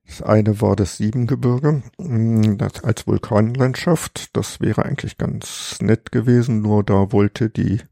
[0.07, 4.35] das eine war das Siebengebirge mm, das als Vulkanlandschaft.
[4.35, 7.83] Das wäre eigentlich ganz nett gewesen, nur da wollte die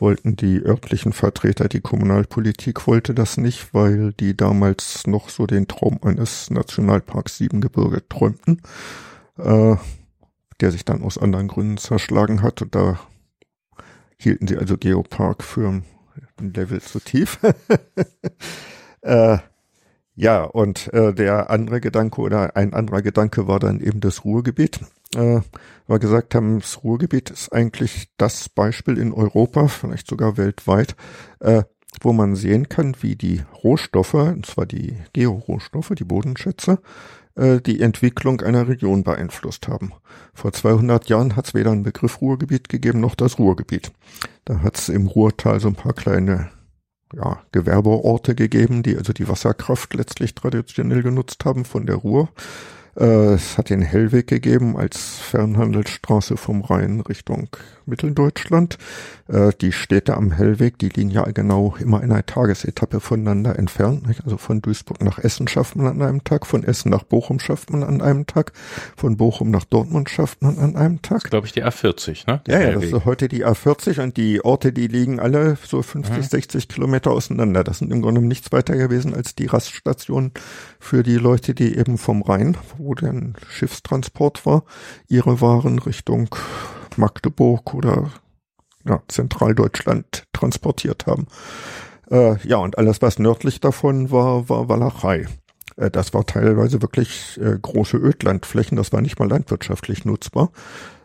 [0.00, 5.68] wollten die örtlichen Vertreter, die Kommunalpolitik wollte das nicht, weil die damals noch so den
[5.68, 8.62] Traum eines Nationalparks Siebengebirge träumten,
[9.38, 9.76] äh,
[10.60, 12.62] der sich dann aus anderen Gründen zerschlagen hat.
[12.62, 13.00] Und da
[14.18, 15.84] hielten sie also Geopark für ein
[16.40, 17.38] Level zu tief.
[19.02, 19.38] äh,
[20.18, 24.80] ja, und äh, der andere Gedanke oder ein anderer Gedanke war dann eben das Ruhrgebiet
[25.14, 25.40] äh,
[25.86, 30.96] wir gesagt haben, das Ruhrgebiet ist eigentlich das Beispiel in Europa, vielleicht sogar weltweit,
[31.40, 31.62] äh,
[32.00, 36.78] wo man sehen kann, wie die Rohstoffe, und zwar die Georohstoffe, die Bodenschätze,
[37.36, 39.92] äh, die Entwicklung einer Region beeinflusst haben.
[40.34, 43.92] Vor 200 Jahren hat es weder einen Begriff Ruhrgebiet gegeben, noch das Ruhrgebiet.
[44.44, 46.50] Da hat es im Ruhrtal so ein paar kleine
[47.14, 52.28] ja, Gewerbeorte gegeben, die also die Wasserkraft letztlich traditionell genutzt haben von der Ruhr.
[52.96, 57.48] Äh, es hat den Hellweg gegeben als Fernhandelsstraße vom Rhein Richtung
[57.88, 58.78] Mitteldeutschland.
[59.28, 64.06] Äh, die Städte am Hellweg, die liegen ja genau immer in einer Tagesetappe voneinander entfernt.
[64.24, 67.70] Also von Duisburg nach Essen schafft man an einem Tag, von Essen nach Bochum schafft
[67.70, 68.52] man an einem Tag,
[68.96, 71.22] von Bochum nach Dortmund schafft man an einem Tag.
[71.22, 72.40] Das glaube ich die A40, ne?
[72.46, 76.16] Ja, ja, das ist heute die A40 und die Orte, die liegen alle so 50,
[76.16, 76.22] mhm.
[76.22, 77.64] 60 Kilometer auseinander.
[77.64, 80.32] Das sind im Grunde nichts weiter gewesen als die Raststationen
[80.78, 83.14] für die Leute, die eben vom Rhein, wo der
[83.48, 84.64] Schiffstransport war,
[85.08, 86.34] ihre Waren Richtung
[86.98, 88.10] Magdeburg oder
[88.86, 91.26] ja, Zentraldeutschland transportiert haben.
[92.10, 95.26] Äh, ja, und alles, was nördlich davon war, war Walachei.
[95.76, 100.50] Äh, das war teilweise wirklich äh, große Ödlandflächen, das war nicht mal landwirtschaftlich nutzbar.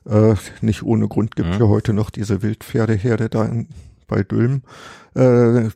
[0.06, 1.66] Äh, nicht ohne Grund gibt es mhm.
[1.66, 3.70] ja heute noch diese Wildpferdeherde da in,
[4.08, 4.64] bei Dülmen.
[5.16, 5.70] Äh,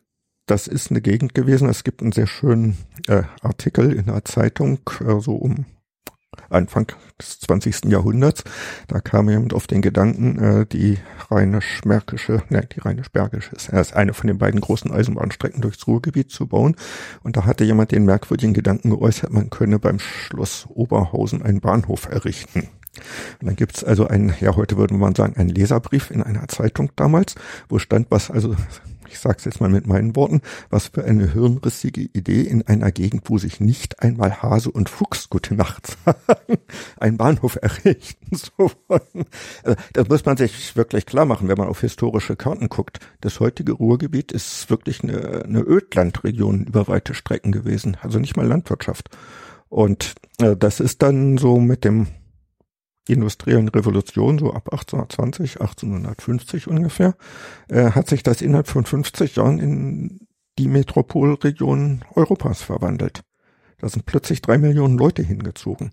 [0.45, 1.67] das ist eine Gegend gewesen.
[1.67, 2.77] Es gibt einen sehr schönen
[3.07, 4.79] äh, Artikel in der Zeitung,
[5.19, 5.65] so um
[6.49, 7.85] Anfang des 20.
[7.85, 8.43] Jahrhunderts.
[8.87, 10.97] Da kam jemand auf den Gedanken, äh, die
[11.29, 16.75] rheinisch-märkische, ne, die rheinisch-bergische ist eine von den beiden großen Eisenbahnstrecken durchs Ruhrgebiet zu bauen.
[17.23, 22.07] Und da hatte jemand den merkwürdigen Gedanken geäußert, man könne beim Schloss Oberhausen einen Bahnhof
[22.09, 22.69] errichten.
[23.39, 26.91] Und dann gibt's also einen, ja heute würde man sagen, einen Leserbrief in einer Zeitung
[26.95, 27.35] damals,
[27.69, 28.55] wo stand, was also
[29.17, 32.91] ich sage es jetzt mal mit meinen Worten, was für eine hirnrissige Idee in einer
[32.91, 36.59] Gegend, wo sich nicht einmal Hase und Fuchs gute Nacht sagen,
[36.99, 38.51] einen Bahnhof errichten zu
[38.87, 39.25] wollen.
[39.63, 42.99] Also, das muss man sich wirklich klar machen, wenn man auf historische Karten guckt.
[43.21, 48.45] Das heutige Ruhrgebiet ist wirklich eine, eine Ödlandregion über weite Strecken gewesen, also nicht mal
[48.45, 49.09] Landwirtschaft.
[49.67, 52.05] Und äh, das ist dann so mit dem
[53.13, 57.15] industriellen Revolution, so ab 1820, 1850 ungefähr,
[57.69, 60.27] äh, hat sich das innerhalb von 50 Jahren in
[60.57, 63.21] die Metropolregion Europas verwandelt.
[63.79, 65.91] Da sind plötzlich drei Millionen Leute hingezogen.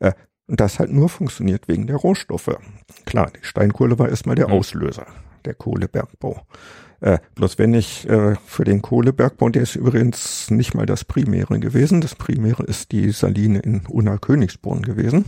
[0.00, 0.12] Äh,
[0.46, 2.58] und das hat nur funktioniert wegen der Rohstoffe.
[3.06, 5.06] Klar, die Steinkohle war erstmal der Auslöser,
[5.44, 6.46] der Kohlebergbau.
[7.02, 11.58] Äh, bloß wenn ich äh, für den Kohlebergbau, der ist übrigens nicht mal das Primäre
[11.58, 12.00] gewesen.
[12.00, 15.24] Das Primäre ist die Saline in Unna Königsborn gewesen.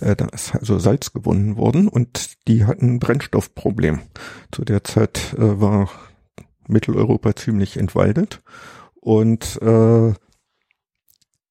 [0.00, 4.00] Äh, da ist also Salz gewonnen worden und die hatten ein Brennstoffproblem.
[4.50, 5.88] Zu der Zeit äh, war
[6.66, 8.42] Mitteleuropa ziemlich entwaldet
[9.00, 10.14] und äh,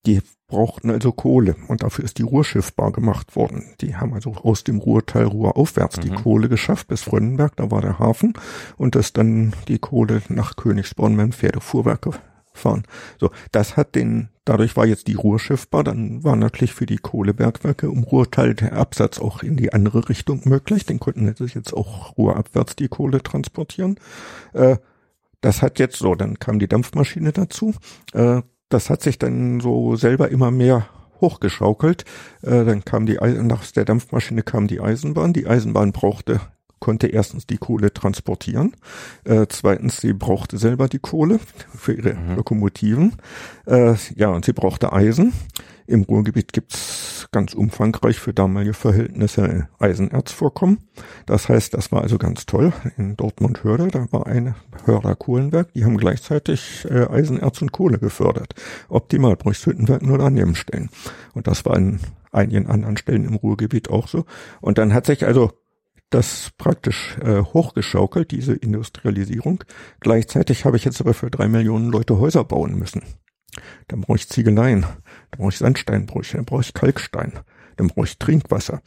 [0.06, 0.22] die
[0.53, 3.73] brauchten also Kohle und dafür ist die Ruhr schiffbar gemacht worden.
[3.81, 6.01] Die haben also aus dem Ruhrteil Ruhr aufwärts mhm.
[6.01, 8.34] die Kohle geschafft bis Frönnenberg, da war der Hafen
[8.77, 12.07] und das dann die Kohle nach Königsborn mit dem Pferdefuhrwerk
[12.53, 12.84] gefahren.
[13.19, 16.97] So, das hat den, dadurch war jetzt die Ruhr schiffbar, dann war natürlich für die
[16.97, 21.73] Kohlebergwerke im Ruhrteil der Absatz auch in die andere Richtung möglich, den konnten sich jetzt
[21.73, 23.99] auch Ruhrabwärts die Kohle transportieren.
[24.53, 24.77] Äh,
[25.41, 27.73] das hat jetzt so, dann kam die Dampfmaschine dazu.
[28.13, 28.43] Äh,
[28.73, 30.87] das hat sich dann so selber immer mehr
[31.21, 32.05] hochgeschaukelt.
[32.41, 35.33] Äh, dann kam die, nach der Dampfmaschine kam die Eisenbahn.
[35.33, 36.41] Die Eisenbahn brauchte
[36.84, 38.76] konnte erstens die Kohle transportieren,
[39.23, 41.39] äh, zweitens sie brauchte selber die Kohle
[41.73, 42.35] für ihre mhm.
[42.35, 43.15] Lokomotiven,
[43.65, 45.31] äh, ja und sie brauchte Eisen.
[45.88, 50.80] Im Ruhrgebiet gibt's ganz umfangreich für damalige Verhältnisse Eisenerzvorkommen.
[51.26, 52.73] Das heißt, das war also ganz toll.
[52.97, 54.55] In Dortmund-Hörde, da war ein
[54.85, 58.55] Hörder Kohlenwerk, die haben gleichzeitig äh, Eisenerz und Kohle gefördert.
[58.89, 60.89] Optimal, bräuchte Hüttenwerk nur daneben stellen.
[61.34, 61.99] Und das war in
[62.34, 64.26] einigen anderen Stellen im Ruhrgebiet auch so.
[64.60, 65.51] Und dann hat sich also
[66.14, 69.64] das praktisch äh, hochgeschaukelt, diese Industrialisierung.
[69.99, 73.02] Gleichzeitig habe ich jetzt aber für drei Millionen Leute Häuser bauen müssen.
[73.88, 77.34] Dann brauche ich Ziegeleien, dann brauche ich Sandsteinbrüche, dann brauche ich Kalkstein,
[77.77, 78.81] dann brauche ich Trinkwasser.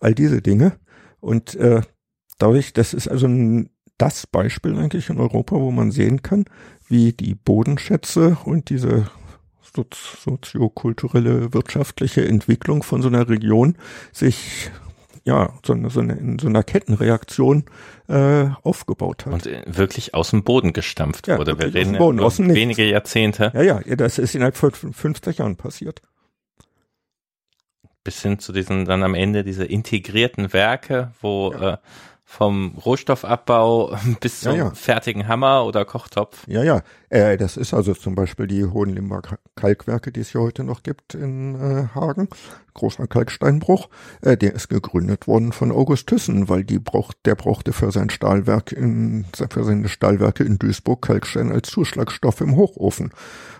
[0.00, 0.72] All diese Dinge.
[1.20, 1.82] Und äh,
[2.38, 6.44] dadurch, das ist also ein, das Beispiel eigentlich in Europa, wo man sehen kann,
[6.88, 9.06] wie die Bodenschätze und diese
[9.74, 13.76] soziokulturelle, wirtschaftliche Entwicklung von so einer Region
[14.12, 14.70] sich
[15.24, 17.64] ja, so so eine, in so einer Kettenreaktion
[18.08, 19.32] äh, aufgebaut hat.
[19.32, 21.58] Und äh, wirklich aus dem Boden gestampft ja, wurde.
[21.58, 23.52] Wir reden Boden, aus dem wenige Jahrzehnte.
[23.54, 26.02] Ja, ja, das ist innerhalb von 50 Jahren passiert.
[28.04, 31.74] Bis hin zu diesen dann am Ende diese integrierten Werke, wo ja.
[31.74, 31.76] äh,
[32.32, 34.70] vom Rohstoffabbau bis zum ja, ja.
[34.70, 36.48] fertigen Hammer oder Kochtopf.
[36.48, 36.80] Ja, ja.
[37.10, 39.20] Äh, das ist also zum Beispiel die Hohenlimber
[39.54, 42.28] Kalkwerke, die es hier heute noch gibt in äh, Hagen.
[42.72, 43.90] Großer Kalksteinbruch.
[44.22, 48.08] Äh, der ist gegründet worden von August Thyssen, weil die braucht, der brauchte für sein
[48.08, 53.12] Stahlwerk in, für seine Stahlwerke in Duisburg Kalkstein als Zuschlagstoff im Hochofen.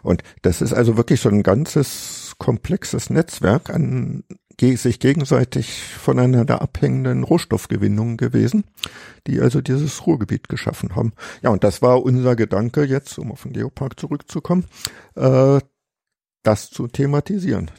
[0.03, 4.25] Und das ist also wirklich so ein ganzes komplexes Netzwerk an
[4.61, 8.65] sich gegenseitig voneinander abhängenden Rohstoffgewinnungen gewesen,
[9.27, 11.13] die also dieses Ruhrgebiet geschaffen haben.
[11.43, 14.67] Ja, und das war unser Gedanke jetzt, um auf den Geopark zurückzukommen,
[15.17, 15.61] äh,
[16.43, 17.71] das zu thematisieren.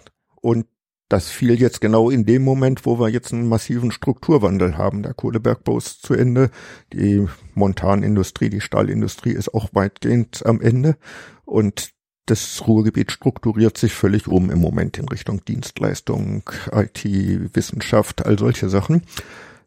[0.41, 0.65] Und
[1.09, 5.03] das fiel jetzt genau in dem Moment, wo wir jetzt einen massiven Strukturwandel haben.
[5.03, 6.49] Der Kohlebergbau ist zu Ende,
[6.91, 10.97] die Montanindustrie, die Stahlindustrie ist auch weitgehend am Ende
[11.45, 11.92] und
[12.25, 18.69] das Ruhrgebiet strukturiert sich völlig um im Moment in Richtung Dienstleistung, IT, Wissenschaft, all solche
[18.69, 19.03] Sachen.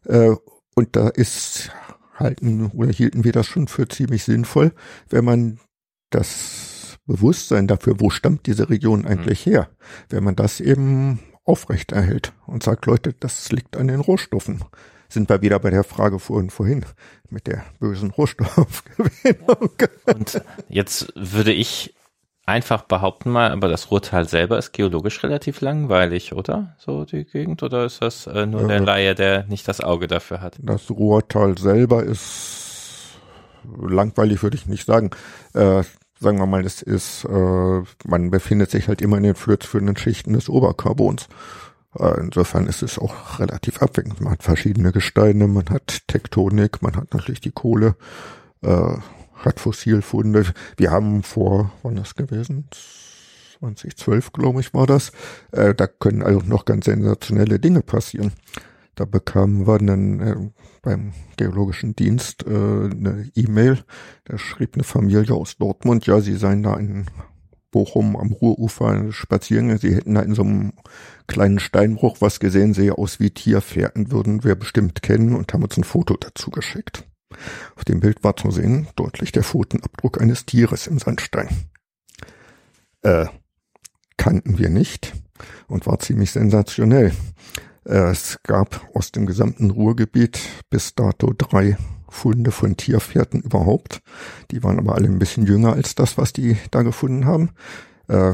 [0.05, 0.35] Äh,
[0.75, 1.71] und da ist
[2.15, 4.71] halten oder hielten wir das schon für ziemlich sinnvoll,
[5.09, 5.59] wenn man
[6.09, 9.51] das Bewusstsein dafür, wo stammt diese Region eigentlich mhm.
[9.51, 9.69] her,
[10.09, 14.63] wenn man das eben aufrechterhält und sagt, Leute, das liegt an den Rohstoffen.
[15.09, 16.85] Sind wir wieder bei der Frage vorhin vorhin
[17.29, 19.71] mit der bösen Rohstoffgewinnung.
[20.05, 21.95] Und jetzt würde ich
[22.47, 26.75] einfach behaupten mal, aber das Ruhrtal selber ist geologisch relativ langweilig, oder?
[26.77, 27.61] So die Gegend?
[27.61, 30.57] Oder ist das äh, nur äh, der Laie, der nicht das Auge dafür hat?
[30.61, 33.17] Das Ruhrtal selber ist
[33.79, 35.11] langweilig, würde ich nicht sagen.
[35.53, 35.83] Äh,
[36.19, 40.33] sagen wir mal, es ist, äh, man befindet sich halt immer in den flurzführenden Schichten
[40.33, 41.27] des Oberkarbons.
[41.99, 44.21] Äh, insofern ist es auch relativ abwechselnd.
[44.21, 47.95] Man hat verschiedene Gesteine, man hat Tektonik, man hat natürlich die Kohle,
[48.61, 48.93] äh,
[49.37, 50.45] hat Fossilfunde.
[50.77, 52.67] Wir haben vor, wann das gewesen?
[53.59, 55.11] 2012, glaube ich, war das.
[55.51, 58.33] Äh, da können also noch ganz sensationelle Dinge passieren.
[58.95, 60.35] Da bekamen wir dann äh,
[60.81, 63.83] beim Geologischen Dienst äh, eine E-Mail.
[64.25, 67.05] Da schrieb eine Familie aus Dortmund, ja, sie seien da in
[67.71, 69.77] Bochum am Ruhrufer spazieren.
[69.77, 70.73] Sie hätten da in so einem
[71.27, 75.77] kleinen Steinbruch was gesehen, sehe aus wie Tierfährten, würden wir bestimmt kennen und haben uns
[75.77, 77.03] ein Foto dazu geschickt.
[77.75, 81.49] Auf dem Bild war zu sehen deutlich der Pfotenabdruck eines Tieres im Sandstein.
[83.01, 83.27] Äh,
[84.17, 85.13] kannten wir nicht
[85.67, 87.13] und war ziemlich sensationell.
[87.85, 90.39] Äh, es gab aus dem gesamten Ruhrgebiet
[90.69, 91.77] bis dato drei
[92.09, 94.01] Funde von Tierpferden überhaupt.
[94.51, 97.51] Die waren aber alle ein bisschen jünger als das, was die da gefunden haben.
[98.07, 98.33] Äh,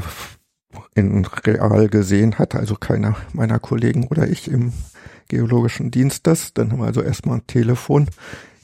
[0.94, 4.72] in real gesehen hat also keiner meiner Kollegen oder ich im
[5.28, 6.52] geologischen Dienst das.
[6.52, 8.08] Dann haben wir also erstmal ein Telefon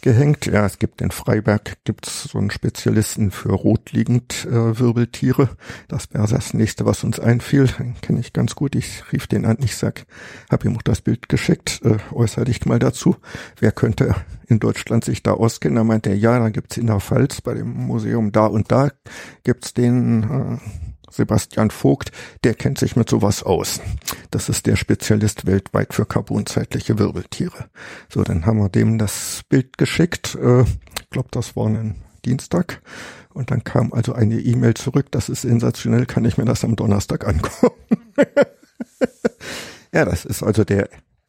[0.01, 0.47] gehängt.
[0.47, 5.51] Ja, es gibt in Freiberg gibt's so einen Spezialisten für rotliegend äh, Wirbeltiere.
[5.89, 7.67] Das wäre das nächste, was uns einfiel.
[7.79, 8.75] Den kenne ich ganz gut.
[8.75, 9.59] Ich rief den an.
[9.61, 10.07] Ich sag,
[10.51, 11.81] hab ihm auch das Bild geschickt.
[11.85, 13.17] Äh, äußere dich mal dazu.
[13.59, 14.15] Wer könnte
[14.47, 15.77] in Deutschland sich da auskennen?
[15.77, 18.91] Da meinte er, ja, da gibt's in der Pfalz bei dem Museum da und da
[19.45, 22.13] gibt's den äh, Sebastian Vogt,
[22.45, 23.81] der kennt sich mit sowas aus.
[24.31, 27.69] Das ist der Spezialist weltweit für carbonzeitliche Wirbeltiere.
[28.09, 30.37] So, dann haben wir dem das Bild geschickt.
[30.37, 32.83] Äh, ich glaube, das war ein Dienstag.
[33.33, 35.07] Und dann kam also eine E-Mail zurück.
[35.11, 36.07] Das ist sensationell.
[36.07, 37.97] Kann ich mir das am Donnerstag angucken?
[39.93, 40.89] ja, das ist also der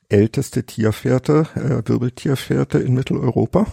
[0.10, 3.66] älteste Tierfährte, äh, Wirbeltierfährte in Mitteleuropa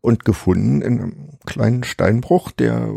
[0.00, 2.88] und gefunden in einem kleinen Steinbruch, der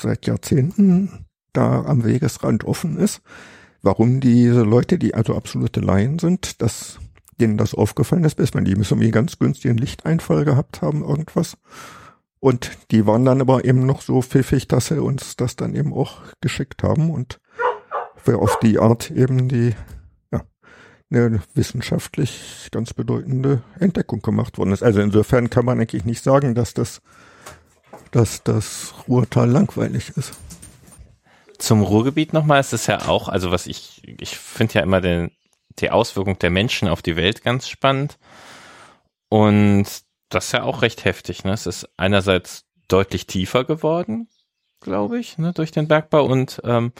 [0.00, 3.22] seit Jahrzehnten da am Wegesrand offen ist.
[3.82, 6.98] Warum diese Leute, die also absolute Laien sind, dass
[7.40, 11.56] denen das aufgefallen ist, bis man die müssen irgendwie ganz günstigen Lichteinfall gehabt haben, irgendwas.
[12.38, 15.92] Und die waren dann aber eben noch so pfiffig, dass sie uns das dann eben
[15.92, 17.40] auch geschickt haben und
[18.16, 19.74] für auf die Art eben die,
[20.30, 20.42] ja,
[21.10, 24.82] eine wissenschaftlich ganz bedeutende Entdeckung gemacht worden ist.
[24.82, 27.02] Also insofern kann man eigentlich nicht sagen, dass das,
[28.10, 30.32] dass das Ruhrtal langweilig ist.
[31.60, 35.30] Zum Ruhrgebiet nochmal ist es ja auch, also was ich, ich finde ja immer den,
[35.78, 38.18] die Auswirkung der Menschen auf die Welt ganz spannend.
[39.28, 39.86] Und
[40.30, 41.44] das ist ja auch recht heftig.
[41.44, 41.52] Ne?
[41.52, 44.28] Es ist einerseits deutlich tiefer geworden,
[44.80, 46.24] glaube ich, ne, durch den Bergbau.
[46.24, 46.92] Und ähm,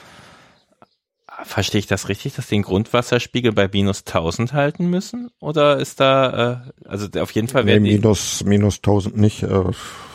[1.43, 5.31] verstehe ich das richtig, dass die den Grundwasserspiegel bei minus 1000 halten müssen?
[5.39, 9.41] Oder ist da, äh, also auf jeden Fall werden nee, minus, minus 1000 nicht.
[9.41, 9.71] Äh,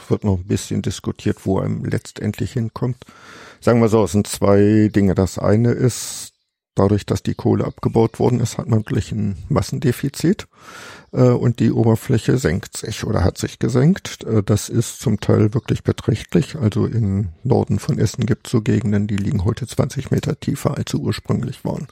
[0.09, 3.05] wird noch ein bisschen diskutiert, wo er letztendlich hinkommt
[3.61, 5.15] sagen wir so, es sind zwei Dinge.
[5.15, 6.33] Das eine ist,
[6.75, 10.47] dadurch, dass die Kohle abgebaut worden ist, hat man wirklich ein Massendefizit
[11.13, 14.25] äh, und die Oberfläche senkt sich oder hat sich gesenkt.
[14.25, 16.57] Äh, das ist zum Teil wirklich beträchtlich.
[16.57, 20.77] Also im Norden von Essen gibt es so Gegenden, die liegen heute 20 Meter tiefer,
[20.77, 21.89] als sie ursprünglich waren.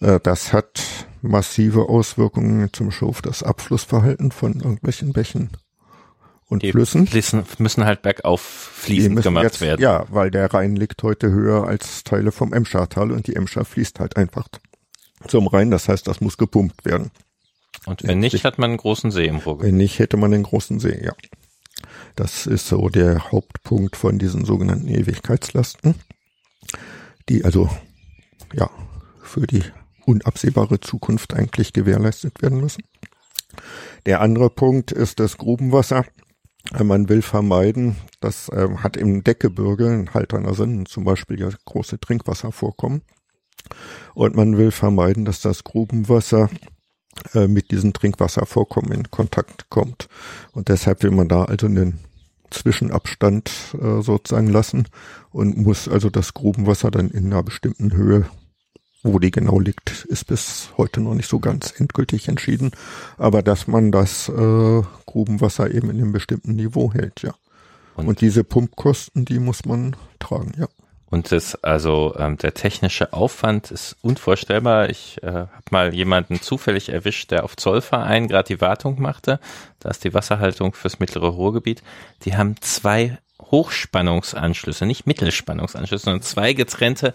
[0.00, 0.80] Äh, das hat
[1.20, 5.50] massive Auswirkungen zum auf das Abflussverhalten von irgendwelchen Bächen
[6.48, 7.06] und die Flüssen.
[7.06, 9.82] Flüssen müssen halt bergauf fließend gemacht jetzt, werden.
[9.82, 13.98] Ja, weil der Rhein liegt heute höher als Teile vom Emschertal und die Emscher fließt
[14.00, 14.48] halt einfach
[15.26, 15.70] zum Rhein.
[15.70, 17.10] Das heißt, das muss gepumpt werden.
[17.84, 19.68] Und wenn nicht, hat man einen großen See im Ruhrgebiet.
[19.68, 21.12] Wenn nicht, hätte man den großen See, ja.
[22.14, 25.94] Das ist so der Hauptpunkt von diesen sogenannten Ewigkeitslasten,
[27.28, 27.68] die also,
[28.54, 28.70] ja,
[29.22, 29.62] für die
[30.06, 32.84] unabsehbare Zukunft eigentlich gewährleistet werden müssen.
[34.06, 36.04] Der andere Punkt ist das Grubenwasser.
[36.72, 42.00] Man will vermeiden, dass ähm, hat im Deckgebirge in Halterner Sinn zum Beispiel ja große
[42.00, 43.02] Trinkwasservorkommen.
[44.14, 46.50] Und man will vermeiden, dass das Grubenwasser
[47.34, 50.08] äh, mit diesen Trinkwasservorkommen in Kontakt kommt.
[50.52, 52.00] Und deshalb will man da also einen
[52.50, 54.88] Zwischenabstand äh, sozusagen lassen
[55.30, 58.26] und muss also das Grubenwasser dann in einer bestimmten Höhe
[59.12, 62.72] wo die genau liegt, ist bis heute noch nicht so ganz endgültig entschieden.
[63.18, 67.34] Aber dass man das äh, Grubenwasser eben in einem bestimmten Niveau hält, ja.
[67.94, 70.66] Und, und diese Pumpkosten, die muss man tragen, ja.
[71.08, 74.90] Und das, also ähm, der technische Aufwand ist unvorstellbar.
[74.90, 79.38] Ich äh, habe mal jemanden zufällig erwischt, der auf Zollverein gerade die Wartung machte.
[79.78, 81.82] Da ist die Wasserhaltung fürs mittlere Ruhrgebiet.
[82.24, 87.14] Die haben zwei Hochspannungsanschlüsse, nicht Mittelspannungsanschlüsse, sondern zwei getrennte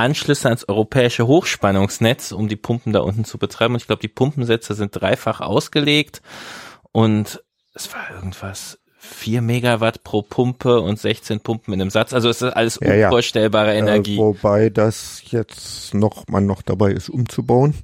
[0.00, 3.74] Anschlüsse ans europäische Hochspannungsnetz, um die Pumpen da unten zu betreiben.
[3.74, 6.22] Und ich glaube, die Pumpensätze sind dreifach ausgelegt
[6.92, 7.42] und
[7.74, 12.12] es war irgendwas 4 Megawatt pro Pumpe und 16 Pumpen in einem Satz.
[12.12, 13.74] Also es ist alles ja, unvorstellbare ja.
[13.74, 14.16] Äh, Energie.
[14.16, 17.74] Äh, wobei das jetzt noch, man noch dabei ist umzubauen.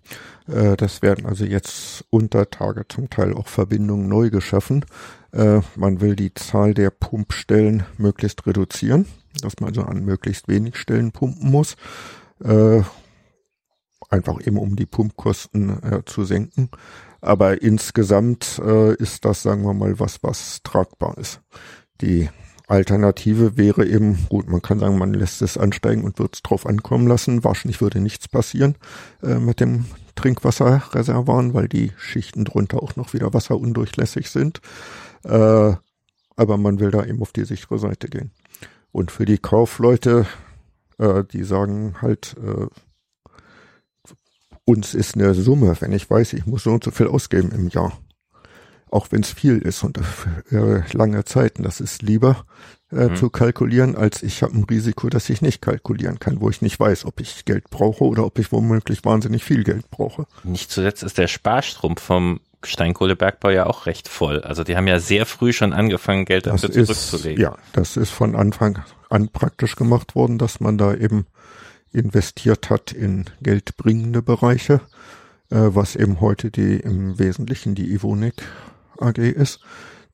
[0.47, 4.85] Äh, das werden also jetzt unter Tage zum Teil auch Verbindungen neu geschaffen.
[5.33, 9.07] Äh, man will die Zahl der Pumpstellen möglichst reduzieren,
[9.43, 11.77] dass man also an möglichst wenig Stellen pumpen muss.
[12.43, 12.83] Äh,
[14.11, 16.71] einfach eben um die Pumpkosten äh, zu senken.
[17.21, 21.41] Aber insgesamt äh, ist das, sagen wir mal, was, was tragbar ist.
[22.01, 22.29] Die
[22.69, 26.67] Alternative wäre eben, gut, man kann sagen, man lässt es ansteigen und wird es drauf
[26.67, 27.45] ankommen lassen.
[27.45, 28.75] Wahrscheinlich würde nichts passieren
[29.23, 29.87] äh, mit dem
[30.17, 34.61] Trinkwasserreservoir, weil die Schichten drunter auch noch wieder wasserundurchlässig sind.
[35.25, 35.75] Äh,
[36.39, 38.31] aber man will da eben auf die sichere Seite gehen.
[38.97, 40.25] Und für die Kaufleute,
[40.97, 42.67] äh, die sagen halt, äh,
[44.65, 47.69] uns ist eine Summe, wenn ich weiß, ich muss so und so viel ausgeben im
[47.69, 48.01] Jahr.
[48.91, 50.01] Auch wenn es viel ist und
[50.51, 52.47] äh, lange Zeiten, das ist lieber
[52.91, 53.17] äh, mhm.
[53.17, 56.81] zu kalkulieren, als ich habe ein Risiko, dass ich nicht kalkulieren kann, wo ich nicht
[56.81, 60.27] weiß, ob ich Geld brauche oder ob ich womöglich wahnsinnig viel Geld brauche.
[60.43, 64.41] Nicht zuletzt ist der Sparstrumpf vom Steinkohlebergbau ja auch recht voll.
[64.41, 67.43] Also die haben ja sehr früh schon angefangen, Geld dafür das zurückzulegen.
[67.43, 71.27] Ist, ja, das ist von Anfang an praktisch gemacht worden, dass man da eben
[71.93, 74.81] investiert hat in geldbringende Bereiche,
[75.51, 78.43] äh, was eben heute die im Wesentlichen die Ivonik
[78.99, 79.61] AG ist,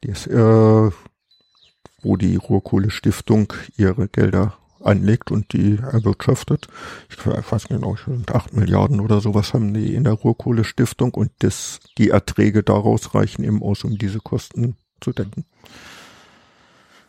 [0.04, 0.90] die ist äh,
[2.02, 6.68] wo die Ruhrkohle Stiftung ihre Gelder anlegt und die erwirtschaftet.
[7.08, 7.96] Ich weiß nicht genau,
[8.32, 13.14] acht Milliarden oder sowas haben die in der Ruhrkohle Stiftung und das, die Erträge daraus
[13.14, 15.44] reichen eben aus, um diese Kosten zu decken.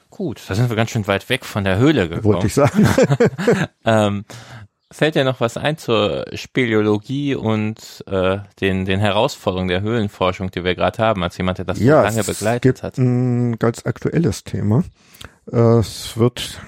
[0.09, 2.23] Gut, da sind wir ganz schön weit weg von der Höhle gekommen.
[2.23, 2.87] Wollte ich sagen.
[3.85, 4.25] ähm,
[4.91, 10.63] fällt dir noch was ein zur Speleologie und äh, den, den Herausforderungen der Höhlenforschung, die
[10.63, 13.85] wir gerade haben, als jemand, der das ja, so lange begleitet es gibt Ein ganz
[13.85, 14.83] aktuelles Thema.
[15.51, 16.61] Äh, es wird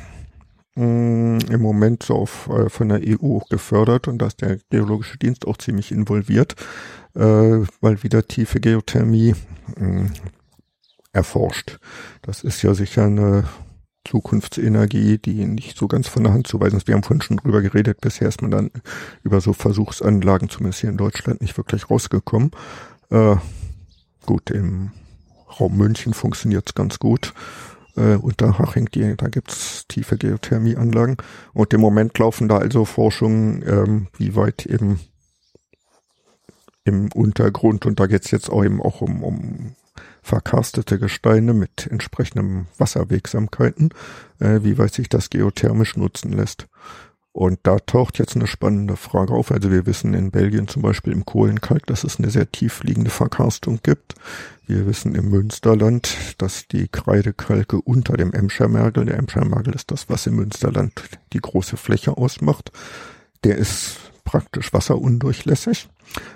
[0.75, 5.17] mh, im Moment so auf, äh, von der EU gefördert und da ist der Geologische
[5.17, 6.55] Dienst auch ziemlich involviert,
[7.15, 7.21] äh,
[7.81, 9.35] weil wieder tiefe Geothermie
[9.77, 10.09] mh,
[11.13, 11.79] erforscht.
[12.21, 13.45] Das ist ja sicher eine
[14.05, 16.87] Zukunftsenergie, die nicht so ganz von der Hand zu weisen ist.
[16.87, 18.71] Wir haben vorhin schon drüber geredet, bisher ist man dann
[19.23, 22.51] über so Versuchsanlagen, zumindest hier in Deutschland, nicht wirklich rausgekommen.
[23.09, 23.35] Äh,
[24.25, 24.91] gut, im
[25.59, 27.33] Raum München funktioniert es ganz gut.
[27.95, 31.17] Äh, Unterhaching, die, da gibt's tiefe Geothermieanlagen.
[31.53, 34.99] Und im Moment laufen da also Forschungen, ähm, wie weit eben
[36.83, 39.75] im Untergrund, und da geht's jetzt auch eben auch um, um
[40.21, 43.89] verkarstete Gesteine mit entsprechenden Wasserwegsamkeiten,
[44.39, 46.67] äh, wie weit sich das geothermisch nutzen lässt.
[47.35, 49.51] Und da taucht jetzt eine spannende Frage auf.
[49.51, 53.09] Also wir wissen in Belgien zum Beispiel im Kohlenkalk, dass es eine sehr tief liegende
[53.09, 54.15] Verkarstung gibt.
[54.67, 60.25] Wir wissen im Münsterland, dass die Kreidekalke unter dem Emschermergel, der Emschermergel ist das, was
[60.27, 60.93] im Münsterland
[61.33, 62.71] die große Fläche ausmacht,
[63.43, 65.89] der ist praktisch wasserundurchlässig.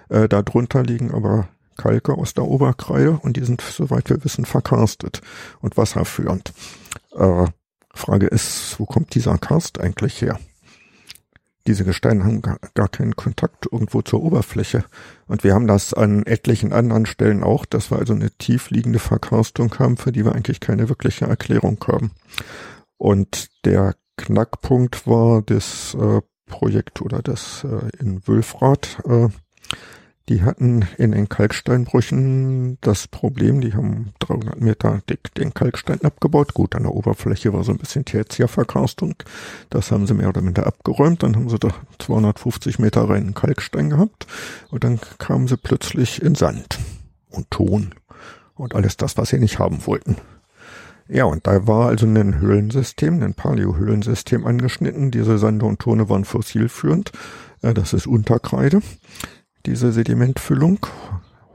[0.10, 1.48] Äh, darunter liegen aber
[1.78, 5.22] Kalke aus der Oberkreide und die sind, soweit wir wissen, verkarstet
[5.62, 6.52] und wasserführend.
[7.16, 7.46] Äh,
[7.94, 10.38] Frage ist, wo kommt dieser Karst eigentlich her?
[11.70, 14.86] Diese Gesteine haben gar, gar keinen Kontakt irgendwo zur Oberfläche.
[15.28, 19.78] Und wir haben das an etlichen anderen Stellen auch, dass wir also eine tiefliegende Verkarstung
[19.78, 22.10] haben, für die wir eigentlich keine wirkliche Erklärung haben.
[22.98, 29.28] Und der Knackpunkt war das äh, Projekt oder das äh, in Wülfrath, äh,
[30.30, 36.53] die hatten in den Kalksteinbrüchen das Problem, die haben 300 Meter dick den Kalkstein abgebaut.
[36.53, 39.15] Gut, an der Oberfläche war so ein bisschen Tertiärverkarstung.
[39.72, 41.23] Das haben sie mehr oder minder abgeräumt.
[41.23, 44.27] Dann haben sie da 250 Meter reinen Kalkstein gehabt.
[44.69, 46.77] Und dann kamen sie plötzlich in Sand
[47.31, 47.95] und Ton
[48.56, 50.18] und alles das, was sie nicht haben wollten.
[51.07, 55.10] Ja, und da war also ein Höhlensystem, ein Paleo-Höhlensystem angeschnitten.
[55.10, 57.11] Diese Sande und Tone waren fossilführend.
[57.64, 58.81] Äh, das ist Unterkreide,
[59.70, 60.86] diese Sedimentfüllung.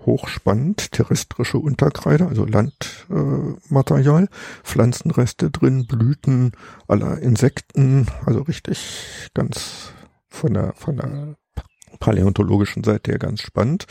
[0.07, 4.28] Hochspannend, terrestrische Unterkreide, also Landmaterial,
[4.62, 6.53] Pflanzenreste drin, Blüten
[6.86, 9.93] aller Insekten, also richtig ganz
[10.28, 11.36] von der, von der
[12.01, 13.86] paläontologischen Seite her ganz spannend.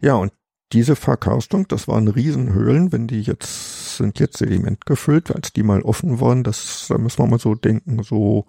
[0.00, 0.32] Ja, und
[0.72, 5.82] diese Verkarstung, das waren Riesenhöhlen, wenn die jetzt, sind jetzt Sediment gefüllt, als die mal
[5.82, 8.46] offen waren, das, da müssen wir mal so denken, so,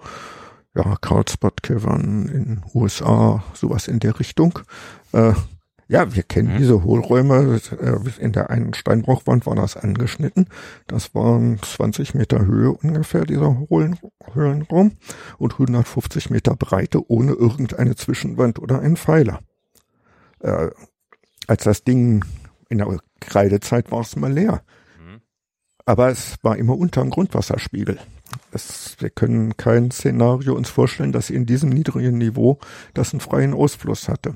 [0.79, 4.59] ja, Carlsbad Cavern in USA, sowas in der Richtung.
[5.11, 5.33] Äh,
[5.87, 6.57] ja, wir kennen mhm.
[6.57, 7.59] diese Hohlräume.
[7.81, 10.47] Äh, in der einen Steinbruchwand war das angeschnitten.
[10.87, 13.57] Das waren 20 Meter Höhe ungefähr, dieser
[14.33, 14.91] Höhlenraum.
[15.37, 19.41] Und 150 Meter Breite ohne irgendeine Zwischenwand oder einen Pfeiler.
[20.39, 20.69] Äh,
[21.47, 22.23] als das Ding
[22.69, 24.61] in der Kreidezeit war es mal leer.
[24.99, 25.21] Mhm.
[25.85, 27.99] Aber es war immer unter dem Grundwasserspiegel.
[28.51, 32.59] Es, wir können kein Szenario uns vorstellen, dass in diesem niedrigen Niveau
[32.93, 34.35] das einen freien Ausfluss hatte.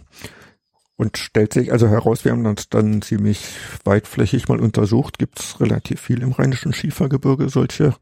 [0.96, 3.46] Und stellt sich also heraus, wir haben das dann ziemlich
[3.84, 7.96] weitflächig mal untersucht, gibt es relativ viel im rheinischen Schiefergebirge solche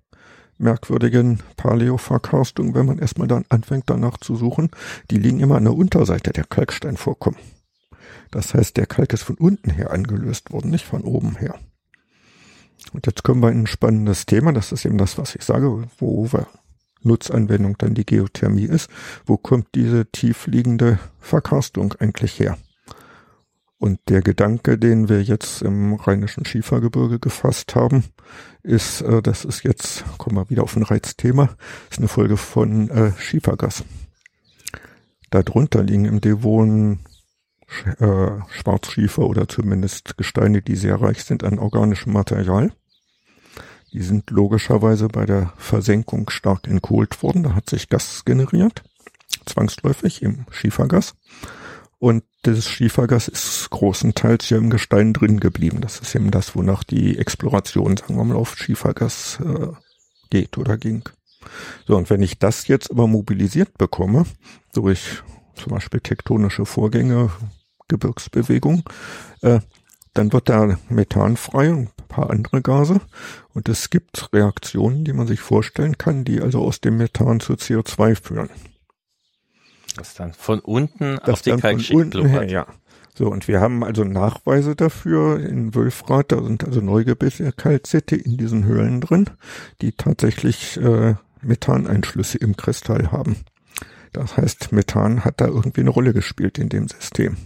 [0.57, 4.69] merkwürdigen Paläoverkarstungen, wenn man erstmal dann anfängt danach zu suchen.
[5.09, 7.39] Die liegen immer an der Unterseite der Kalksteinvorkommen.
[8.29, 11.55] Das heißt, der Kalk ist von unten her angelöst worden, nicht von oben her.
[12.93, 15.87] Und jetzt kommen wir in ein spannendes Thema, das ist eben das, was ich sage,
[15.97, 16.27] wo
[17.03, 18.89] Nutzanwendung dann die Geothermie ist.
[19.25, 22.57] Wo kommt diese tiefliegende Verkarstung eigentlich her?
[23.77, 28.03] Und der Gedanke, den wir jetzt im rheinischen Schiefergebirge gefasst haben,
[28.61, 31.49] ist, äh, das ist jetzt, kommen wir wieder auf ein Reizthema,
[31.89, 33.83] ist eine Folge von äh, Schiefergas.
[35.31, 36.99] Darunter liegen im Devon
[37.99, 42.71] äh, Schwarzschiefer oder zumindest Gesteine, die sehr reich sind an organischem Material.
[43.93, 47.43] Die sind logischerweise bei der Versenkung stark entkohlt worden.
[47.43, 48.83] Da hat sich Gas generiert,
[49.45, 51.15] zwangsläufig im Schiefergas.
[51.99, 55.81] Und das Schiefergas ist großenteils hier im Gestein drin geblieben.
[55.81, 59.67] Das ist eben das, wonach die Exploration, sagen wir mal, auf Schiefergas äh,
[60.29, 61.03] geht oder ging.
[61.85, 64.25] So, und wenn ich das jetzt aber mobilisiert bekomme,
[64.73, 65.21] durch
[65.55, 67.29] zum Beispiel tektonische Vorgänge,
[67.91, 68.83] Gebirgsbewegung,
[69.41, 69.59] äh,
[70.13, 73.01] dann wird da Methan frei und ein paar andere Gase.
[73.53, 77.53] Und es gibt Reaktionen, die man sich vorstellen kann, die also aus dem Methan zu
[77.53, 78.49] CO2 führen.
[79.97, 82.15] Das dann von unten das auf die Kalkschicht.
[82.47, 82.65] Ja.
[83.13, 88.37] So, und wir haben also Nachweise dafür in Wülfrath, da sind also neugebissene Kalzite in
[88.37, 89.29] diesen Höhlen drin,
[89.81, 93.37] die tatsächlich äh, Methaneinschlüsse im Kristall haben.
[94.13, 97.37] Das heißt, Methan hat da irgendwie eine Rolle gespielt in dem System.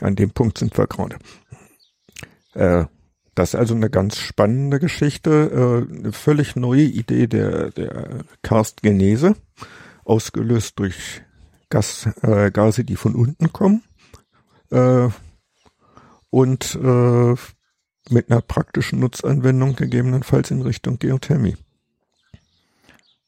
[0.00, 1.16] An dem Punkt sind wir gerade.
[2.54, 2.86] Äh,
[3.34, 9.36] das ist also eine ganz spannende Geschichte, äh, eine völlig neue Idee der, der Karstgenese,
[10.04, 11.22] ausgelöst durch
[11.70, 13.84] Gas, äh, Gase, die von unten kommen
[14.70, 15.08] äh,
[16.30, 17.34] und äh,
[18.10, 21.56] mit einer praktischen Nutzanwendung gegebenenfalls in Richtung Geothermie.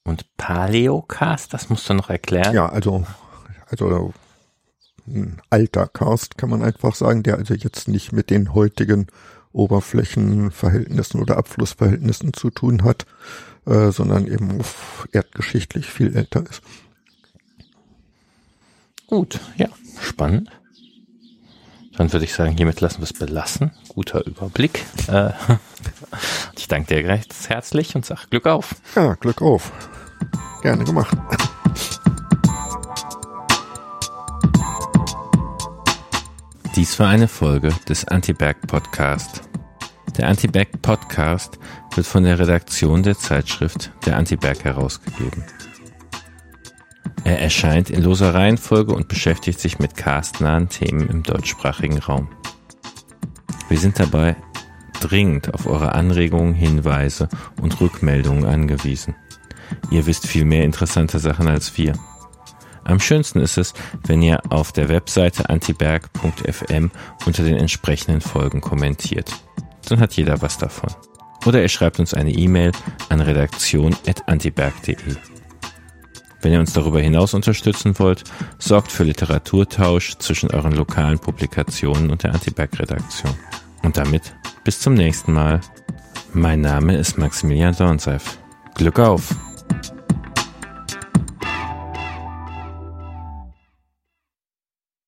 [0.02, 2.55] Und Paleocast, das musst du noch erklären.
[2.55, 3.06] Ja, also,
[3.66, 4.12] also
[5.14, 9.06] ein alter Karst, kann man einfach sagen, der also jetzt nicht mit den heutigen
[9.52, 13.06] Oberflächenverhältnissen oder Abflussverhältnissen zu tun hat,
[13.66, 14.60] äh, sondern eben
[15.12, 16.62] erdgeschichtlich viel älter ist.
[19.06, 19.68] Gut, ja,
[20.00, 20.50] spannend.
[21.96, 23.72] Dann würde ich sagen, hiermit lassen wir es belassen.
[23.88, 24.84] Guter Überblick.
[25.08, 25.32] Äh,
[26.56, 28.76] ich danke dir recht herzlich und sage Glück auf.
[28.94, 29.72] Ja, Glück auf.
[30.62, 31.16] Gerne gemacht.
[36.76, 39.42] Dies war eine Folge des Anti-Berg Podcast.
[40.16, 41.59] Der Anti-Berg Podcast
[41.97, 45.44] wird von der Redaktion der Zeitschrift der Anti-Berg herausgegeben.
[47.24, 52.28] Er erscheint in loser Reihenfolge und beschäftigt sich mit castnahen Themen im deutschsprachigen Raum.
[53.68, 54.36] Wir sind dabei
[55.01, 57.28] dringend auf eure Anregungen, Hinweise
[57.60, 59.16] und Rückmeldungen angewiesen.
[59.90, 61.94] Ihr wisst viel mehr interessante Sachen als wir.
[62.90, 63.74] Am schönsten ist es,
[64.06, 66.90] wenn ihr auf der Webseite antiberg.fm
[67.26, 69.30] unter den entsprechenden Folgen kommentiert.
[69.88, 70.90] Dann hat jeder was davon.
[71.46, 72.72] Oder ihr schreibt uns eine E-Mail
[73.08, 75.16] an redaktion.antiberg.de.
[76.42, 78.24] Wenn ihr uns darüber hinaus unterstützen wollt,
[78.58, 83.34] sorgt für Literaturtausch zwischen euren lokalen Publikationen und der Antiberg-Redaktion.
[83.82, 84.34] Und damit
[84.64, 85.60] bis zum nächsten Mal.
[86.32, 88.38] Mein Name ist Maximilian Dornseif.
[88.74, 89.34] Glück auf!